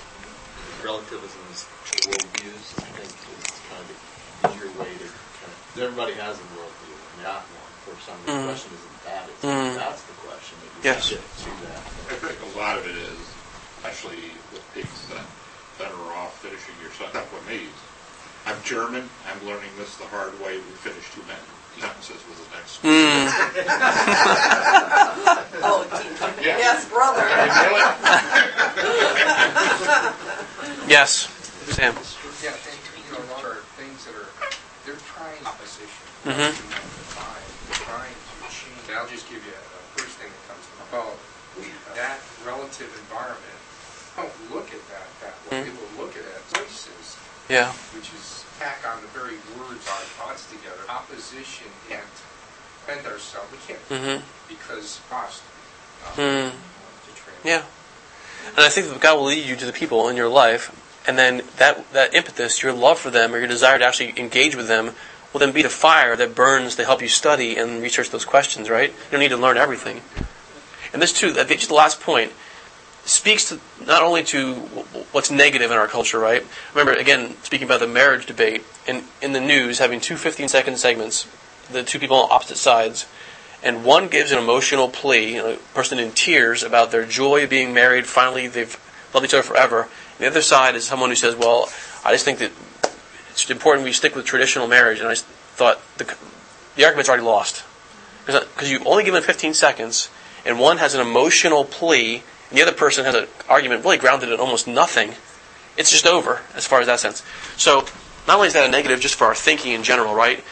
relativism's 0.83 1.67
worldviews, 2.07 2.79
I 2.79 2.87
think, 2.95 3.11
is 3.37 3.61
kind 3.67 3.81
of 3.81 3.87
the 3.89 4.49
easier 4.49 4.71
way 4.79 4.95
to 4.97 5.03
kind 5.41 5.51
of, 5.51 5.81
everybody 5.81 6.13
has 6.13 6.39
a 6.39 6.43
worldview, 6.55 6.95
and 7.13 7.23
not 7.23 7.43
one. 7.51 7.71
For 7.83 7.99
some, 7.99 8.15
the 8.25 8.31
Mhm. 8.31 8.45
question 8.45 8.71
isn't 8.73 9.03
that, 9.03 9.29
it's 9.29 9.43
Mhm. 9.45 9.75
that's 9.75 10.03
the 10.03 10.13
question. 10.13 10.57
that 10.59 10.67
you 10.75 10.81
Yes. 10.83 11.09
get 11.09 11.21
to 11.37 11.49
that. 11.65 11.83
I 12.09 12.15
think 12.15 12.55
a 12.55 12.57
lot 12.57 12.77
of 12.77 12.87
it 12.87 12.95
is, 12.95 13.19
especially 13.77 14.37
with 14.51 14.63
people 14.73 15.15
that 15.15 15.25
better 15.77 16.13
off 16.13 16.41
finishing 16.41 16.75
your 16.79 16.91
sentence 16.93 17.31
with 17.31 17.45
me. 17.47 17.69
I'm 18.45 18.55
German, 18.63 19.09
I'm 19.29 19.45
learning 19.47 19.69
this 19.77 19.95
the 19.97 20.05
hard 20.05 20.33
way, 20.41 20.55
we 20.57 20.63
finish 20.81 21.03
two 21.13 21.21
men- 21.27 21.37
sentences 21.79 22.21
with 22.27 22.37
the 22.39 22.47
next. 22.57 22.81
Mm. 22.83 23.29
Oh, 25.61 25.83
gee. 25.99 26.07
Yeah. 26.47 26.55
yes, 26.57 26.87
brother. 26.89 27.19
I 27.21 27.45
know 27.51 27.75
it. 27.75 27.83
Yes, 30.95 31.27
Sam. 31.69 31.93
Yeah, 32.41 32.55
and, 32.55 32.79
you 32.97 33.11
know, 33.13 33.21
those 33.29 33.43
are 33.45 33.59
things 33.77 34.05
that 34.09 34.15
are, 34.17 34.25
they're 34.87 34.97
trying 35.13 35.37
opposition. 35.45 36.01
Mhm. 36.25 36.49
Fine, 37.13 37.45
They're 37.69 37.83
trying 37.85 38.15
to 38.15 38.33
change. 38.49 38.81
I'll 38.97 39.05
just 39.11 39.27
give 39.29 39.43
you 39.45 39.51
a 39.53 39.61
first 39.99 40.15
thing 40.17 40.31
that 40.31 40.43
comes 40.49 40.63
to 40.65 40.73
mind. 40.79 40.89
Well, 40.95 41.11
that 41.93 42.17
relative 42.47 42.89
environment, 43.05 43.59
don't 44.17 44.33
look 44.49 44.71
at 44.73 44.81
that 44.89 45.05
that 45.21 45.35
way. 45.51 45.61
Mhm. 45.61 45.65
People 45.69 45.85
look 46.01 46.15
at 46.17 46.23
it 46.25 46.33
as 46.33 46.41
voices, 46.49 46.58
Yeah. 47.49 47.71
which 47.95 48.13
is 48.13 48.45
back 48.59 48.79
on 48.87 49.01
the 49.01 49.07
very 49.07 49.35
words 49.57 49.87
our 49.87 50.05
thoughts 50.21 50.45
together. 50.51 50.77
Opposition 50.89 51.67
can't 51.89 52.03
defend 52.85 53.07
ourselves. 53.07 53.51
We 53.51 53.57
can't 53.67 53.89
Mm-hmm. 53.89 54.23
because 54.47 55.01
cost. 55.09 55.41
um, 56.05 56.13
Mm. 56.23 56.51
Yeah. 57.43 57.63
And 58.55 58.59
I 58.65 58.69
think 58.69 58.87
that 58.87 58.99
God 58.99 59.17
will 59.17 59.25
lead 59.25 59.45
you 59.45 59.55
to 59.55 59.65
the 59.65 59.71
people 59.73 60.07
in 60.09 60.15
your 60.17 60.29
life, 60.29 60.71
and 61.07 61.17
then 61.17 61.43
that, 61.57 61.91
that 61.93 62.13
impetus, 62.13 62.61
your 62.63 62.73
love 62.73 62.99
for 62.99 63.09
them, 63.09 63.33
or 63.33 63.39
your 63.39 63.47
desire 63.47 63.77
to 63.79 63.85
actually 63.85 64.13
engage 64.19 64.55
with 64.55 64.67
them, 64.67 64.91
will 65.31 65.39
then 65.39 65.51
be 65.51 65.61
the 65.61 65.69
fire 65.69 66.15
that 66.15 66.35
burns 66.35 66.75
to 66.75 66.85
help 66.85 67.01
you 67.01 67.07
study 67.07 67.55
and 67.57 67.81
research 67.81 68.09
those 68.09 68.25
questions, 68.25 68.69
right? 68.69 68.89
You 68.89 69.11
don't 69.11 69.19
need 69.19 69.29
to 69.29 69.37
learn 69.37 69.57
everything. 69.57 70.01
And 70.91 71.01
this, 71.01 71.13
too, 71.13 71.33
just 71.33 71.67
the 71.67 71.73
last 71.75 72.01
point, 72.01 72.31
speaks 73.09 73.49
to 73.49 73.59
not 73.85 74.03
only 74.03 74.23
to 74.23 74.53
what's 75.11 75.31
negative 75.31 75.71
in 75.71 75.77
our 75.77 75.87
culture, 75.87 76.19
right? 76.19 76.45
Remember, 76.73 76.93
again, 76.99 77.35
speaking 77.43 77.65
about 77.65 77.79
the 77.79 77.87
marriage 77.87 78.25
debate, 78.25 78.63
in, 78.87 79.03
in 79.21 79.33
the 79.33 79.39
news, 79.39 79.79
having 79.79 79.99
two 79.99 80.15
15 80.15 80.47
second 80.47 80.77
segments, 80.77 81.27
the 81.71 81.83
two 81.83 81.99
people 81.99 82.17
on 82.17 82.29
opposite 82.31 82.57
sides, 82.57 83.07
and 83.61 83.83
one 83.83 84.07
gives 84.07 84.31
an 84.31 84.37
emotional 84.37 84.87
plea, 84.87 85.35
you 85.35 85.41
know, 85.41 85.53
a 85.53 85.57
person 85.73 85.99
in 85.99 86.11
tears 86.11 86.63
about 86.63 86.91
their 86.91 87.05
joy 87.05 87.43
of 87.43 87.49
being 87.49 87.73
married, 87.73 88.05
finally 88.05 88.47
they've 88.47 88.79
loved 89.13 89.25
each 89.25 89.33
other 89.33 89.43
forever. 89.43 89.81
And 89.83 90.19
the 90.19 90.27
other 90.27 90.41
side 90.41 90.75
is 90.75 90.85
someone 90.85 91.09
who 91.09 91.15
says, 91.15 91.35
well, 91.35 91.69
I 92.05 92.11
just 92.11 92.25
think 92.25 92.39
that 92.39 92.51
it's 93.31 93.49
important 93.49 93.85
we 93.85 93.91
stick 93.91 94.15
with 94.15 94.25
traditional 94.25 94.67
marriage. 94.67 94.99
And 94.99 95.07
I 95.07 95.15
thought 95.15 95.79
the, 95.97 96.15
the 96.75 96.85
argument's 96.85 97.09
already 97.09 97.23
lost. 97.23 97.63
Because 98.25 98.43
uh, 98.43 98.65
you've 98.65 98.85
only 98.85 99.03
given 99.03 99.23
15 99.23 99.53
seconds, 99.53 100.09
and 100.45 100.59
one 100.59 100.77
has 100.77 100.93
an 100.93 101.01
emotional 101.01 101.65
plea, 101.65 102.23
and 102.49 102.57
the 102.57 102.63
other 102.63 102.73
person 102.73 103.05
has 103.05 103.15
an 103.15 103.27
argument 103.47 103.83
really 103.83 103.97
grounded 103.97 104.29
in 104.29 104.39
almost 104.39 104.67
nothing. 104.67 105.13
It's 105.77 105.91
just 105.91 106.05
over, 106.05 106.41
as 106.55 106.65
far 106.65 106.81
as 106.81 106.87
that 106.87 106.99
sense. 106.99 107.23
So, 107.57 107.85
not 108.27 108.35
only 108.35 108.47
is 108.47 108.53
that 108.53 108.67
a 108.67 108.71
negative 108.71 108.99
just 108.99 109.15
for 109.15 109.25
our 109.25 109.35
thinking 109.35 109.73
in 109.73 109.83
general, 109.83 110.13
right? 110.13 110.43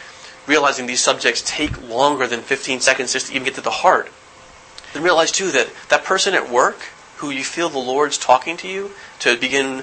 Realizing 0.46 0.86
these 0.86 1.00
subjects 1.00 1.42
take 1.44 1.88
longer 1.88 2.26
than 2.26 2.40
15 2.40 2.80
seconds 2.80 3.12
just 3.12 3.26
to 3.26 3.32
even 3.34 3.44
get 3.44 3.54
to 3.56 3.60
the 3.60 3.70
heart. 3.70 4.10
Then 4.94 5.02
realize, 5.02 5.32
too, 5.32 5.50
that 5.50 5.68
that 5.90 6.04
person 6.04 6.34
at 6.34 6.50
work 6.50 6.78
who 7.18 7.30
you 7.30 7.44
feel 7.44 7.68
the 7.68 7.78
Lord's 7.78 8.16
talking 8.16 8.56
to 8.58 8.68
you 8.68 8.92
to 9.18 9.36
begin 9.36 9.82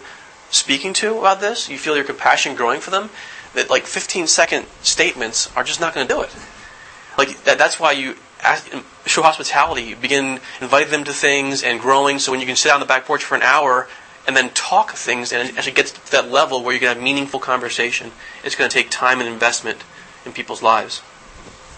speaking 0.49 0.93
to 0.93 1.19
about 1.19 1.41
this, 1.41 1.69
you 1.69 1.77
feel 1.77 1.95
your 1.95 2.05
compassion 2.05 2.55
growing 2.55 2.79
for 2.79 2.91
them, 2.91 3.09
that 3.53 3.69
like 3.69 3.85
15 3.85 4.27
second 4.27 4.65
statements 4.81 5.55
are 5.55 5.63
just 5.63 5.81
not 5.81 5.93
going 5.93 6.07
to 6.07 6.13
do 6.13 6.21
it. 6.21 6.33
Like 7.17 7.43
that, 7.43 7.57
that's 7.57 7.79
why 7.79 7.91
you 7.91 8.15
ask, 8.45 8.71
show 9.05 9.21
hospitality. 9.23 9.93
Begin 9.93 10.39
inviting 10.61 10.91
them 10.91 11.03
to 11.05 11.13
things 11.13 11.63
and 11.63 11.79
growing. 11.79 12.19
So 12.19 12.31
when 12.31 12.39
you 12.39 12.47
can 12.47 12.55
sit 12.55 12.71
on 12.71 12.79
the 12.79 12.85
back 12.85 13.05
porch 13.05 13.23
for 13.23 13.35
an 13.35 13.41
hour 13.41 13.87
and 14.27 14.35
then 14.35 14.49
talk 14.51 14.91
things 14.93 15.31
and 15.31 15.57
actually 15.57 15.73
get 15.73 15.87
to 15.87 16.11
that 16.11 16.31
level 16.31 16.63
where 16.63 16.73
you 16.73 16.79
can 16.79 16.89
have 16.89 17.01
meaningful 17.01 17.39
conversation, 17.39 18.11
it's 18.43 18.55
going 18.55 18.69
to 18.69 18.73
take 18.73 18.89
time 18.89 19.19
and 19.19 19.29
investment 19.29 19.83
in 20.25 20.31
people's 20.33 20.61
lives. 20.63 21.01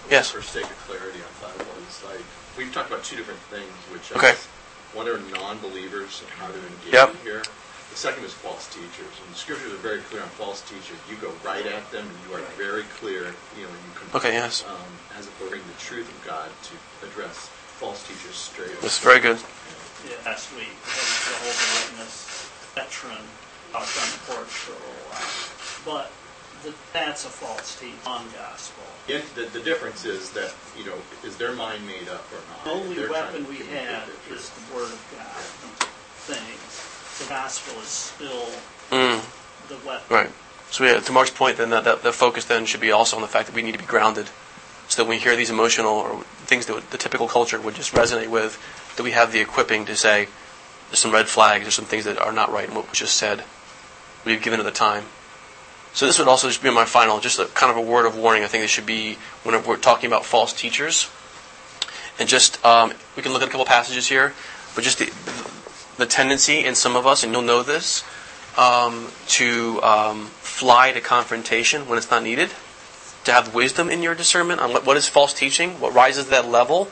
Yes. 0.10 0.32
For 0.32 0.42
sake 0.42 0.64
of 0.64 0.78
clarity 0.88 1.20
on 1.20 1.28
five 1.42 1.58
ones, 1.68 2.02
like 2.06 2.24
we've 2.58 2.74
talked 2.74 2.90
about 2.90 3.04
two 3.04 3.18
different 3.18 3.40
things, 3.52 3.68
which 3.92 4.12
Okay. 4.16 4.32
is 4.32 4.48
one 4.94 5.08
are 5.08 5.20
non-believers 5.32 6.22
and 6.24 6.30
how 6.40 6.48
to 6.48 6.54
engage 6.56 6.94
Yep. 6.94 7.16
here. 7.24 7.44
The 7.98 8.14
second 8.14 8.26
is 8.30 8.34
false 8.46 8.70
teachers, 8.70 9.10
and 9.26 9.34
the 9.34 9.40
scriptures 9.42 9.74
are 9.74 9.82
very 9.82 10.06
clear 10.06 10.22
on 10.22 10.30
false 10.38 10.62
teachers. 10.70 11.02
You 11.10 11.18
go 11.18 11.34
right 11.42 11.66
at 11.66 11.82
them, 11.90 12.06
and 12.06 12.18
you 12.30 12.38
are 12.38 12.46
very 12.54 12.86
clear. 13.02 13.34
You 13.58 13.66
know, 13.66 13.74
you 13.74 13.92
can 13.98 14.06
Okay, 14.14 14.38
yes. 14.38 14.62
um, 14.70 14.86
as 15.18 15.26
if 15.26 15.34
we're 15.42 15.50
bring 15.50 15.66
the 15.66 15.82
truth 15.82 16.06
of 16.06 16.20
God 16.22 16.46
to 16.70 16.74
address 17.10 17.50
false 17.82 18.06
teachers 18.06 18.38
straight 18.38 18.70
up. 18.70 18.86
That's 18.86 19.02
very 19.02 19.18
good. 19.18 19.42
Yeah, 20.06 20.14
last 20.30 20.54
week, 20.54 20.70
we 20.70 20.94
had 20.94 21.10
a 21.10 21.18
Jehovah's 21.26 21.90
Witness 21.90 22.14
veteran 22.78 23.26
talked 23.74 23.98
on 23.98 24.10
the 24.14 24.22
porch 24.30 24.54
for 24.62 24.78
a 24.78 24.82
little 24.86 25.02
while. 25.10 25.34
But 25.82 26.14
the, 26.62 26.78
that's 26.94 27.26
a 27.26 27.34
false 27.34 27.82
teaching 27.82 27.98
on 28.06 28.30
gospel. 28.38 28.86
Yeah, 29.10 29.26
the, 29.34 29.50
the 29.58 29.66
difference 29.66 30.06
is 30.06 30.30
that 30.38 30.54
you 30.78 30.86
know 30.86 31.02
is 31.26 31.36
their 31.42 31.54
mind 31.58 31.82
made 31.90 32.14
up 32.14 32.30
or 32.30 32.46
not? 32.46 32.62
The 32.62 32.78
only 32.78 33.10
weapon 33.10 33.50
we 33.50 33.58
communicate 33.58 33.90
have 33.90 34.30
is 34.30 34.54
the 34.54 34.78
Word 34.78 34.94
of 34.94 35.02
God. 35.18 35.42
Things. 36.30 36.87
The 37.20 37.26
gospel 37.30 37.80
is 37.82 37.88
still 37.88 38.48
Mm, 38.92 39.22
the 39.70 39.76
weapon. 39.88 40.16
right. 40.16 40.32
So 40.70 40.84
yeah, 40.84 41.00
to 41.00 41.12
Mark's 41.12 41.32
point, 41.32 41.58
then 41.58 41.70
that, 41.72 41.84
that 41.86 42.04
the 42.04 42.12
focus 42.14 42.46
then 42.46 42.66
should 42.66 42.82
be 42.82 42.92
also 42.92 43.16
on 43.16 43.22
the 43.22 43.28
fact 43.28 43.48
that 43.48 43.56
we 43.56 43.62
need 43.62 43.72
to 43.74 43.80
be 43.80 43.86
grounded, 43.86 44.30
so 44.88 45.02
that 45.02 45.08
when 45.10 45.18
we 45.18 45.24
hear 45.24 45.36
these 45.36 45.50
emotional 45.50 45.94
or 45.94 46.24
things 46.46 46.66
that 46.68 46.92
the 46.92 46.98
typical 46.98 47.28
culture 47.28 47.60
would 47.60 47.76
just 47.76 47.94
resonate 47.94 48.28
with, 48.30 48.58
that 48.96 49.04
we 49.04 49.12
have 49.12 49.32
the 49.32 49.40
equipping 49.40 49.86
to 49.86 49.96
say, 49.96 50.28
there's 50.90 51.00
some 51.00 51.12
red 51.12 51.28
flags, 51.28 51.64
there's 51.64 51.74
some 51.74 51.86
things 51.86 52.06
that 52.06 52.18
are 52.18 52.32
not 52.32 52.52
right 52.52 52.70
in 52.70 52.76
what 52.76 52.90
was 52.90 53.00
just 53.00 53.16
said. 53.16 53.44
We've 54.26 54.42
given 54.42 54.60
it 54.60 54.64
the 54.64 54.72
time. 54.72 55.06
So 55.94 56.06
this 56.06 56.20
would 56.20 56.28
also 56.28 56.48
just 56.48 56.62
be 56.62 56.70
my 56.70 56.86
final, 56.86 57.20
just 57.20 57.40
a 57.40 57.46
kind 57.46 57.72
of 57.72 57.78
a 57.78 57.82
word 57.82 58.06
of 58.06 58.16
warning. 58.18 58.44
I 58.44 58.48
think 58.48 58.64
this 58.64 58.72
should 58.72 58.86
be 58.86 59.18
when 59.44 59.62
we're 59.66 59.78
talking 59.78 60.08
about 60.08 60.26
false 60.26 60.54
teachers, 60.54 61.10
and 62.20 62.30
just 62.30 62.64
um, 62.64 62.94
we 63.16 63.24
can 63.24 63.34
look 63.34 63.42
at 63.42 63.48
a 63.48 63.52
couple 63.52 63.66
passages 63.66 64.08
here, 64.08 64.34
but 64.76 64.84
just 64.84 65.00
the, 65.00 65.06
the 65.98 66.06
tendency 66.06 66.64
in 66.64 66.76
some 66.76 66.96
of 66.96 67.06
us, 67.06 67.24
and 67.24 67.34
you'll 67.34 67.42
know 67.42 67.64
this, 67.64 68.04
um, 68.58 69.08
to 69.28 69.82
um, 69.84 70.26
fly 70.26 70.92
to 70.92 71.02
confrontation 71.02 71.88
when 71.88 71.98
it's 71.98 72.10
not 72.10 72.24
needed, 72.24 72.50
to 73.26 73.32
have 73.32 73.54
wisdom 73.54 73.90
in 73.90 74.02
your 74.02 74.16
discernment 74.16 74.62
on 74.62 74.72
what, 74.72 74.98
is 74.98 75.08
false 75.08 75.34
teaching, 75.34 75.80
what 75.80 75.94
rises 75.94 76.26
to 76.26 76.32
that 76.32 76.48
level, 76.48 76.90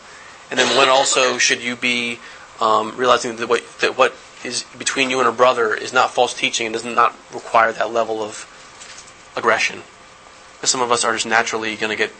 and 0.51 0.59
then 0.59 0.77
when 0.77 0.89
also 0.89 1.37
should 1.37 1.63
you 1.63 1.75
be 1.75 2.19
um, 2.59 2.95
realizing 2.97 3.35
that 3.37 3.49
what, 3.49 3.63
that 3.79 3.97
what 3.97 4.13
is 4.43 4.63
between 4.77 5.09
you 5.09 5.19
and 5.19 5.27
a 5.27 5.31
brother 5.31 5.73
is 5.73 5.91
not 5.91 6.11
false 6.11 6.33
teaching 6.33 6.67
and 6.67 6.73
does 6.73 6.85
not 6.85 7.15
require 7.33 7.71
that 7.71 7.91
level 7.91 8.21
of 8.21 8.51
aggression. 9.35 9.81
Because 10.55 10.69
some 10.69 10.81
of 10.81 10.91
us 10.91 11.03
are 11.03 11.13
just 11.13 11.25
naturally 11.25 11.75
going 11.75 11.89
to 11.89 11.95
get, 11.95 12.11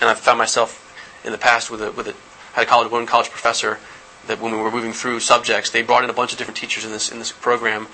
and 0.00 0.08
I've 0.08 0.18
found 0.18 0.38
myself 0.38 0.82
in 1.24 1.32
the 1.32 1.38
past 1.38 1.70
with 1.70 1.82
a, 1.82 1.92
with 1.92 2.08
a, 2.08 2.14
I 2.54 2.60
had 2.60 2.62
a 2.66 2.66
college, 2.66 2.90
one 2.90 3.06
college 3.06 3.30
professor 3.30 3.78
that 4.26 4.40
when 4.40 4.52
we 4.52 4.58
were 4.58 4.70
moving 4.70 4.92
through 4.92 5.20
subjects, 5.20 5.70
they 5.70 5.82
brought 5.82 6.04
in 6.04 6.10
a 6.10 6.14
bunch 6.14 6.32
of 6.32 6.38
different 6.38 6.58
teachers 6.58 6.84
in 6.84 6.92
this 6.92 7.10
in 7.10 7.18
this 7.18 7.32
program 7.32 7.88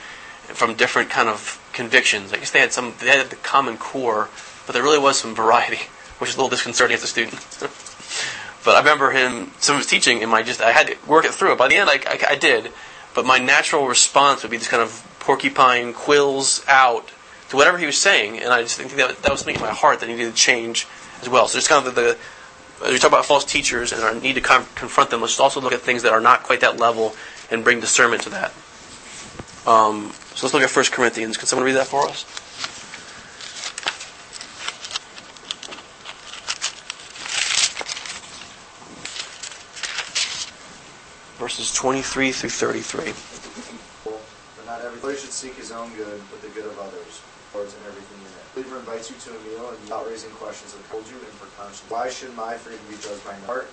from 0.55 0.75
different 0.75 1.11
kind 1.11 1.29
of 1.29 1.61
convictions. 1.73 2.33
I 2.33 2.37
guess 2.37 2.51
they 2.51 2.61
had 2.61 2.73
some, 2.73 2.95
they 3.01 3.07
had 3.09 3.31
the 3.31 3.37
common 3.37 3.77
core, 3.77 4.29
but 4.67 4.73
there 4.73 4.83
really 4.83 4.99
was 4.99 5.19
some 5.19 5.35
variety, 5.35 5.77
which 6.19 6.31
is 6.31 6.37
a 6.37 6.39
little 6.39 6.51
disconcerting 6.51 6.95
as 6.95 7.03
a 7.03 7.07
student. 7.07 7.35
but 8.65 8.75
I 8.75 8.79
remember 8.79 9.11
him, 9.11 9.53
some 9.59 9.77
of 9.77 9.83
his 9.83 9.87
teaching, 9.87 10.23
and 10.23 10.31
my 10.31 10.43
just, 10.43 10.61
I 10.61 10.73
had 10.73 10.89
to 10.89 10.97
work 11.07 11.25
it 11.25 11.33
through. 11.33 11.57
By 11.57 11.69
the 11.69 11.77
end, 11.77 11.89
I, 11.91 11.99
I, 12.07 12.19
I 12.31 12.35
did, 12.37 12.73
but 13.15 13.25
my 13.25 13.39
natural 13.39 13.87
response 13.87 14.43
would 14.43 14.51
be 14.51 14.57
this 14.57 14.69
kind 14.69 14.83
of 14.83 15.07
porcupine 15.21 15.93
quills 15.93 16.65
out 16.69 17.09
to 17.51 17.57
whatever 17.57 17.79
he 17.79 17.87
was 17.87 17.99
saying, 17.99 18.39
and 18.39 18.53
I 18.53 18.63
just 18.63 18.77
think 18.77 18.93
that 18.93 19.23
that 19.23 19.31
was 19.31 19.41
something 19.41 19.57
in 19.57 19.61
my 19.61 19.73
heart 19.73 20.01
that 20.01 20.09
needed 20.09 20.31
to 20.31 20.35
change 20.35 20.87
as 21.21 21.29
well. 21.29 21.49
So 21.49 21.59
just 21.59 21.69
kind 21.69 21.87
of 21.87 21.95
the, 21.95 22.01
the 22.01 22.19
we 22.91 22.99
talk 22.99 23.11
about 23.11 23.27
false 23.27 23.45
teachers 23.45 23.93
and 23.93 24.03
our 24.03 24.15
need 24.15 24.35
to 24.35 24.41
con- 24.41 24.67
confront 24.75 25.11
them, 25.11 25.21
let's 25.21 25.39
also 25.39 25.61
look 25.61 25.73
at 25.73 25.81
things 25.81 26.03
that 26.03 26.13
are 26.13 26.21
not 26.21 26.43
quite 26.43 26.61
that 26.61 26.79
level 26.79 27.15
and 27.51 27.63
bring 27.63 27.81
discernment 27.81 28.23
to 28.23 28.31
that. 28.31 28.53
Um, 29.67 30.13
so 30.35 30.47
let's 30.47 30.55
look 30.55 30.63
at 30.63 30.75
1 30.75 30.85
Corinthians. 30.91 31.37
Can 31.37 31.47
someone 31.47 31.67
read 31.67 31.77
that 31.77 31.87
for 31.87 32.09
us? 32.09 32.25
Verses 41.39 41.73
23 41.75 42.33
through 42.33 42.51
33. 42.51 43.13
But 44.05 44.67
not 44.67 44.81
everybody 44.81 45.17
should 45.17 45.33
seek 45.33 45.55
his 45.55 45.71
own 45.71 45.95
good, 45.95 46.21
but 46.31 46.43
the 46.43 46.49
good 46.49 46.67
of 46.67 46.79
others. 46.79 47.23
Lord's 47.55 47.75
in 47.75 47.81
everything 47.87 48.12
in 48.55 48.61
it. 48.61 48.65
Believer 48.65 48.79
invites 48.79 49.11
you 49.11 49.17
to 49.17 49.31
a 49.31 49.41
meal 49.43 49.69
and 49.71 49.81
without 49.81 50.07
raising 50.07 50.31
questions 50.31 50.75
that 50.75 50.83
hold 50.87 51.07
you 51.09 51.17
in 51.17 51.33
for 51.39 51.47
conscience. 51.61 51.83
Why 51.89 52.11
should 52.11 52.35
my 52.37 52.55
freedom 52.55 52.85
be 52.89 52.97
judged 52.97 53.25
by 53.25 53.33
my 53.33 53.47
heart? 53.47 53.69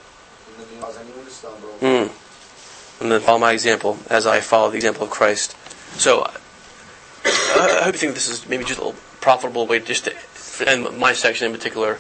In 0.56 0.64
the 0.64 0.72
meal, 0.72 0.84
cause 0.84 0.98
anyone 0.98 1.26
to 1.26 1.32
stumble. 1.32 1.70
Mm. 1.82 3.02
And 3.02 3.12
then 3.12 3.22
follow 3.22 3.40
my 3.40 3.54
example 3.54 3.98
as 4.10 4.28
I 4.28 4.42
follow 4.42 4.70
the 4.70 4.76
example 4.76 5.04
of 5.04 5.10
Christ. 5.10 5.56
So, 5.98 6.30
I 7.26 7.82
hope 7.84 7.94
you 7.94 8.00
think 8.00 8.14
this 8.14 8.30
is 8.30 8.48
maybe 8.48 8.64
just 8.64 8.80
a 8.80 8.94
profitable 9.22 9.68
way 9.68 9.80
just 9.80 10.06
to 10.06 10.70
end 10.70 10.98
my 10.98 11.14
section 11.14 11.48
in 11.48 11.54
particular, 11.54 11.98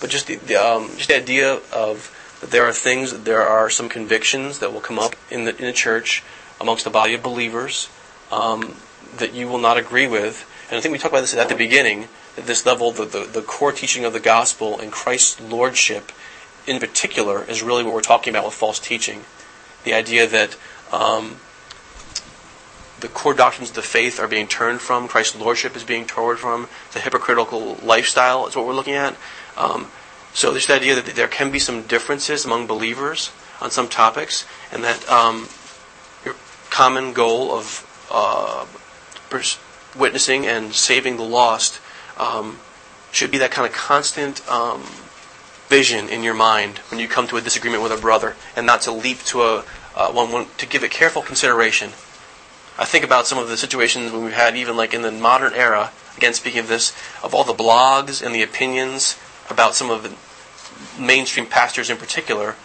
but 0.00 0.10
just 0.10 0.26
the, 0.26 0.36
the 0.36 0.56
um, 0.56 0.88
just 0.96 1.08
the 1.08 1.16
idea 1.16 1.60
of 1.72 2.10
that 2.40 2.50
there 2.50 2.64
are 2.64 2.72
things, 2.72 3.20
there 3.20 3.42
are 3.42 3.70
some 3.70 3.88
convictions 3.88 4.58
that 4.58 4.72
will 4.72 4.80
come 4.80 4.98
up 4.98 5.14
in 5.30 5.44
the 5.44 5.56
in 5.56 5.64
the 5.64 5.72
church 5.72 6.22
amongst 6.60 6.84
the 6.84 6.90
body 6.90 7.14
of 7.14 7.22
believers 7.22 7.88
um, 8.30 8.76
that 9.16 9.34
you 9.34 9.48
will 9.48 9.58
not 9.58 9.76
agree 9.78 10.06
with. 10.06 10.48
And 10.68 10.78
I 10.78 10.80
think 10.80 10.92
we 10.92 10.98
talked 10.98 11.12
about 11.12 11.20
this 11.20 11.34
at 11.34 11.48
the 11.48 11.54
beginning. 11.54 12.08
At 12.36 12.46
this 12.46 12.64
level, 12.64 12.92
the, 12.92 13.04
the, 13.04 13.24
the 13.24 13.42
core 13.42 13.72
teaching 13.72 14.04
of 14.04 14.12
the 14.12 14.20
gospel 14.20 14.80
and 14.80 14.90
Christ's 14.90 15.40
lordship, 15.40 16.12
in 16.66 16.80
particular, 16.80 17.44
is 17.44 17.62
really 17.62 17.84
what 17.84 17.92
we're 17.92 18.00
talking 18.00 18.32
about 18.32 18.46
with 18.46 18.54
false 18.54 18.78
teaching. 18.78 19.24
The 19.84 19.92
idea 19.92 20.26
that 20.26 20.56
um, 20.92 21.36
the 23.00 23.08
core 23.08 23.34
doctrines 23.34 23.70
of 23.70 23.76
the 23.76 23.82
faith 23.82 24.18
are 24.18 24.28
being 24.28 24.46
turned 24.46 24.80
from, 24.80 25.08
Christ's 25.08 25.36
lordship 25.36 25.76
is 25.76 25.84
being 25.84 26.06
turned 26.06 26.38
from, 26.38 26.68
the 26.92 27.00
hypocritical 27.00 27.76
lifestyle 27.82 28.46
is 28.46 28.56
what 28.56 28.64
we're 28.64 28.74
looking 28.74 28.94
at. 28.94 29.16
Um, 29.56 29.88
so 30.32 30.52
there's 30.52 30.68
the 30.68 30.74
idea 30.74 30.94
that 30.94 31.04
there 31.04 31.28
can 31.28 31.50
be 31.50 31.58
some 31.58 31.82
differences 31.82 32.46
among 32.46 32.66
believers 32.66 33.30
on 33.60 33.70
some 33.70 33.88
topics, 33.88 34.46
and 34.72 34.82
that 34.84 35.06
um, 35.10 35.48
your 36.24 36.34
common 36.70 37.12
goal 37.12 37.52
of 37.52 38.06
uh, 38.10 38.64
pers- 39.28 39.58
witnessing 39.96 40.46
and 40.46 40.72
saving 40.72 41.16
the 41.16 41.22
lost 41.22 41.80
um, 42.18 42.58
should 43.10 43.30
be 43.30 43.38
that 43.38 43.50
kind 43.50 43.66
of 43.66 43.74
constant 43.74 44.46
um, 44.50 44.82
vision 45.68 46.08
in 46.08 46.22
your 46.22 46.34
mind 46.34 46.78
when 46.90 47.00
you 47.00 47.08
come 47.08 47.26
to 47.28 47.36
a 47.36 47.40
disagreement 47.40 47.82
with 47.82 47.92
a 47.92 48.00
brother, 48.00 48.36
and 48.56 48.66
not 48.66 48.82
to 48.82 48.92
leap 48.92 49.18
to 49.24 49.42
a 49.42 49.64
uh, 49.94 50.10
one, 50.10 50.32
one 50.32 50.46
to 50.58 50.66
give 50.66 50.82
it 50.82 50.90
careful 50.90 51.22
consideration. 51.22 51.90
I 52.78 52.86
think 52.86 53.04
about 53.04 53.26
some 53.26 53.38
of 53.38 53.48
the 53.48 53.56
situations 53.56 54.12
when 54.12 54.24
we've 54.24 54.32
had, 54.32 54.56
even 54.56 54.76
like 54.76 54.94
in 54.94 55.02
the 55.02 55.12
modern 55.12 55.52
era. 55.52 55.92
Again, 56.16 56.32
speaking 56.34 56.60
of 56.60 56.68
this, 56.68 56.92
of 57.22 57.34
all 57.34 57.44
the 57.44 57.52
blogs 57.52 58.24
and 58.24 58.34
the 58.34 58.42
opinions 58.42 59.18
about 59.50 59.74
some 59.74 59.90
of 59.90 60.02
the 60.02 61.02
mainstream 61.02 61.46
pastors 61.46 61.90
in 61.90 61.96
particular, 61.96 62.56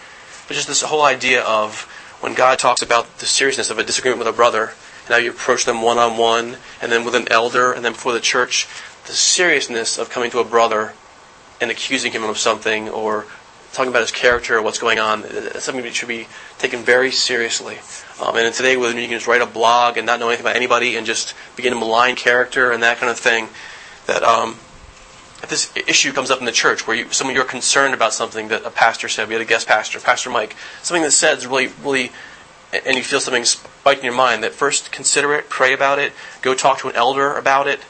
but 0.48 0.54
just 0.54 0.68
this 0.68 0.82
whole 0.82 1.04
idea 1.04 1.44
of 1.44 1.82
when 2.22 2.34
God 2.34 2.58
talks 2.58 2.82
about 2.82 3.20
the 3.20 3.26
seriousness 3.26 3.70
of 3.70 3.78
a 3.78 3.84
disagreement 3.84 4.20
with 4.20 4.28
a 4.28 4.34
brother, 4.34 4.72
and 5.06 5.10
how 5.10 5.18
you 5.18 5.32
approach 5.32 5.66
them 5.66 5.82
one 5.82 5.98
on 5.98 6.18
one, 6.18 6.58
and 6.82 6.92
then 6.92 7.04
with 7.04 7.16
an 7.16 7.28
elder, 7.30 7.72
and 7.72 7.84
then 7.84 7.92
before 7.94 8.14
the 8.14 8.20
church, 8.20 8.68
the 9.08 9.14
seriousness 9.14 9.98
of 9.98 10.10
coming 10.10 10.30
to 10.32 10.40
a 10.40 10.44
brother 10.44 10.94
and 11.60 11.72
accusing 11.72 12.12
him 12.12 12.24
of 12.24 12.38
something 12.38 12.90
or 12.90 13.26
talking 13.74 13.90
about 13.90 14.02
his 14.02 14.12
character 14.12 14.58
or 14.58 14.62
what's 14.62 14.80
going 14.80 15.00
on. 15.00 15.24
It's 15.26 15.66
something 15.66 15.84
that 15.84 15.96
should 15.96 16.08
be 16.08 16.28
taken 16.58 16.82
very 16.82 17.12
seriously. 17.12 17.78
Um, 18.22 18.36
and 18.36 18.54
today, 18.54 18.78
when 18.78 18.96
you 18.98 19.04
can 19.04 19.12
just 19.12 19.28
write 19.28 19.42
a 19.42 19.46
blog 19.46 19.98
and 19.98 20.06
not 20.06 20.20
know 20.20 20.28
anything 20.28 20.46
about 20.46 20.56
anybody 20.56 20.96
and 20.96 21.06
just 21.06 21.36
begin 21.56 21.74
to 21.74 21.80
malign 21.80 22.16
character 22.16 22.72
and 22.72 22.84
that 22.84 22.98
kind 22.98 23.10
of 23.10 23.18
thing, 23.18 23.50
that 24.08 24.24
um, 24.24 24.52
if 25.44 25.50
this 25.50 25.72
issue 25.88 26.12
comes 26.12 26.32
up 26.32 26.40
in 26.40 26.46
the 26.46 26.52
church 26.52 26.88
where 26.88 26.98
you, 26.98 27.12
some 27.12 27.30
of 27.30 27.36
you 27.36 27.42
are 27.42 27.46
concerned 27.46 27.94
about 27.94 28.14
something 28.14 28.48
that 28.48 28.66
a 28.66 28.72
pastor 28.72 29.08
said, 29.08 29.28
we 29.28 29.36
had 29.36 29.42
a 29.42 29.46
guest 29.46 29.68
pastor, 29.68 30.00
Pastor 30.00 30.30
Mike, 30.30 30.56
something 30.82 31.04
that 31.04 31.12
said 31.12 31.38
is 31.38 31.46
really, 31.46 31.70
really, 31.84 32.12
and 32.86 32.98
you 32.98 33.04
feel 33.04 33.20
something 33.20 33.46
spike 33.46 34.00
in 34.00 34.06
your 34.06 34.16
mind, 34.16 34.44
that 34.44 34.54
first 34.54 34.92
consider 34.92 35.34
it, 35.36 35.50
pray 35.50 35.74
about 35.74 36.00
it, 36.00 36.14
go 36.42 36.56
talk 36.56 36.80
to 36.80 36.90
an 36.90 36.96
elder 36.96 37.36
about 37.36 37.68
it. 37.68 37.82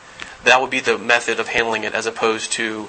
That 0.47 0.61
would 0.61 0.69
be 0.71 0.79
the 0.79 0.97
method 0.97 1.41
of 1.41 1.49
handling 1.49 1.83
it 1.83 1.93
as 1.93 2.05
opposed 2.05 2.53
to 2.53 2.87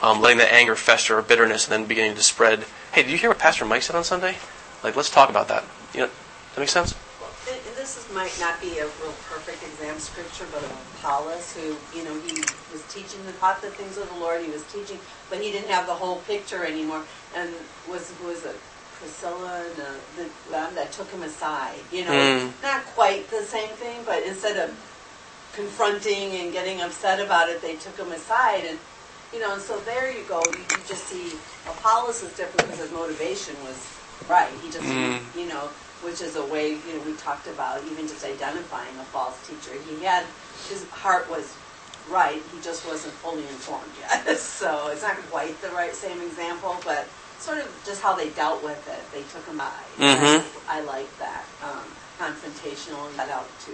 um, 0.00 0.22
letting 0.22 0.38
that 0.38 0.50
anger 0.54 0.74
fester 0.74 1.18
or 1.18 1.22
bitterness 1.22 1.66
and 1.66 1.72
then 1.72 1.86
beginning 1.86 2.14
to 2.16 2.22
spread. 2.22 2.64
Hey, 2.92 3.02
did 3.02 3.10
you 3.10 3.18
hear 3.18 3.28
what 3.28 3.38
Pastor 3.38 3.66
Mike 3.66 3.82
said 3.82 3.94
on 3.94 4.04
Sunday? 4.04 4.38
Like, 4.82 4.96
let's 4.96 5.10
talk 5.10 5.28
about 5.28 5.48
that. 5.48 5.64
You 5.92 6.00
know, 6.00 6.10
that 6.54 6.60
makes 6.60 6.72
sense? 6.72 6.94
This 7.76 7.98
is, 7.98 8.14
might 8.14 8.32
not 8.40 8.58
be 8.62 8.78
a 8.78 8.86
real 8.86 9.12
perfect 9.28 9.62
exam 9.62 9.98
scripture, 9.98 10.46
but 10.50 10.62
of 10.62 10.70
Apollos, 10.96 11.54
who, 11.54 11.76
you 11.94 12.04
know, 12.04 12.14
he 12.20 12.40
was 12.72 12.82
teaching 12.88 13.20
the 13.26 13.32
taught 13.32 13.60
the 13.60 13.68
things 13.70 13.98
of 13.98 14.08
the 14.08 14.14
Lord. 14.14 14.40
He 14.40 14.50
was 14.50 14.62
teaching, 14.72 14.98
but 15.28 15.42
he 15.42 15.50
didn't 15.52 15.68
have 15.68 15.86
the 15.86 15.92
whole 15.92 16.20
picture 16.20 16.64
anymore. 16.64 17.02
And 17.36 17.50
was 17.90 18.12
was 18.24 18.46
it 18.46 18.56
Priscilla 18.94 19.62
and 19.66 19.76
the 20.16 20.50
them 20.50 20.74
that 20.76 20.92
took 20.92 21.10
him 21.10 21.22
aside? 21.22 21.80
You 21.92 22.04
know, 22.06 22.12
Mm. 22.12 22.52
not 22.62 22.86
quite 22.86 23.28
the 23.28 23.42
same 23.42 23.70
thing, 23.76 24.04
but 24.06 24.22
instead 24.22 24.56
of 24.56 24.70
confronting 25.54 26.32
and 26.36 26.52
getting 26.52 26.80
upset 26.80 27.20
about 27.20 27.48
it, 27.48 27.60
they 27.62 27.76
took 27.76 27.96
him 27.98 28.12
aside 28.12 28.64
and. 28.64 28.78
You 29.32 29.40
know, 29.40 29.54
and 29.54 29.62
so 29.62 29.78
there 29.78 30.12
you 30.12 30.24
go. 30.28 30.42
You, 30.44 30.58
you 30.58 30.76
just 30.86 31.06
see 31.08 31.32
Apollos 31.64 32.22
is 32.22 32.36
different 32.36 32.68
because 32.68 32.80
his 32.84 32.92
motivation 32.92 33.54
was 33.64 33.80
right. 34.28 34.50
He 34.62 34.68
just, 34.70 34.84
Mm. 34.84 35.18
you 35.34 35.48
know, 35.48 35.70
which 36.04 36.20
is 36.20 36.36
a 36.36 36.44
way 36.44 36.68
you 36.72 36.92
know 36.92 37.00
we 37.06 37.14
talked 37.16 37.46
about 37.48 37.82
even 37.90 38.06
just 38.06 38.26
identifying 38.26 38.92
a 39.00 39.04
false 39.04 39.40
teacher. 39.48 39.72
He 39.88 40.04
had 40.04 40.26
his 40.68 40.84
heart 40.90 41.30
was 41.30 41.48
right. 42.10 42.42
He 42.52 42.60
just 42.60 42.86
wasn't 42.86 43.14
fully 43.24 43.40
informed 43.48 43.88
yet. 44.04 44.36
so 44.60 44.88
it's 44.92 45.00
not 45.00 45.16
quite 45.30 45.56
the 45.62 45.70
right 45.70 45.94
same 45.94 46.20
example, 46.20 46.76
but 46.84 47.08
sort 47.40 47.56
of 47.56 47.64
just 47.86 48.02
how 48.02 48.12
they 48.14 48.28
dealt 48.36 48.62
with 48.62 48.84
it. 48.86 49.00
They 49.16 49.22
took 49.32 49.46
him 49.48 49.56
by. 49.56 49.72
Mhm. 49.96 50.44
I 50.68 50.80
like 50.82 51.08
that 51.18 51.44
um, 51.64 51.88
confrontational 52.20 53.08
and 53.08 53.16
got 53.16 53.30
out 53.30 53.48
to 53.64 53.72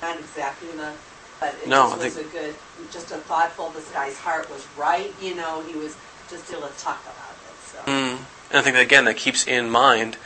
not 0.00 0.18
exactly 0.18 0.68
the. 0.80 0.92
But 1.40 1.54
it 1.62 1.68
No, 1.68 1.90
just 1.90 2.00
I 2.00 2.04
was 2.04 2.16
a 2.16 2.24
good, 2.24 2.54
just 2.90 3.10
a 3.10 3.16
thoughtful. 3.16 3.70
This 3.70 3.90
guy's 3.90 4.18
heart 4.18 4.50
was 4.50 4.66
right. 4.76 5.12
You 5.20 5.34
know, 5.34 5.62
he 5.62 5.76
was 5.76 5.96
just 6.30 6.50
able 6.52 6.68
to 6.68 6.78
talk 6.78 7.02
about 7.02 7.34
it. 7.34 7.54
So. 7.66 7.78
Mm. 7.90 8.18
And 8.50 8.58
I 8.58 8.62
think 8.62 8.76
that, 8.76 8.82
again, 8.82 9.04
that 9.04 9.16
keeps 9.16 9.46
in 9.46 9.70
mind 9.70 10.16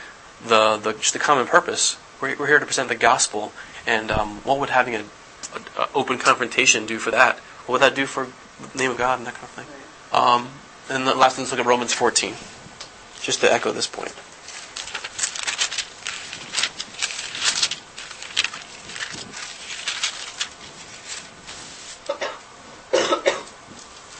the, 0.45 0.77
the 0.77 0.93
just 0.93 1.13
the 1.13 1.19
common 1.19 1.47
purpose. 1.47 1.97
We're, 2.21 2.35
we're 2.37 2.47
here 2.47 2.59
to 2.59 2.65
present 2.65 2.89
the 2.89 2.95
gospel, 2.95 3.53
and 3.87 4.11
um, 4.11 4.37
what 4.43 4.59
would 4.59 4.69
having 4.69 4.95
a, 4.95 4.99
a, 4.99 5.81
a 5.81 5.89
open 5.95 6.17
confrontation 6.17 6.85
do 6.85 6.99
for 6.99 7.11
that? 7.11 7.39
What 7.65 7.73
would 7.73 7.81
that 7.81 7.95
do 7.95 8.05
for 8.05 8.27
the 8.71 8.77
name 8.77 8.91
of 8.91 8.97
God 8.97 9.19
and 9.19 9.27
that 9.27 9.35
kind 9.35 9.43
of 9.45 9.49
thing? 9.51 9.65
Um, 10.11 10.49
and 10.89 11.07
the 11.07 11.15
last, 11.15 11.37
let's 11.37 11.51
look 11.51 11.59
at 11.59 11.65
Romans 11.65 11.93
14, 11.93 12.33
just 13.21 13.41
to 13.41 13.51
echo 13.51 13.71
this 13.71 13.87
point. 13.87 14.13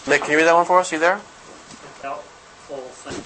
Nick, 0.09 0.21
can 0.21 0.31
you 0.31 0.37
read 0.37 0.45
that 0.45 0.55
one 0.55 0.65
for 0.65 0.79
us? 0.79 0.91
You 0.91 0.99
there? 0.99 1.21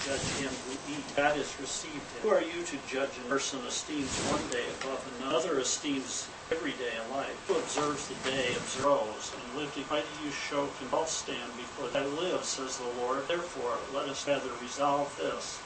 judge 0.04 0.20
him 0.36 0.52
who. 0.68 0.74
God 1.16 1.36
has 1.36 1.54
received 1.60 1.94
him. 1.94 2.22
Who 2.22 2.28
are 2.30 2.42
you 2.42 2.62
to 2.62 2.76
judge 2.88 3.10
a 3.24 3.28
person 3.28 3.60
esteems 3.66 4.10
one 4.28 4.42
day 4.50 4.64
above 4.80 5.00
another, 5.20 5.58
esteems 5.60 6.28
every 6.50 6.72
day 6.72 6.92
in 6.92 7.16
life? 7.16 7.32
Who 7.48 7.56
observes 7.56 8.08
the 8.08 8.30
day 8.30 8.52
observes, 8.56 9.32
and 9.32 9.58
live 9.58 9.72
to 9.74 9.80
why 9.82 10.00
do 10.00 10.24
you 10.24 10.30
show 10.32 10.68
can 10.78 11.06
stand 11.06 11.52
before 11.56 11.88
I 11.94 12.04
live, 12.04 12.44
says 12.44 12.78
the 12.78 13.00
Lord. 13.00 13.26
Therefore, 13.28 13.78
let 13.98 14.08
us 14.08 14.26
rather 14.26 14.50
resolve 14.60 15.14
this. 15.16 15.60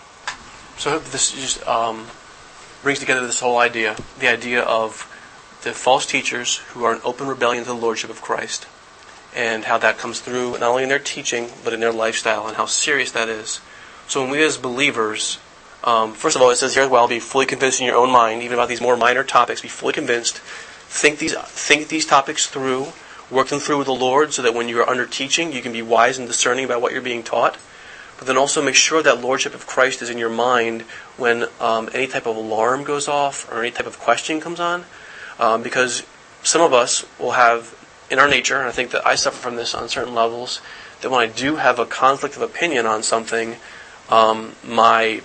So 0.76 0.98
this 0.98 1.32
just 1.32 1.66
um, 1.66 2.06
brings 2.82 2.98
together 2.98 3.26
this 3.26 3.40
whole 3.40 3.58
idea, 3.58 3.96
the 4.20 4.28
idea 4.28 4.62
of 4.62 5.08
the 5.62 5.72
false 5.72 6.06
teachers 6.06 6.58
who 6.72 6.84
are 6.84 6.94
in 6.94 7.00
open 7.04 7.26
rebellion 7.26 7.64
to 7.64 7.70
the 7.70 7.76
lordship 7.76 8.10
of 8.10 8.22
Christ, 8.22 8.66
and 9.34 9.64
how 9.64 9.78
that 9.78 9.98
comes 9.98 10.20
through 10.20 10.52
not 10.52 10.62
only 10.62 10.82
in 10.82 10.88
their 10.88 10.98
teaching 10.98 11.48
but 11.64 11.72
in 11.72 11.80
their 11.80 11.92
lifestyle, 11.92 12.46
and 12.46 12.56
how 12.56 12.66
serious 12.66 13.12
that 13.12 13.28
is. 13.28 13.60
So 14.06 14.22
when 14.22 14.30
we 14.30 14.42
as 14.42 14.56
believers, 14.56 15.38
um, 15.84 16.14
first 16.14 16.36
of 16.36 16.42
all, 16.42 16.50
it 16.50 16.56
says 16.56 16.74
here 16.74 16.84
as 16.84 16.90
well, 16.90 17.06
be 17.08 17.20
fully 17.20 17.46
convinced 17.46 17.80
in 17.80 17.86
your 17.86 17.96
own 17.96 18.10
mind, 18.10 18.42
even 18.42 18.54
about 18.54 18.68
these 18.68 18.80
more 18.80 18.96
minor 18.96 19.24
topics. 19.24 19.60
Be 19.60 19.68
fully 19.68 19.92
convinced. 19.92 20.38
Think 20.38 21.18
these 21.18 21.36
think 21.36 21.88
these 21.88 22.06
topics 22.06 22.46
through. 22.46 22.88
Work 23.30 23.48
them 23.48 23.60
through 23.60 23.78
with 23.78 23.86
the 23.86 23.94
Lord, 23.94 24.32
so 24.32 24.40
that 24.40 24.54
when 24.54 24.68
you 24.68 24.80
are 24.80 24.88
under 24.88 25.04
teaching, 25.04 25.52
you 25.52 25.60
can 25.60 25.72
be 25.72 25.82
wise 25.82 26.16
and 26.16 26.26
discerning 26.26 26.64
about 26.64 26.80
what 26.80 26.92
you're 26.92 27.02
being 27.02 27.22
taught 27.22 27.58
but 28.18 28.26
then 28.26 28.36
also 28.36 28.60
make 28.60 28.74
sure 28.74 29.02
that 29.02 29.20
lordship 29.20 29.54
of 29.54 29.66
Christ 29.66 30.02
is 30.02 30.10
in 30.10 30.18
your 30.18 30.28
mind 30.28 30.82
when 31.16 31.46
um, 31.60 31.88
any 31.94 32.08
type 32.08 32.26
of 32.26 32.36
alarm 32.36 32.82
goes 32.82 33.06
off 33.08 33.50
or 33.50 33.60
any 33.60 33.70
type 33.70 33.86
of 33.86 33.98
question 33.98 34.40
comes 34.40 34.58
on, 34.60 34.84
um, 35.38 35.62
because 35.62 36.02
some 36.42 36.60
of 36.60 36.72
us 36.72 37.06
will 37.18 37.32
have 37.32 37.74
in 38.10 38.18
our 38.18 38.28
nature, 38.28 38.58
and 38.58 38.68
I 38.68 38.72
think 38.72 38.90
that 38.90 39.06
I 39.06 39.14
suffer 39.14 39.36
from 39.36 39.56
this 39.56 39.74
on 39.74 39.88
certain 39.88 40.14
levels, 40.14 40.60
that 41.00 41.10
when 41.10 41.20
I 41.20 41.26
do 41.26 41.56
have 41.56 41.78
a 41.78 41.86
conflict 41.86 42.36
of 42.36 42.42
opinion 42.42 42.86
on 42.86 43.02
something, 43.02 43.56
um, 44.08 44.54
my 44.66 45.20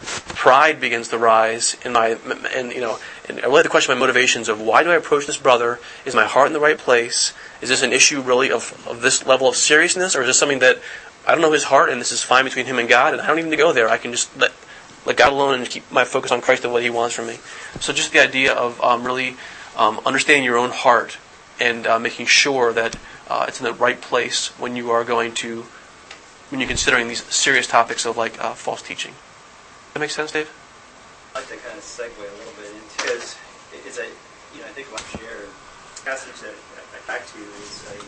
pride 0.00 0.80
begins 0.80 1.08
to 1.08 1.18
rise, 1.18 1.76
and 1.84 1.94
my 1.94 2.18
and 2.54 2.72
you 2.72 2.80
know, 2.80 2.98
and 3.28 3.40
I 3.40 3.46
really 3.46 3.62
to 3.62 3.68
question 3.68 3.94
my 3.94 4.00
motivations 4.00 4.48
of 4.48 4.60
why 4.60 4.82
do 4.82 4.90
I 4.90 4.96
approach 4.96 5.26
this 5.26 5.36
brother? 5.36 5.78
Is 6.04 6.14
my 6.14 6.24
heart 6.24 6.48
in 6.48 6.52
the 6.52 6.60
right 6.60 6.78
place? 6.78 7.32
Is 7.60 7.68
this 7.68 7.82
an 7.82 7.92
issue 7.92 8.20
really 8.20 8.50
of, 8.50 8.86
of 8.86 9.02
this 9.02 9.26
level 9.26 9.48
of 9.48 9.56
seriousness, 9.56 10.14
or 10.14 10.22
is 10.22 10.28
this 10.28 10.38
something 10.38 10.60
that 10.60 10.78
I 11.26 11.32
don't 11.32 11.42
know 11.42 11.52
his 11.52 11.64
heart, 11.64 11.90
and 11.90 12.00
this 12.00 12.12
is 12.12 12.22
fine 12.22 12.44
between 12.44 12.66
him 12.66 12.78
and 12.78 12.88
God, 12.88 13.12
and 13.12 13.20
I 13.20 13.26
don't 13.26 13.38
even 13.38 13.50
need 13.50 13.56
to 13.56 13.62
go 13.62 13.72
there. 13.72 13.88
I 13.88 13.98
can 13.98 14.12
just 14.12 14.36
let 14.36 14.52
let 15.06 15.16
God 15.16 15.32
alone 15.32 15.54
and 15.54 15.68
keep 15.68 15.90
my 15.90 16.04
focus 16.04 16.30
on 16.30 16.40
Christ 16.40 16.64
and 16.64 16.72
what 16.72 16.82
He 16.82 16.90
wants 16.90 17.14
from 17.14 17.26
me. 17.26 17.38
So 17.80 17.92
just 17.92 18.12
the 18.12 18.22
idea 18.22 18.52
of 18.52 18.80
um, 18.82 19.04
really 19.04 19.36
um, 19.76 20.00
understanding 20.04 20.44
your 20.44 20.58
own 20.58 20.70
heart 20.70 21.16
and 21.60 21.86
uh, 21.86 21.98
making 21.98 22.26
sure 22.26 22.72
that 22.72 22.96
uh, 23.28 23.46
it's 23.48 23.60
in 23.60 23.64
the 23.64 23.72
right 23.72 24.00
place 24.00 24.48
when 24.58 24.76
you 24.76 24.90
are 24.90 25.04
going 25.04 25.32
to 25.32 25.64
when 26.50 26.60
you're 26.60 26.68
considering 26.68 27.08
these 27.08 27.22
serious 27.24 27.66
topics 27.66 28.06
of 28.06 28.16
like 28.16 28.42
uh, 28.42 28.54
false 28.54 28.80
teaching. 28.80 29.12
That 29.92 30.00
makes 30.00 30.14
sense, 30.14 30.32
Dave? 30.32 30.50
I'd 31.34 31.40
like 31.40 31.48
to 31.48 31.56
kind 31.56 31.76
of 31.76 31.84
segue 31.84 32.16
a 32.16 32.36
little 32.40 32.56
bit 32.56 32.72
into 32.72 32.96
because 32.96 33.36
it's 33.84 33.98
a 33.98 34.06
you 34.54 34.60
know 34.60 34.66
I 34.66 34.72
think 34.72 34.88
share 35.20 35.44
a 35.44 36.00
passage 36.08 36.40
that 36.40 36.54
I 36.54 37.00
back 37.06 37.26
to 37.26 37.38
you 37.38 37.44
is 37.44 37.84
uh, 37.84 38.00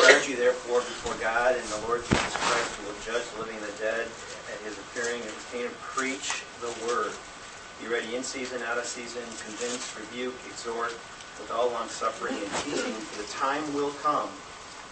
charge 0.00 0.28
you 0.28 0.36
therefore 0.36 0.80
before 0.80 1.14
God 1.18 1.56
and 1.56 1.64
the 1.66 1.80
Lord 1.88 2.04
Jesus 2.04 2.36
Christ 2.36 2.70
who 2.78 2.86
will 2.86 3.00
judge 3.02 3.26
the 3.34 3.40
living 3.42 3.56
and 3.56 3.66
the 3.66 3.78
dead 3.82 4.06
at 4.52 4.58
His 4.62 4.78
appearing 4.78 5.18
and 5.18 5.30
His 5.30 5.46
kingdom. 5.50 5.72
Preach 5.82 6.44
the 6.62 6.70
word. 6.86 7.12
Be 7.82 7.88
ready 7.88 8.14
in 8.14 8.22
season, 8.22 8.62
out 8.62 8.78
of 8.78 8.86
season. 8.86 9.22
Convince, 9.44 9.92
rebuke, 9.98 10.34
exhort 10.46 10.94
with 11.40 11.50
all 11.50 11.70
long 11.70 11.88
suffering 11.88 12.34
and 12.34 12.50
teaching. 12.64 12.92
For 12.92 13.22
the 13.22 13.28
time 13.28 13.62
will 13.74 13.90
come 14.02 14.28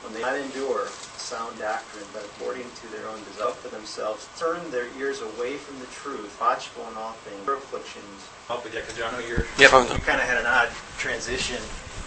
when 0.03 0.13
they 0.13 0.21
not 0.21 0.37
endure 0.37 0.87
sound 1.17 1.59
doctrine, 1.59 2.05
but 2.13 2.23
according 2.25 2.67
to 2.83 2.87
their 2.93 3.09
own 3.09 3.19
desire 3.25 3.53
for 3.53 3.69
themselves, 3.69 4.29
turn 4.39 4.61
their 4.71 4.87
ears 4.99 5.23
away 5.23 5.57
from 5.57 5.79
the 5.81 5.87
truth, 5.87 6.37
watchful 6.39 6.87
in 6.91 6.97
all 6.99 7.13
things, 7.25 7.43
for 7.45 7.55
afflictions. 7.55 8.29
Help 8.47 8.65
with 8.65 8.75
that, 8.75 8.87
because 8.87 9.01
I 9.01 9.11
know 9.11 9.27
you're, 9.27 9.47
Yep, 9.59 9.73
I'm- 9.73 9.89
you 9.89 9.99
kind 10.05 10.21
of 10.21 10.29
had 10.29 10.37
an 10.39 10.47
odd 10.47 10.69
transition. 10.99 11.57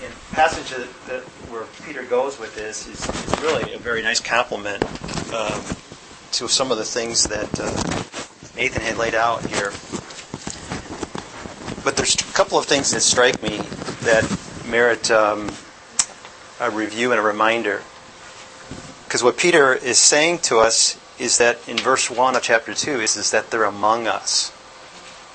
And 0.03 0.13
passage 0.31 0.69
that, 0.77 0.88
that 1.07 1.21
where 1.49 1.63
Peter 1.83 2.03
goes 2.03 2.38
with 2.38 2.53
this 2.53 2.85
is, 2.88 3.01
is 3.09 3.41
really 3.41 3.73
a 3.73 3.79
very 3.79 4.03
nice 4.03 4.19
complement 4.19 4.83
um, 5.33 5.59
to 6.33 6.47
some 6.47 6.71
of 6.71 6.77
the 6.77 6.85
things 6.85 7.23
that 7.27 7.49
uh, 7.59 7.65
Nathan 8.55 8.83
had 8.83 8.97
laid 8.97 9.15
out 9.15 9.43
here. 9.47 9.71
There's 12.08 12.30
a 12.30 12.34
couple 12.34 12.58
of 12.58 12.64
things 12.64 12.91
that 12.91 13.01
strike 13.01 13.43
me 13.43 13.58
that 14.03 14.24
merit 14.66 15.12
um, 15.12 15.49
a 16.58 16.72
review 16.72 17.12
and 17.12 17.20
a 17.20 17.22
reminder. 17.22 17.82
Because 19.03 19.24
what 19.24 19.36
Peter 19.36 19.74
is 19.74 19.97
saying 19.97 20.39
to 20.43 20.60
us 20.60 20.97
is 21.20 21.38
that 21.39 21.68
in 21.68 21.76
verse 21.76 22.10
1 22.10 22.38
of 22.38 22.41
chapter 22.41 22.74
2 22.74 23.01
is, 23.01 23.18
is 23.18 23.32
that 23.32 23.51
they're 23.51 23.66
among 23.66 24.08
us. 24.08 24.51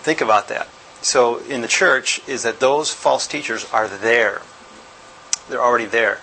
Think 0.01 0.23
about 0.23 0.49
that. 0.49 0.66
So 1.03 1.41
in 1.41 1.61
the 1.61 1.68
church 1.68 2.27
is 2.27 2.43
that 2.45 2.59
those 2.59 2.91
false 2.91 3.27
teachers 3.27 3.70
are 3.70 3.87
there. 3.87 4.41
They're 5.51 5.61
already 5.61 5.85
there. 5.85 6.20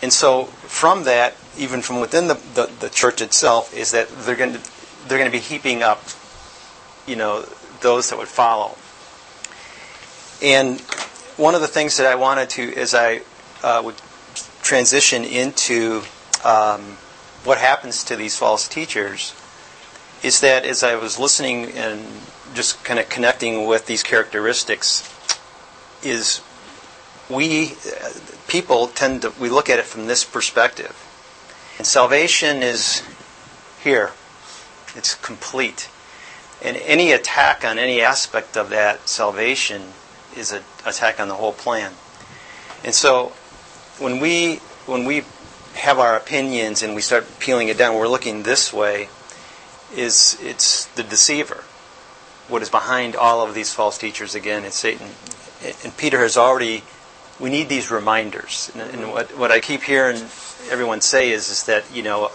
And 0.00 0.12
so 0.12 0.44
from 0.44 1.02
that, 1.04 1.34
even 1.58 1.82
from 1.82 1.98
within 1.98 2.28
the, 2.28 2.34
the, 2.54 2.70
the 2.78 2.88
church 2.88 3.20
itself, 3.20 3.74
is 3.74 3.90
that 3.90 4.08
they're 4.10 4.36
going 4.36 4.52
to 4.52 4.60
they're 5.08 5.18
going 5.18 5.30
to 5.30 5.36
be 5.36 5.42
heaping 5.42 5.82
up, 5.82 6.04
you 7.04 7.16
know, 7.16 7.44
those 7.80 8.10
that 8.10 8.18
would 8.18 8.28
follow. 8.28 8.76
And 10.42 10.80
one 11.36 11.54
of 11.54 11.60
the 11.60 11.68
things 11.68 11.96
that 11.96 12.06
I 12.06 12.14
wanted 12.14 12.50
to, 12.50 12.74
as 12.74 12.94
I 12.94 13.22
uh, 13.62 13.82
would 13.84 13.94
transition 14.62 15.24
into 15.24 16.02
um, 16.44 16.82
what 17.44 17.58
happens 17.58 18.04
to 18.04 18.16
these 18.16 18.36
false 18.36 18.68
teachers, 18.68 19.34
is 20.22 20.40
that 20.40 20.64
as 20.64 20.82
I 20.82 20.96
was 20.96 21.18
listening 21.18 21.72
and 21.72 22.04
just 22.54 22.82
kind 22.84 22.98
of 22.98 23.08
connecting 23.08 23.66
with 23.66 23.86
these 23.86 24.02
characteristics, 24.02 25.08
is 26.02 26.40
we 27.30 27.72
uh, 27.72 28.10
people 28.48 28.88
tend 28.88 29.22
to 29.22 29.32
we 29.40 29.48
look 29.48 29.68
at 29.70 29.78
it 29.78 29.84
from 29.84 30.06
this 30.06 30.24
perspective, 30.24 30.94
and 31.78 31.86
salvation 31.86 32.62
is 32.62 33.02
here, 33.82 34.12
it's 34.94 35.14
complete, 35.14 35.88
and 36.62 36.76
any 36.78 37.12
attack 37.12 37.64
on 37.64 37.78
any 37.78 38.00
aspect 38.00 38.56
of 38.56 38.70
that 38.70 39.08
salvation 39.08 39.92
is 40.36 40.52
an 40.52 40.62
attack 40.84 41.20
on 41.20 41.28
the 41.28 41.34
whole 41.34 41.52
plan. 41.52 41.92
And 42.84 42.94
so 42.94 43.32
when 43.98 44.20
we 44.20 44.56
when 44.86 45.04
we 45.04 45.24
have 45.74 45.98
our 45.98 46.16
opinions 46.16 46.82
and 46.82 46.94
we 46.94 47.02
start 47.02 47.26
peeling 47.38 47.68
it 47.68 47.76
down, 47.78 47.96
we're 47.96 48.08
looking 48.08 48.42
this 48.42 48.72
way. 48.72 49.08
Is 49.94 50.38
it's 50.42 50.86
the 50.86 51.02
deceiver? 51.02 51.64
What 52.48 52.62
is 52.62 52.70
behind 52.70 53.16
all 53.16 53.40
of 53.40 53.54
these 53.54 53.72
false 53.72 53.98
teachers? 53.98 54.34
Again, 54.34 54.64
it's 54.64 54.76
Satan. 54.76 55.08
And 55.84 55.96
Peter 55.96 56.20
has 56.20 56.36
already. 56.36 56.82
We 57.38 57.50
need 57.50 57.68
these 57.68 57.90
reminders. 57.90 58.70
And, 58.74 58.82
and 58.82 59.12
what 59.12 59.36
what 59.36 59.50
I 59.52 59.60
keep 59.60 59.82
hearing 59.82 60.16
everyone 60.70 61.00
say 61.00 61.30
is 61.30 61.48
is 61.50 61.64
that 61.64 61.84
you 61.92 62.02
know, 62.02 62.30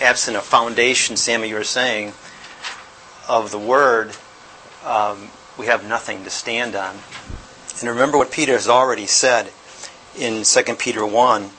absent 0.00 0.36
a 0.36 0.40
foundation, 0.40 1.16
Sammy, 1.16 1.48
you 1.48 1.54
were 1.54 1.64
saying, 1.64 2.12
of 3.28 3.50
the 3.50 3.58
Word, 3.58 4.16
um, 4.84 5.30
we 5.58 5.66
have 5.66 5.86
nothing 5.86 6.24
to 6.24 6.30
stand 6.30 6.74
on. 6.74 6.98
And 7.80 7.88
remember 7.88 8.18
what 8.18 8.30
Peter 8.30 8.52
has 8.52 8.68
already 8.68 9.06
said 9.06 9.50
in 10.16 10.44
2 10.44 10.74
Peter 10.76 11.04
1. 11.04 11.50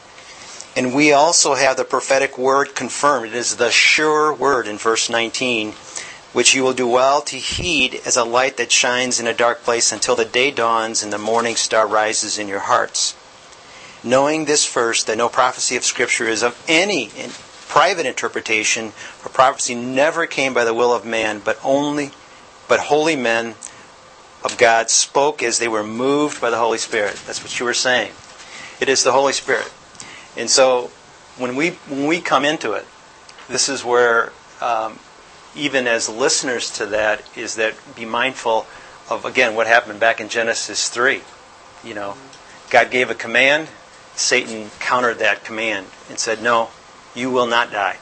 And 0.75 0.93
we 0.93 1.13
also 1.13 1.55
have 1.55 1.77
the 1.77 1.85
prophetic 1.85 2.37
word 2.37 2.75
confirmed. 2.75 3.27
It 3.27 3.35
is 3.35 3.55
the 3.55 3.71
sure 3.71 4.33
word 4.33 4.67
in 4.67 4.77
verse 4.77 5.09
19, 5.09 5.71
which 6.33 6.53
you 6.53 6.63
will 6.63 6.73
do 6.73 6.87
well 6.87 7.21
to 7.21 7.37
heed 7.37 8.01
as 8.05 8.17
a 8.17 8.25
light 8.25 8.57
that 8.57 8.71
shines 8.71 9.19
in 9.19 9.27
a 9.27 9.33
dark 9.33 9.63
place 9.63 9.93
until 9.93 10.17
the 10.17 10.25
day 10.25 10.51
dawns 10.51 11.01
and 11.01 11.13
the 11.13 11.17
morning 11.17 11.55
star 11.55 11.87
rises 11.87 12.37
in 12.37 12.49
your 12.49 12.59
hearts. 12.59 13.15
Knowing 14.03 14.45
this 14.45 14.65
first, 14.65 15.07
that 15.07 15.17
no 15.17 15.29
prophecy 15.29 15.75
of 15.77 15.85
Scripture 15.85 16.27
is 16.27 16.43
of 16.43 16.61
any 16.67 17.09
private 17.67 18.05
interpretation, 18.05 18.91
for 18.91 19.29
prophecy 19.29 19.75
never 19.75 20.27
came 20.27 20.53
by 20.53 20.63
the 20.63 20.73
will 20.73 20.93
of 20.93 21.05
man, 21.05 21.41
but 21.43 21.57
only, 21.63 22.11
but 22.67 22.79
holy 22.81 23.15
men 23.15 23.55
of 24.45 24.59
God 24.59 24.91
spoke 24.91 25.41
as 25.41 25.57
they 25.57 25.67
were 25.67 25.83
moved 25.83 26.39
by 26.39 26.51
the 26.51 26.57
Holy 26.57 26.77
Spirit. 26.77 27.19
That's 27.25 27.41
what 27.41 27.59
you 27.59 27.65
were 27.65 27.73
saying. 27.73 28.11
It 28.79 28.87
is 28.87 29.03
the 29.03 29.11
Holy 29.11 29.33
Spirit. 29.33 29.73
And 30.37 30.49
so 30.49 30.91
when 31.37 31.55
we 31.55 31.71
when 31.89 32.05
we 32.05 32.21
come 32.21 32.45
into 32.45 32.73
it, 32.73 32.85
this 33.49 33.69
is 33.69 33.83
where 33.83 34.31
um, 34.61 34.99
even 35.55 35.87
as 35.87 36.07
listeners 36.07 36.69
to 36.71 36.85
that 36.85 37.23
is 37.35 37.55
that 37.55 37.73
be 37.95 38.05
mindful 38.05 38.67
of 39.09 39.25
again 39.25 39.55
what 39.55 39.65
happened 39.65 39.99
back 39.99 40.21
in 40.21 40.29
Genesis 40.29 40.89
three. 40.89 41.21
You 41.83 41.95
know, 41.95 42.15
God 42.69 42.91
gave 42.91 43.09
a 43.09 43.15
command, 43.15 43.67
Satan 44.15 44.69
countered 44.79 45.17
that 45.19 45.43
command 45.43 45.87
and 46.07 46.19
said, 46.19 46.43
"No, 46.43 46.69
you 47.15 47.31
will 47.31 47.47
not 47.47 47.71
die." 47.71 47.97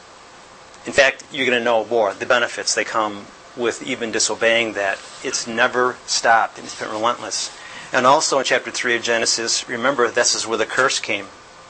In 0.85 0.91
fact, 0.91 1.23
you're 1.31 1.45
going 1.45 1.57
to 1.57 1.63
know 1.63 1.85
more 1.85 2.13
the 2.13 2.25
benefits 2.25 2.75
they 2.75 2.83
come 2.83 3.27
with 3.55 3.83
even 3.83 4.11
disobeying 4.11 4.73
that. 4.73 4.99
It's 5.23 5.47
never 5.47 5.97
stopped, 6.05 6.57
and 6.57 6.65
it's 6.65 6.79
been 6.79 6.89
relentless. 6.89 7.55
And 7.91 8.07
also 8.07 8.39
in 8.39 8.45
chapter 8.45 8.71
3 8.71 8.95
of 8.95 9.03
Genesis, 9.03 9.69
remember 9.69 10.09
this 10.09 10.33
is 10.35 10.47
where 10.47 10.57
the 10.57 10.65
curse 10.65 10.99
came, 10.99 11.27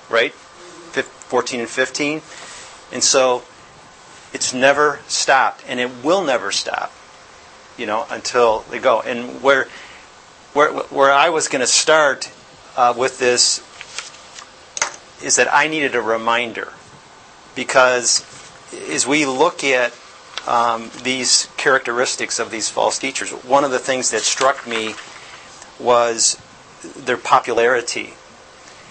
right? 0.09 0.33
14 1.33 1.61
and 1.61 1.69
15. 1.69 2.21
And 2.91 3.03
so 3.03 3.41
it's 4.33 4.53
never 4.53 4.99
stopped, 5.07 5.63
and 5.67 5.79
it 5.79 5.89
will 6.03 6.23
never 6.23 6.51
stop, 6.51 6.91
you 7.75 7.87
know, 7.87 8.05
until 8.11 8.59
they 8.69 8.77
go. 8.77 9.01
And 9.01 9.41
where, 9.41 9.67
where, 10.53 10.71
where 10.71 11.11
I 11.11 11.29
was 11.29 11.47
going 11.47 11.61
to 11.61 11.67
start 11.67 12.31
uh, 12.77 12.93
with 12.95 13.17
this 13.17 13.63
is 15.23 15.37
that 15.37 15.51
I 15.51 15.67
needed 15.67 15.95
a 15.95 16.01
reminder. 16.01 16.71
Because 17.55 18.23
as 18.91 19.07
we 19.07 19.25
look 19.25 19.63
at 19.63 19.91
um, 20.47 20.91
these 21.03 21.49
characteristics 21.57 22.39
of 22.39 22.51
these 22.51 22.69
false 22.69 22.99
teachers. 22.99 23.31
One 23.31 23.63
of 23.63 23.71
the 23.71 23.79
things 23.79 24.11
that 24.11 24.21
struck 24.21 24.67
me 24.67 24.95
was 25.79 26.41
their 26.95 27.17
popularity. 27.17 28.13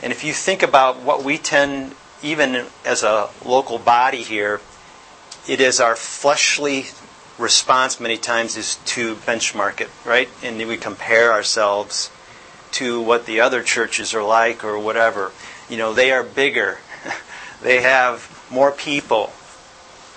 And 0.03 0.13
if 0.13 0.25
you 0.25 0.33
think 0.33 0.63
about 0.63 1.01
what 1.01 1.23
we 1.23 1.39
tend, 1.39 1.95
even 2.23 2.67
as 2.85 3.03
a 3.03 3.31
local 3.45 3.79
body 3.79 4.23
here, 4.23 4.61
it 5.47 5.61
is 5.61 5.81
our 5.81 5.97
fleshly 5.97 6.87
response 7.39 7.99
many 7.99 8.17
times 8.17 8.57
is 8.57 8.77
to 8.85 9.17
benchmark 9.17 9.81
it, 9.81 9.91
right? 10.05 10.29
And 10.43 10.59
we 10.69 10.77
compare 10.77 11.33
ourselves 11.33 12.11
to 12.73 13.01
what 13.01 13.27
the 13.27 13.41
other 13.41 13.63
churches 13.63 14.15
are 14.15 14.23
like 14.23 14.65
or 14.65 14.79
whatever. 14.79 15.33
You 15.69 15.77
know, 15.77 15.93
they 15.93 16.13
are 16.13 16.23
bigger, 16.23 16.79
they 17.63 17.83
have 17.83 18.47
more 18.51 18.71
people. 18.71 19.33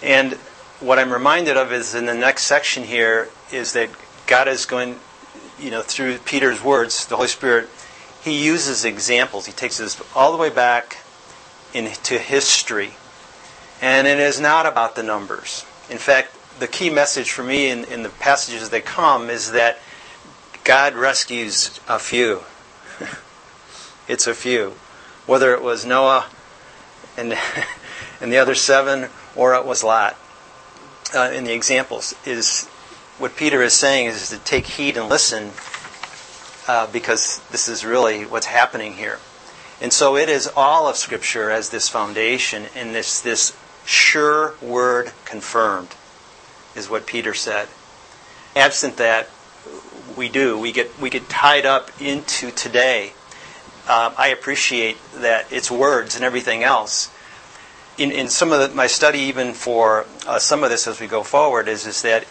And 0.02 0.38
what 0.80 1.00
I'm 1.00 1.12
reminded 1.12 1.58
of 1.58 1.72
is 1.72 1.96
in 1.96 2.06
the 2.06 2.14
next 2.14 2.44
section 2.44 2.84
here 2.84 3.30
is 3.52 3.74
that 3.74 3.90
God 4.28 4.48
is 4.48 4.66
going, 4.66 5.00
you 5.60 5.72
know, 5.72 5.82
through 5.82 6.18
Peter's 6.20 6.64
words, 6.64 7.06
the 7.06 7.16
Holy 7.16 7.28
Spirit, 7.28 7.70
he 8.24 8.44
uses 8.44 8.84
examples. 8.84 9.46
He 9.46 9.54
takes 9.54 9.80
us 9.80 10.02
all 10.16 10.32
the 10.32 10.38
way 10.38 10.50
back 10.50 10.98
into 11.74 12.18
history. 12.18 12.94
And 13.82 14.08
it 14.08 14.20
is 14.20 14.40
not 14.40 14.66
about 14.66 14.96
the 14.96 15.04
numbers. 15.04 15.66
In 15.90 15.98
fact, 15.98 16.36
the 16.60 16.68
key 16.68 16.90
message 16.90 17.32
for 17.32 17.44
me 17.44 17.70
in, 17.70 17.86
in 17.86 18.04
the 18.04 18.10
passages 18.10 18.70
that 18.70 18.86
come 18.86 19.30
is 19.30 19.52
that 19.52 19.80
God 20.64 20.96
rescues 20.96 21.80
a 21.88 22.00
few. 22.00 22.42
it's 24.08 24.28
a 24.28 24.34
few. 24.34 24.74
Whether 25.26 25.54
it 25.54 25.62
was 25.62 25.86
Noah 25.86 26.26
and, 27.18 27.38
and 28.22 28.32
the 28.32 28.38
other 28.38 28.56
seven 28.56 29.10
or 29.36 29.54
it 29.54 29.66
was 29.66 29.84
Lot. 29.84 30.18
Uh, 31.14 31.32
in 31.32 31.44
the 31.44 31.54
examples 31.54 32.16
is 32.26 32.66
what 33.18 33.36
Peter 33.36 33.62
is 33.62 33.74
saying 33.74 34.08
is 34.08 34.30
to 34.30 34.38
take 34.40 34.66
heed 34.66 34.98
and 34.98 35.08
listen 35.08 35.52
uh, 36.68 36.88
because 36.92 37.40
this 37.52 37.68
is 37.68 37.86
really 37.86 38.26
what's 38.26 38.48
happening 38.48 38.94
here. 38.94 39.20
And 39.82 39.94
so 39.94 40.16
it 40.16 40.30
is 40.30 40.52
all 40.56 40.88
of 40.88 40.96
Scripture 40.96 41.52
as 41.52 41.70
this 41.70 41.90
foundation 41.90 42.66
and 42.76 42.96
this, 42.96 43.22
this 43.22 43.56
sure 43.86 44.56
word 44.62 45.12
confirmed 45.26 45.90
is 46.76 46.90
what 46.90 47.06
Peter 47.06 47.34
said. 47.34 47.68
Absent 48.56 48.98
that, 48.98 49.30
we 50.18 50.30
do. 50.30 50.58
We 50.58 50.72
get, 50.72 50.98
we 51.00 51.10
get 51.10 51.30
tied 51.30 51.66
up 51.66 51.90
into 52.02 52.52
today. 52.52 53.14
Um, 53.88 54.14
I 54.18 54.30
appreciate 54.30 54.98
that 55.16 55.52
it's 55.52 55.70
words 55.70 56.16
and 56.16 56.24
everything 56.24 56.64
else. 56.64 57.12
In, 57.98 58.12
in 58.12 58.28
some 58.28 58.52
of 58.52 58.60
the, 58.60 58.76
my 58.76 58.88
study, 58.88 59.20
even 59.20 59.54
for 59.54 60.06
uh, 60.28 60.40
some 60.40 60.64
of 60.64 60.70
this 60.70 60.88
as 60.88 61.00
we 61.00 61.08
go 61.08 61.24
forward, 61.24 61.68
is, 61.68 61.88
is 61.88 62.02
that 62.02 62.26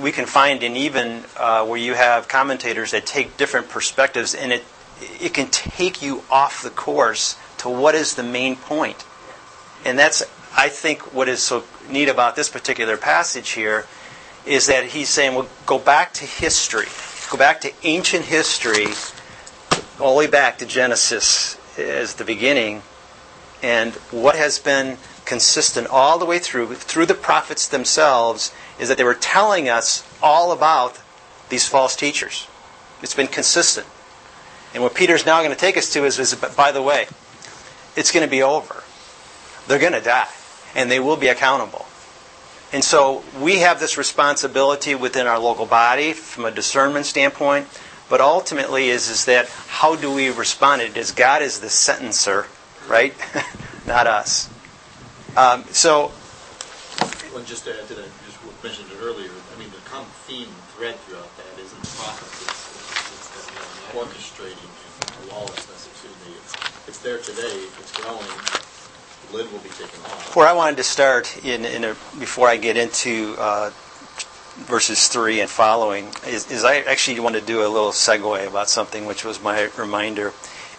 we 0.00 0.10
can 0.10 0.24
find 0.24 0.62
in 0.62 0.76
even 0.76 1.22
uh, 1.36 1.66
where 1.66 1.78
you 1.78 1.94
have 1.94 2.28
commentators 2.28 2.92
that 2.92 3.04
take 3.04 3.36
different 3.36 3.68
perspectives, 3.68 4.34
and 4.34 4.52
it 4.52 4.64
it 5.20 5.34
can 5.34 5.48
take 5.48 6.02
you 6.02 6.22
off 6.30 6.62
the 6.62 6.70
course 6.70 7.36
to 7.58 7.68
what 7.68 7.94
is 7.94 8.14
the 8.14 8.22
main 8.22 8.56
point. 8.56 9.04
And 9.84 9.98
that's, 9.98 10.22
I 10.56 10.68
think, 10.68 11.12
what 11.12 11.28
is 11.28 11.42
so 11.42 11.64
neat 11.90 12.08
about 12.08 12.36
this 12.36 12.48
particular 12.48 12.96
passage 12.96 13.50
here 13.50 13.86
is 14.46 14.66
that 14.66 14.84
he's 14.84 15.08
saying, 15.08 15.34
well, 15.34 15.48
go 15.66 15.78
back 15.78 16.12
to 16.14 16.24
history, 16.24 16.86
go 17.30 17.36
back 17.36 17.60
to 17.62 17.72
ancient 17.82 18.24
history, 18.24 18.86
all 20.00 20.14
the 20.14 20.18
way 20.18 20.26
back 20.26 20.58
to 20.58 20.66
Genesis 20.66 21.58
as 21.78 22.14
the 22.14 22.24
beginning, 22.24 22.82
and 23.64 23.94
what 24.10 24.36
has 24.36 24.58
been 24.58 24.98
consistent 25.24 25.86
all 25.86 26.18
the 26.18 26.26
way 26.26 26.38
through, 26.38 26.74
through 26.74 27.06
the 27.06 27.14
prophets 27.14 27.66
themselves, 27.66 28.52
is 28.78 28.90
that 28.90 28.98
they 28.98 29.04
were 29.04 29.14
telling 29.14 29.70
us 29.70 30.06
all 30.22 30.52
about 30.52 31.00
these 31.48 31.66
false 31.66 31.96
teachers. 31.96 32.46
It's 33.00 33.14
been 33.14 33.26
consistent. 33.26 33.86
And 34.74 34.82
what 34.82 34.94
Peter's 34.94 35.24
now 35.24 35.38
going 35.38 35.50
to 35.50 35.56
take 35.56 35.78
us 35.78 35.90
to 35.94 36.04
is, 36.04 36.18
is 36.18 36.34
by 36.34 36.72
the 36.72 36.82
way, 36.82 37.06
it's 37.96 38.12
going 38.12 38.26
to 38.26 38.30
be 38.30 38.42
over. 38.42 38.82
They're 39.66 39.78
going 39.78 39.94
to 39.94 40.02
die, 40.02 40.28
and 40.74 40.90
they 40.90 41.00
will 41.00 41.16
be 41.16 41.28
accountable. 41.28 41.86
And 42.70 42.84
so 42.84 43.24
we 43.40 43.60
have 43.60 43.80
this 43.80 43.96
responsibility 43.96 44.94
within 44.94 45.26
our 45.26 45.38
local 45.38 45.64
body 45.64 46.12
from 46.12 46.44
a 46.44 46.50
discernment 46.50 47.06
standpoint, 47.06 47.66
but 48.10 48.20
ultimately 48.20 48.90
is, 48.90 49.08
is 49.08 49.24
that 49.24 49.48
how 49.48 49.96
do 49.96 50.12
we 50.12 50.28
respond? 50.28 50.82
It 50.82 50.98
is 50.98 51.12
God 51.12 51.40
is 51.40 51.60
the 51.60 51.68
sentencer, 51.68 52.46
right? 52.88 53.14
Not 53.86 54.06
us. 54.06 54.50
Um, 55.36 55.64
so. 55.70 56.12
Well, 57.32 57.42
just 57.44 57.64
to 57.64 57.72
add 57.74 57.88
to 57.88 57.94
that, 57.94 58.06
you 58.06 58.26
just 58.26 58.38
mentioned 58.62 58.88
it 58.92 59.02
earlier. 59.02 59.30
I 59.54 59.58
mean, 59.58 59.70
the 59.70 59.82
common 59.88 60.08
theme 60.26 60.48
thread 60.76 60.94
throughout 61.06 61.28
that 61.36 61.60
isn't 61.60 61.82
prophecy. 61.98 62.46
It's, 62.46 63.30
it's 63.34 63.46
the 63.46 63.98
orchestrating 63.98 65.30
lawlessness. 65.30 65.88
Excuse 65.88 66.14
me. 66.26 66.34
It's, 66.38 66.88
it's 66.88 66.98
there 66.98 67.18
today. 67.18 67.42
If 67.42 67.80
it's 67.80 67.92
growing, 67.92 68.26
the 69.26 69.36
lid 69.36 69.52
will 69.52 69.58
be 69.60 69.70
taken 69.70 70.00
off. 70.04 70.36
Where 70.36 70.46
I 70.46 70.52
wanted 70.52 70.76
to 70.76 70.84
start 70.84 71.44
in, 71.44 71.64
in 71.64 71.84
a, 71.84 71.96
before 72.18 72.48
I 72.48 72.56
get 72.56 72.76
into 72.76 73.34
uh, 73.38 73.70
verses 74.56 75.08
three 75.08 75.40
and 75.40 75.50
following 75.50 76.08
is, 76.26 76.50
is, 76.50 76.64
I 76.64 76.78
actually 76.78 77.18
want 77.20 77.34
to 77.34 77.40
do 77.40 77.66
a 77.66 77.68
little 77.68 77.90
segue 77.90 78.46
about 78.46 78.68
something 78.68 79.04
which 79.04 79.24
was 79.24 79.42
my 79.42 79.68
reminder, 79.76 80.32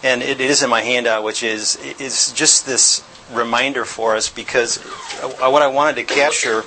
and 0.06 0.22
it 0.22 0.40
is 0.40 0.62
in 0.62 0.70
my 0.70 0.82
handout, 0.82 1.24
which 1.24 1.42
is 1.42 1.76
is 1.98 2.32
just 2.32 2.64
this 2.64 3.02
reminder 3.32 3.84
for 3.84 4.14
us 4.14 4.28
because 4.30 4.76
what 4.78 5.62
I 5.62 5.66
wanted 5.66 5.96
to 5.96 6.04
capture 6.04 6.62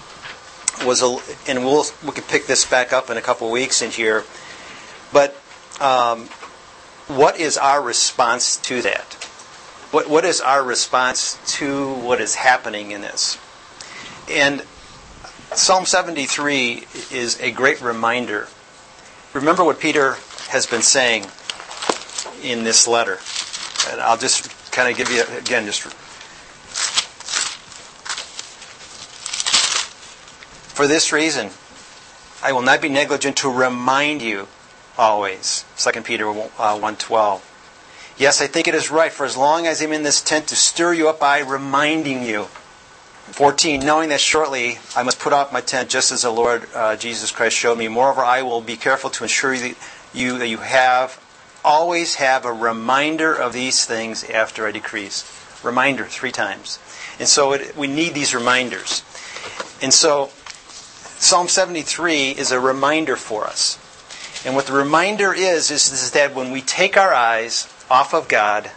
was 0.85 1.01
a, 1.01 1.17
and 1.49 1.63
we'll 1.63 1.85
we 2.05 2.11
can 2.11 2.25
pick 2.25 2.47
this 2.47 2.65
back 2.65 2.91
up 2.91 3.09
in 3.09 3.15
a 3.15 3.21
couple 3.21 3.47
of 3.47 3.53
weeks 3.53 3.81
in 3.81 3.91
here, 3.91 4.25
but 5.13 5.37
um, 5.79 6.25
what 7.07 7.39
is 7.39 7.57
our 7.57 7.81
response 7.81 8.57
to 8.57 8.81
that? 8.81 9.13
What 9.91 10.09
what 10.09 10.25
is 10.25 10.41
our 10.41 10.61
response 10.61 11.39
to 11.59 11.93
what 11.93 12.19
is 12.19 12.35
happening 12.35 12.91
in 12.91 12.99
this? 12.99 13.37
And 14.29 14.63
Psalm 15.53 15.85
73 15.85 16.83
is 17.09 17.39
a 17.39 17.51
great 17.51 17.81
reminder. 17.81 18.49
Remember 19.33 19.63
what 19.63 19.79
Peter 19.79 20.17
has 20.49 20.65
been 20.65 20.81
saying 20.81 21.25
in 22.43 22.63
this 22.63 22.87
letter. 22.87 23.19
And 23.89 24.01
I'll 24.01 24.17
just 24.17 24.71
kind 24.71 24.89
of 24.89 24.97
give 24.97 25.09
you 25.11 25.23
again 25.37 25.65
just 25.65 25.81
For 30.79 30.87
this 30.87 31.11
reason, 31.11 31.49
I 32.41 32.53
will 32.53 32.61
not 32.61 32.81
be 32.81 32.87
negligent 32.87 33.35
to 33.37 33.49
remind 33.49 34.21
you 34.21 34.47
always. 34.97 35.65
2 35.77 36.01
Peter 36.03 36.23
1.12. 36.23 37.41
Yes, 38.17 38.41
I 38.41 38.47
think 38.47 38.67
it 38.67 38.75
is 38.75 38.89
right 38.89 39.11
for 39.11 39.25
as 39.25 39.35
long 39.35 39.67
as 39.67 39.81
I'm 39.81 39.91
in 39.91 40.03
this 40.03 40.21
tent 40.21 40.47
to 40.47 40.55
stir 40.55 40.93
you 40.93 41.09
up 41.09 41.19
by 41.19 41.39
reminding 41.39 42.23
you. 42.23 42.45
14. 43.31 43.85
Knowing 43.85 44.09
that 44.09 44.21
shortly 44.21 44.79
I 44.95 45.03
must 45.03 45.19
put 45.19 45.33
off 45.33 45.53
my 45.53 45.61
tent 45.61 45.89
just 45.89 46.11
as 46.11 46.21
the 46.21 46.31
Lord 46.31 46.65
uh, 46.73 46.95
Jesus 46.95 47.31
Christ 47.31 47.57
showed 47.57 47.77
me. 47.77 47.87
Moreover, 47.87 48.21
I 48.21 48.41
will 48.41 48.61
be 48.61 48.75
careful 48.75 49.09
to 49.11 49.23
ensure 49.23 49.53
you, 49.53 49.75
that 50.37 50.47
you 50.47 50.57
have 50.57 51.21
always 51.63 52.15
have 52.15 52.45
a 52.45 52.53
reminder 52.53 53.33
of 53.33 53.53
these 53.53 53.85
things 53.85 54.23
after 54.29 54.65
I 54.67 54.71
decrease. 54.71 55.25
Reminder 55.63 56.05
three 56.05 56.31
times. 56.31 56.79
And 57.19 57.27
so 57.27 57.53
it, 57.53 57.75
we 57.75 57.87
need 57.87 58.13
these 58.13 58.33
reminders. 58.33 59.03
And 59.81 59.93
so 59.93 60.29
Psalm 61.19 61.47
73 61.47 62.31
is 62.31 62.51
a 62.51 62.59
reminder 62.59 63.15
for 63.15 63.45
us. 63.45 63.77
And 64.45 64.55
what 64.55 64.67
the 64.67 64.73
reminder 64.73 65.33
is, 65.33 65.69
is, 65.69 65.91
is 65.91 66.11
that 66.11 66.33
when 66.33 66.51
we 66.51 66.61
take 66.61 66.95
our 66.95 67.13
eyes 67.13 67.67
off 67.89 68.13
of 68.13 68.29
God, 68.29 68.71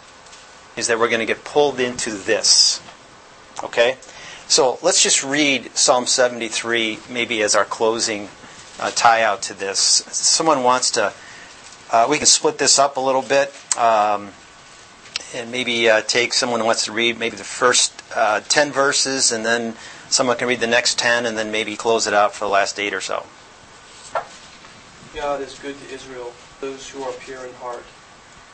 is 0.75 0.87
that 0.87 0.99
we're 0.99 1.07
going 1.07 1.19
to 1.19 1.25
get 1.25 1.43
pulled 1.45 1.79
into 1.79 2.11
this. 2.11 2.81
Okay? 3.63 3.97
So 4.47 4.77
let's 4.81 5.01
just 5.01 5.23
read 5.23 5.75
Psalm 5.75 6.05
73 6.05 6.99
maybe 7.09 7.41
as 7.41 7.55
our 7.55 7.65
closing 7.65 8.27
uh, 8.79 8.91
tie 8.91 9.23
out 9.23 9.41
to 9.43 9.53
this. 9.53 9.79
Someone 9.79 10.63
wants 10.63 10.91
to, 10.91 11.13
uh, 11.93 12.07
we 12.09 12.17
can 12.17 12.25
split 12.25 12.57
this 12.57 12.77
up 12.77 12.97
a 12.97 12.99
little 12.99 13.21
bit 13.21 13.53
um, 13.77 14.31
and 15.33 15.49
maybe 15.51 15.89
uh, 15.89 16.01
take 16.01 16.33
someone 16.33 16.59
who 16.59 16.65
wants 16.65 16.85
to 16.85 16.91
read 16.91 17.17
maybe 17.17 17.37
the 17.37 17.43
first 17.45 18.03
uh, 18.13 18.41
10 18.49 18.73
verses 18.73 19.31
and 19.31 19.45
then 19.45 19.73
Someone 20.13 20.37
can 20.37 20.47
read 20.47 20.59
the 20.59 20.67
next 20.67 20.99
10 20.99 21.25
and 21.25 21.35
then 21.35 21.51
maybe 21.51 21.75
close 21.75 22.05
it 22.05 22.13
out 22.13 22.35
for 22.35 22.45
the 22.45 22.51
last 22.51 22.79
eight 22.79 22.93
or 22.93 23.01
so. 23.01 23.25
God 25.15 25.41
is 25.41 25.57
good 25.57 25.73
to 25.73 25.89
Israel, 25.91 26.31
those 26.61 26.87
who 26.87 27.01
are 27.01 27.11
pure 27.13 27.43
in 27.47 27.53
heart. 27.55 27.83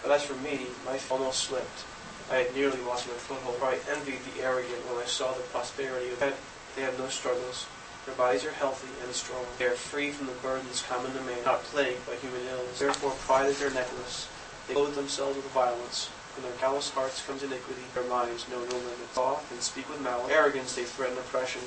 But 0.02 0.14
as 0.14 0.24
for 0.24 0.36
me, 0.36 0.68
my 0.86 0.96
feet 0.96 1.12
almost 1.12 1.40
slipped. 1.52 1.84
I 2.32 2.48
had 2.48 2.56
nearly 2.56 2.80
lost 2.88 3.10
my 3.10 3.14
foothold, 3.16 3.58
I 3.62 3.76
envied 3.92 4.24
the 4.24 4.42
arrogant 4.42 4.88
when 4.88 5.04
I 5.04 5.06
saw 5.06 5.34
the 5.34 5.44
prosperity 5.52 6.10
of 6.14 6.22
men. 6.22 6.32
They 6.78 6.84
have 6.84 6.98
no 6.98 7.10
struggles. 7.10 7.68
Their 8.10 8.18
bodies 8.18 8.44
are 8.44 8.58
healthy 8.58 8.90
and 9.06 9.14
strong. 9.14 9.46
They 9.60 9.70
are 9.70 9.78
free 9.78 10.10
from 10.10 10.26
the 10.26 10.34
burdens 10.42 10.82
common 10.82 11.14
to 11.14 11.22
man, 11.22 11.46
not 11.46 11.62
plagued 11.70 12.04
by 12.10 12.16
human 12.16 12.42
ills. 12.50 12.80
Therefore 12.80 13.12
pride 13.22 13.54
is 13.54 13.60
their 13.60 13.70
necklace. 13.70 14.28
They 14.68 14.74
clothe 14.74 14.96
themselves 14.96 15.36
with 15.38 15.46
violence. 15.54 16.10
From 16.34 16.42
their 16.42 16.58
callous 16.58 16.90
hearts 16.90 17.22
comes 17.22 17.44
iniquity, 17.44 17.86
their 17.94 18.10
minds 18.10 18.50
know 18.50 18.58
no 18.66 18.78
limit. 18.82 19.14
Off 19.16 19.46
and 19.52 19.62
speak 19.62 19.88
with 19.88 20.02
malice. 20.02 20.32
Arrogance 20.32 20.74
they 20.74 20.86
threaten 20.86 21.20
oppression. 21.20 21.62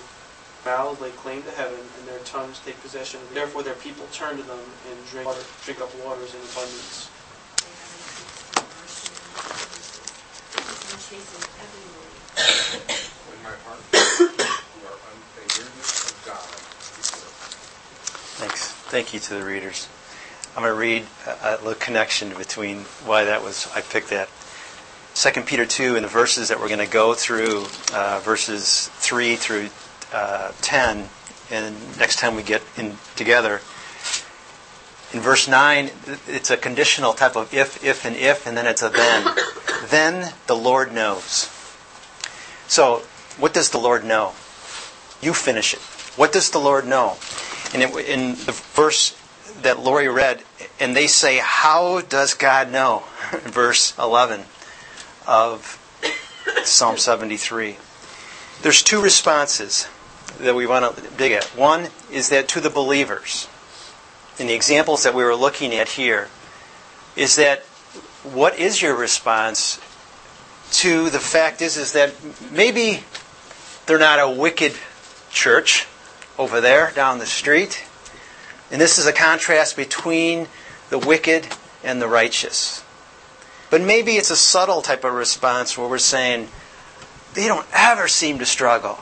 Mouths 0.67 1.01
lay 1.01 1.11
claim 1.11 1.45
to 1.45 1.51
heaven, 1.53 1.79
and 1.79 2.09
their 2.09 2.19
tongues 2.27 2.61
take 2.65 2.81
possession. 2.83 3.21
Therefore 3.33 3.63
their 3.63 3.79
people 3.79 4.07
turn 4.11 4.37
to 4.37 4.43
them 4.43 4.59
and 4.91 4.99
drink, 5.07 5.29
water, 5.29 5.47
drink 5.63 5.81
up 5.81 5.95
waters 6.03 6.35
in 6.35 6.43
abundance. 6.43 7.07
When 13.31 13.43
my 13.47 13.55
heart 13.63 13.79
you 14.83 14.89
are 14.89 14.99
unfavoredness 15.13 16.11
of 16.11 16.23
God 16.27 16.63
Thanks. 18.39 18.82
Thank 18.93 19.15
you 19.15 19.21
to 19.21 19.35
the 19.37 19.43
readers. 19.43 19.89
I'm 20.55 20.63
going 20.63 20.75
to 20.75 20.79
read 20.79 21.07
a, 21.43 21.53
little 21.65 21.73
connection 21.73 22.29
between 22.35 22.81
why 23.07 23.25
that 23.25 23.43
was. 23.43 23.67
I 23.75 23.81
picked 23.81 24.11
that. 24.11 24.29
2 25.15 25.41
Peter 25.45 25.65
2 25.65 25.97
and 25.97 26.05
the 26.05 26.11
verses 26.11 26.49
that 26.49 26.61
we're 26.61 26.69
going 26.69 26.79
to 26.79 26.93
go 26.93 27.15
through, 27.15 27.65
uh, 27.95 28.21
verses 28.23 28.89
3 28.97 29.37
through 29.37 29.71
uh, 30.13 30.53
10, 30.61 31.09
and 31.51 31.99
next 31.99 32.19
time 32.19 32.37
we 32.37 32.43
get 32.43 32.61
in 32.77 32.99
together. 33.17 33.63
In 35.15 35.21
verse 35.21 35.49
9, 35.49 35.91
it's 36.29 36.51
a 36.51 36.59
conditional 36.59 37.15
type 37.15 37.35
of 37.35 37.55
if, 37.55 37.83
if, 37.83 38.05
and 38.05 38.15
if, 38.15 38.47
and 38.47 38.55
then 38.55 38.67
it's 38.67 38.83
a 38.83 38.91
then. 38.91 39.27
then 39.89 40.35
the 40.47 40.55
Lord 40.55 40.93
knows. 40.93 41.49
So, 42.69 43.05
what 43.39 43.55
does 43.55 43.71
the 43.71 43.79
Lord 43.79 44.05
know? 44.05 44.35
You 45.23 45.33
finish 45.33 45.73
it. 45.73 45.81
What 46.19 46.31
does 46.31 46.51
the 46.51 46.59
Lord 46.59 46.87
know? 46.87 47.17
And 47.73 47.83
it, 47.83 48.09
in 48.09 48.31
the 48.33 48.53
verse 48.75 49.17
that 49.63 49.79
Lori 49.81 50.09
read, 50.09 50.43
and 50.81 50.97
they 50.97 51.07
say, 51.07 51.39
How 51.39 52.01
does 52.03 52.35
God 52.35 52.71
know? 52.71 53.05
verse 53.45 53.97
11 53.99 54.43
of 55.27 55.79
Psalm 56.65 56.97
73. 56.99 57.77
There's 58.63 58.83
two 58.83 59.01
responses 59.01 59.89
that 60.39 60.55
we 60.55 60.67
want 60.67 60.97
to 60.97 61.03
dig 61.17 61.33
at. 61.33 61.45
One 61.57 61.89
is 62.11 62.29
that 62.31 62.49
to 62.49 62.61
the 62.61 62.71
believers, 62.71 63.49
in 64.39 64.47
the 64.47 64.55
examples 64.55 65.03
that 65.05 65.15
we 65.15 65.25
were 65.25 65.35
looking 65.35 65.75
at 65.75 65.89
here, 65.89 66.29
is 67.17 67.37
that 67.37 67.61
what 68.23 68.59
is 68.59 68.81
your 68.81 68.95
response 68.95 69.81
to 70.73 71.11
the 71.11 71.19
fact 71.19 71.61
is 71.61 71.77
is 71.77 71.93
that 71.93 72.15
maybe 72.51 73.03
they're 73.87 73.99
not 73.99 74.19
a 74.19 74.31
wicked 74.31 74.73
church 75.31 75.87
over 76.39 76.61
there 76.61 76.93
down 76.95 77.19
the 77.19 77.27
street. 77.27 77.85
And 78.71 78.81
this 78.81 78.99
is 78.99 79.07
a 79.07 79.13
contrast 79.13 79.77
between 79.77 80.49
the 80.91 80.99
wicked 80.99 81.47
and 81.85 82.01
the 82.01 82.09
righteous. 82.09 82.83
But 83.71 83.81
maybe 83.81 84.13
it's 84.13 84.31
a 84.31 84.37
subtle 84.37 84.83
type 84.83 85.05
of 85.05 85.15
response 85.15 85.77
where 85.77 85.89
we're 85.89 85.99
saying, 85.99 86.49
they 87.35 87.49
don't 87.49 87.67
ever 87.73 88.09
seem 88.09 88.39
to 88.39 88.47
struggle. 88.47 88.99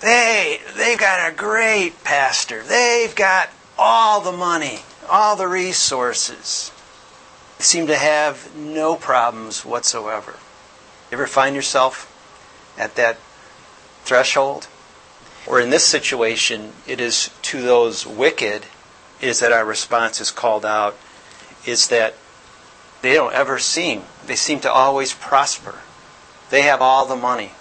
They, 0.00 0.60
they've 0.76 0.98
got 0.98 1.30
a 1.30 1.34
great 1.34 2.04
pastor. 2.04 2.62
They've 2.62 3.14
got 3.14 3.48
all 3.78 4.20
the 4.20 4.32
money, 4.32 4.80
all 5.08 5.36
the 5.36 5.48
resources. 5.48 6.70
They 7.58 7.64
seem 7.64 7.86
to 7.86 7.96
have 7.96 8.54
no 8.54 8.96
problems 8.96 9.64
whatsoever. 9.64 10.34
You 11.10 11.16
ever 11.16 11.26
find 11.26 11.56
yourself 11.56 12.12
at 12.78 12.96
that 12.96 13.16
threshold? 14.04 14.68
Or 15.46 15.60
in 15.60 15.70
this 15.70 15.84
situation, 15.84 16.72
it 16.86 17.00
is 17.00 17.30
to 17.42 17.62
those 17.62 18.06
wicked, 18.06 18.66
is 19.20 19.40
that 19.40 19.52
our 19.52 19.64
response 19.64 20.20
is 20.20 20.30
called 20.30 20.66
out, 20.66 20.96
is 21.64 21.88
that 21.88 22.14
they 23.02 23.14
don't 23.14 23.32
ever 23.32 23.58
seem, 23.58 24.02
they 24.26 24.36
seem 24.36 24.60
to 24.60 24.72
always 24.72 25.14
prosper. 25.14 25.76
They 26.50 26.62
have 26.62 26.82
all 26.82 27.06
the 27.06 27.16
money. 27.16 27.52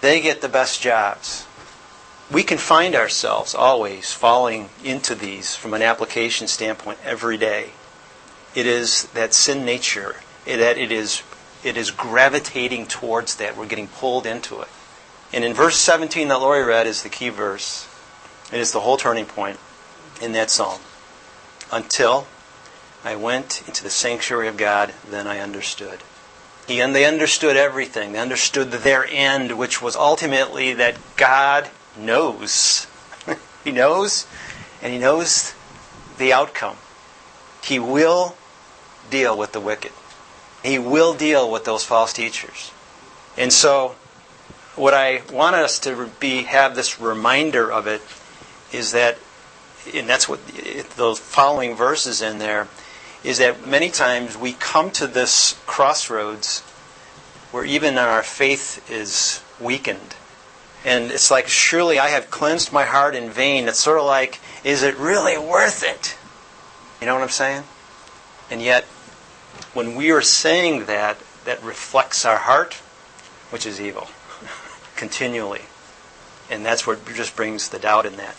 They 0.00 0.20
get 0.20 0.40
the 0.40 0.48
best 0.48 0.80
jobs. 0.80 1.46
We 2.30 2.42
can 2.44 2.58
find 2.58 2.94
ourselves 2.94 3.54
always 3.54 4.12
falling 4.12 4.70
into 4.84 5.14
these 5.14 5.56
from 5.56 5.74
an 5.74 5.82
application 5.82 6.46
standpoint 6.46 6.98
every 7.04 7.36
day. 7.36 7.70
It 8.54 8.66
is 8.66 9.04
that 9.14 9.34
sin 9.34 9.64
nature, 9.64 10.16
that 10.46 10.78
it 10.78 10.92
is, 10.92 11.22
it 11.64 11.76
is 11.76 11.90
gravitating 11.90 12.86
towards 12.86 13.36
that. 13.36 13.56
We're 13.56 13.66
getting 13.66 13.88
pulled 13.88 14.26
into 14.26 14.60
it. 14.60 14.68
And 15.32 15.44
in 15.44 15.54
verse 15.54 15.76
17 15.76 16.28
that 16.28 16.40
Lori 16.40 16.64
read 16.64 16.86
is 16.86 17.02
the 17.02 17.08
key 17.08 17.28
verse. 17.28 17.88
It 18.52 18.58
is 18.58 18.72
the 18.72 18.80
whole 18.80 18.96
turning 18.96 19.26
point 19.26 19.58
in 20.20 20.32
that 20.32 20.50
psalm. 20.50 20.80
Until 21.72 22.26
I 23.04 23.16
went 23.16 23.62
into 23.66 23.82
the 23.82 23.90
sanctuary 23.90 24.48
of 24.48 24.56
God, 24.56 24.92
then 25.08 25.26
I 25.26 25.38
understood. 25.38 26.00
He, 26.66 26.80
and 26.80 26.94
they 26.94 27.04
understood 27.04 27.56
everything. 27.56 28.12
They 28.12 28.18
understood 28.18 28.70
their 28.70 29.06
end, 29.06 29.58
which 29.58 29.80
was 29.80 29.96
ultimately 29.96 30.74
that 30.74 30.96
God 31.16 31.70
knows. 31.96 32.86
he 33.64 33.72
knows, 33.72 34.26
and 34.82 34.92
He 34.92 34.98
knows 34.98 35.54
the 36.18 36.32
outcome. 36.32 36.76
He 37.62 37.78
will 37.78 38.36
deal 39.10 39.36
with 39.36 39.52
the 39.52 39.60
wicked. 39.60 39.92
He 40.62 40.78
will 40.78 41.14
deal 41.14 41.50
with 41.50 41.64
those 41.64 41.84
false 41.84 42.12
teachers. 42.12 42.72
And 43.36 43.52
so, 43.52 43.96
what 44.76 44.94
I 44.94 45.22
want 45.32 45.56
us 45.56 45.78
to 45.80 46.10
be 46.20 46.42
have 46.42 46.74
this 46.74 47.00
reminder 47.00 47.70
of 47.70 47.86
it 47.86 48.02
is 48.72 48.92
that, 48.92 49.18
and 49.94 50.08
that's 50.08 50.28
what 50.28 50.40
those 50.96 51.18
following 51.18 51.74
verses 51.74 52.22
in 52.22 52.38
there 52.38 52.68
is 53.22 53.38
that 53.38 53.66
many 53.66 53.90
times 53.90 54.36
we 54.36 54.52
come 54.54 54.90
to 54.92 55.06
this 55.06 55.60
crossroads 55.66 56.60
where 57.50 57.64
even 57.64 57.98
our 57.98 58.22
faith 58.22 58.88
is 58.90 59.42
weakened. 59.60 60.14
And 60.84 61.10
it's 61.10 61.30
like, 61.30 61.48
surely 61.48 61.98
I 61.98 62.08
have 62.08 62.30
cleansed 62.30 62.72
my 62.72 62.84
heart 62.84 63.14
in 63.14 63.28
vain. 63.28 63.68
It's 63.68 63.78
sort 63.78 63.98
of 63.98 64.06
like, 64.06 64.40
is 64.64 64.82
it 64.82 64.96
really 64.96 65.36
worth 65.36 65.82
it? 65.82 66.16
You 67.00 67.06
know 67.06 67.14
what 67.14 67.22
I'm 67.22 67.28
saying? 67.28 67.64
And 68.50 68.62
yet, 68.62 68.84
when 69.74 69.94
we 69.94 70.10
are 70.10 70.22
saying 70.22 70.86
that, 70.86 71.18
that 71.44 71.62
reflects 71.62 72.24
our 72.24 72.38
heart, 72.38 72.74
which 73.50 73.66
is 73.66 73.80
evil, 73.80 74.08
continually. 75.00 75.62
And 76.50 76.64
that's 76.64 76.86
what 76.86 77.04
just 77.14 77.34
brings 77.34 77.70
the 77.70 77.78
doubt 77.78 78.04
in 78.04 78.16
that. 78.16 78.36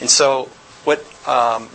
And 0.00 0.08
so, 0.08 0.48
what 0.84 1.00
um, 1.28 1.68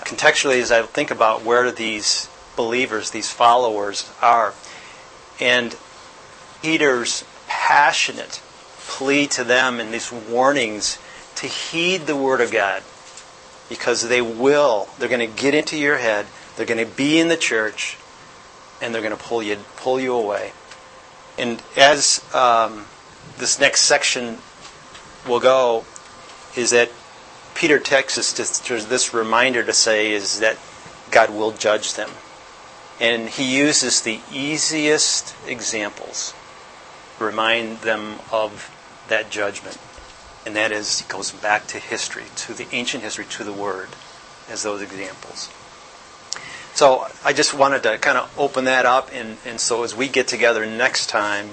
contextually, 0.00 0.60
as 0.60 0.72
I 0.72 0.82
think 0.82 1.12
about 1.12 1.44
where 1.44 1.70
these 1.70 2.28
believers, 2.56 3.12
these 3.12 3.30
followers 3.30 4.10
are, 4.20 4.54
and 5.40 5.76
Peter's 6.62 7.24
passionate 7.46 8.42
plea 8.86 9.28
to 9.28 9.44
them 9.44 9.78
and 9.78 9.94
these 9.94 10.10
warnings 10.10 10.98
to 11.36 11.46
heed 11.46 12.06
the 12.06 12.16
Word 12.16 12.40
of 12.40 12.50
God 12.50 12.82
because 13.68 14.08
they 14.08 14.20
will, 14.20 14.88
they're 14.98 15.08
going 15.08 15.20
to 15.20 15.42
get 15.42 15.54
into 15.54 15.76
your 15.76 15.98
head, 15.98 16.26
they're 16.56 16.66
going 16.66 16.84
to 16.84 16.96
be 16.96 17.20
in 17.20 17.28
the 17.28 17.36
church, 17.36 17.96
and 18.82 18.92
they're 18.92 19.02
going 19.02 19.16
to 19.16 19.22
pull 19.22 19.42
you, 19.42 19.58
pull 19.76 20.00
you 20.00 20.12
away. 20.14 20.52
And 21.38 21.62
as 21.76 22.24
um, 22.34 22.86
this 23.38 23.58
next 23.58 23.82
section 23.82 24.38
will 25.26 25.40
go, 25.40 25.84
is 26.56 26.70
that 26.70 26.90
Peter 27.54 27.78
takes 27.78 28.18
us 28.18 28.32
to 28.32 28.76
this 28.80 29.14
reminder 29.14 29.62
to 29.64 29.72
say 29.72 30.12
is 30.12 30.40
that 30.40 30.58
God 31.10 31.30
will 31.30 31.52
judge 31.52 31.94
them. 31.94 32.10
And 33.00 33.28
he 33.28 33.56
uses 33.58 34.02
the 34.02 34.20
easiest 34.32 35.34
examples 35.46 36.34
remind 37.18 37.78
them 37.78 38.16
of 38.32 38.70
that 39.08 39.30
judgment. 39.30 39.78
And 40.46 40.56
that 40.56 40.72
is, 40.72 41.00
he 41.00 41.08
goes 41.08 41.30
back 41.30 41.66
to 41.68 41.78
history, 41.78 42.24
to 42.36 42.52
the 42.52 42.66
ancient 42.72 43.02
history, 43.02 43.24
to 43.30 43.44
the 43.44 43.52
Word, 43.52 43.88
as 44.50 44.62
those 44.62 44.82
examples. 44.82 45.50
So 46.74 47.06
I 47.24 47.32
just 47.32 47.54
wanted 47.54 47.84
to 47.84 47.98
kind 47.98 48.18
of 48.18 48.34
open 48.36 48.64
that 48.64 48.84
up. 48.84 49.10
And, 49.12 49.38
and 49.46 49.60
so 49.60 49.84
as 49.84 49.94
we 49.94 50.08
get 50.08 50.26
together 50.26 50.66
next 50.66 51.06
time, 51.06 51.50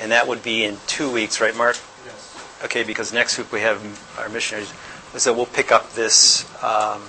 and 0.00 0.12
that 0.12 0.26
would 0.28 0.42
be 0.42 0.64
in 0.64 0.78
two 0.86 1.12
weeks, 1.12 1.40
right, 1.42 1.54
Mark? 1.54 1.76
Yes. 2.06 2.60
Okay, 2.64 2.82
because 2.82 3.12
next 3.12 3.36
week 3.36 3.52
we 3.52 3.60
have 3.60 3.82
our 4.18 4.30
missionaries. 4.30 4.72
So 5.16 5.34
we'll 5.34 5.44
pick 5.44 5.72
up 5.72 5.92
this 5.92 6.44
um, 6.64 7.02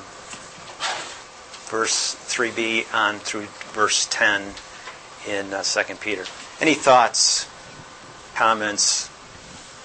verse 1.71 2.15
3b 2.27 2.93
on 2.93 3.19
through 3.19 3.47
verse 3.71 4.07
10 4.11 4.53
in 5.27 5.53
uh, 5.53 5.63
2 5.63 5.95
Peter. 5.95 6.25
Any 6.59 6.73
thoughts, 6.73 7.47
comments? 8.35 9.07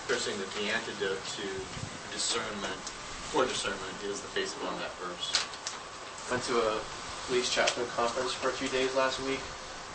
First 0.07 0.29
thing 0.29 0.39
that 0.39 0.51
the 0.55 0.71
antidote 0.71 1.25
to 1.37 1.47
discernment, 2.13 2.79
poor 3.33 3.47
discernment, 3.47 4.03
is 4.05 4.21
the 4.21 4.29
face 4.29 4.55
on 4.67 4.79
that 4.81 4.91
verse. 4.99 5.31
Went 6.31 6.43
to 6.45 6.59
a 6.59 6.81
police 7.33 7.49
chaplain 7.49 7.89
conference 7.97 8.37
for 8.37 8.53
a 8.53 8.57
few 8.61 8.69
days 8.77 8.93
last 8.93 9.17
week. 9.25 9.41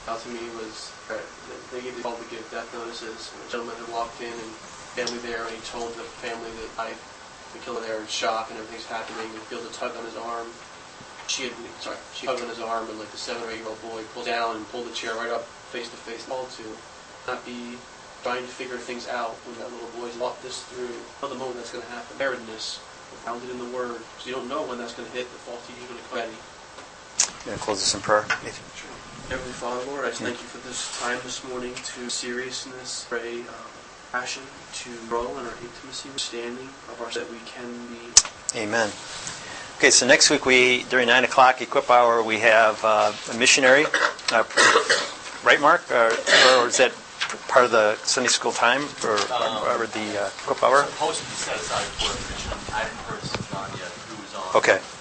Out 0.09 0.17
to 0.25 0.29
me 0.33 0.41
was 0.57 0.89
uh, 1.05 1.21
they 1.69 1.85
gave 1.85 1.93
the 1.93 2.01
call 2.01 2.17
to 2.17 2.25
give 2.33 2.41
death 2.49 2.65
notices. 2.73 3.29
A 3.29 3.45
gentleman 3.45 3.77
had 3.77 3.85
walked 3.93 4.17
in 4.25 4.33
and 4.33 4.53
family 4.97 5.21
there, 5.21 5.45
and 5.45 5.53
he 5.53 5.61
told 5.69 5.93
the 5.93 6.01
family 6.17 6.49
that 6.57 6.69
I 6.81 6.97
the 7.53 7.61
killer 7.61 7.85
there 7.85 8.01
in 8.01 8.09
shock 8.09 8.49
and 8.49 8.57
everything's 8.57 8.89
happening. 8.89 9.29
He 9.29 9.37
feels 9.53 9.69
a 9.69 9.73
tug 9.77 9.93
on 9.93 10.01
his 10.09 10.17
arm. 10.17 10.49
She 11.29 11.45
had, 11.45 11.53
sorry, 11.77 12.01
she 12.09 12.25
tugged 12.25 12.41
on 12.41 12.49
his 12.49 12.57
arm 12.57 12.89
and 12.89 12.97
like 12.97 13.13
the 13.13 13.21
seven 13.21 13.45
or 13.45 13.53
eight 13.53 13.61
year 13.61 13.69
old 13.69 13.77
boy 13.85 14.01
pulled 14.17 14.25
down 14.25 14.57
and 14.57 14.65
pulled 14.73 14.89
the 14.89 14.97
chair 14.97 15.13
right 15.13 15.29
up 15.29 15.45
face 15.69 15.93
to 15.93 15.97
face. 16.09 16.25
All 16.33 16.49
to 16.57 16.65
not 17.29 17.45
be 17.45 17.77
trying 18.25 18.41
to 18.41 18.49
figure 18.49 18.81
things 18.81 19.05
out 19.13 19.37
when 19.45 19.61
that 19.61 19.69
little 19.69 19.93
boy's 19.93 20.17
walked 20.17 20.41
this 20.41 20.65
through. 20.73 20.89
Know 21.21 21.29
the 21.29 21.37
moment 21.37 21.61
that's 21.61 21.69
going 21.69 21.85
to 21.85 21.91
happen. 21.93 22.17
Preparedness, 22.17 22.81
founded 23.21 23.53
in 23.53 23.61
the 23.61 23.69
Word. 23.69 24.01
Because 24.01 24.25
you 24.25 24.33
don't 24.33 24.49
know 24.49 24.65
when 24.65 24.81
that's 24.81 24.97
going 24.97 25.05
to 25.05 25.13
hit. 25.13 25.29
The 25.29 25.37
false 25.45 25.61
teacher's 25.69 25.85
going 25.85 26.01
to 26.01 26.07
come 26.09 26.17
ready. 26.17 26.56
Going 27.47 27.59
to 27.59 27.63
close 27.63 27.79
this 27.79 27.95
in 27.95 28.01
prayer. 28.01 28.23
Heavenly 29.29 29.53
Father, 29.53 29.79
Lord, 29.89 30.03
I 30.03 30.11
thank 30.11 30.35
you 30.35 30.47
for 30.51 30.57
this 30.67 30.99
time 30.99 31.17
this 31.23 31.47
morning 31.47 31.73
to 31.75 32.09
seriousness, 32.09 33.07
pray, 33.07 33.39
um, 33.39 33.71
passion 34.11 34.43
to 34.83 34.89
grow 35.07 35.23
in 35.39 35.45
our 35.45 35.55
intimacy, 35.63 36.09
understanding 36.09 36.67
of 36.91 36.99
our 36.99 37.09
that 37.11 37.31
we 37.31 37.37
can 37.45 37.87
be. 37.87 38.59
Amen. 38.59 38.91
Okay, 39.77 39.91
so 39.91 40.05
next 40.05 40.29
week 40.29 40.45
we 40.45 40.83
during 40.91 41.07
nine 41.07 41.23
o'clock 41.23 41.61
equip 41.61 41.89
hour 41.89 42.21
we 42.21 42.39
have 42.39 42.83
uh, 42.83 43.13
a 43.31 43.37
missionary, 43.37 43.85
uh, 44.33 44.43
right, 45.45 45.61
Mark, 45.61 45.89
or, 45.89 46.11
or, 46.51 46.67
is 46.67 46.75
that 46.83 46.91
part 47.47 47.63
of 47.63 47.71
the 47.71 47.95
Sunday 48.03 48.27
school 48.27 48.51
time 48.51 48.83
or, 49.05 49.15
um, 49.31 49.63
or 49.71 49.87
the 49.87 50.19
uh, 50.19 50.27
equip 50.43 50.61
hour? 50.61 50.83
Supposed 50.83 51.23
to 51.23 51.25
be 51.25 51.31
set 51.31 51.55
aside 51.55 51.87
for 51.95 52.11
a 52.11 52.19
mission. 52.27 52.75
I 52.75 52.83
haven't 52.83 52.97
heard 53.07 53.23
from 53.23 53.45
John 53.55 53.69
yet 53.79 53.87
who 53.87 54.21
is 54.21 54.35
on. 54.35 54.55
Okay. 54.57 54.96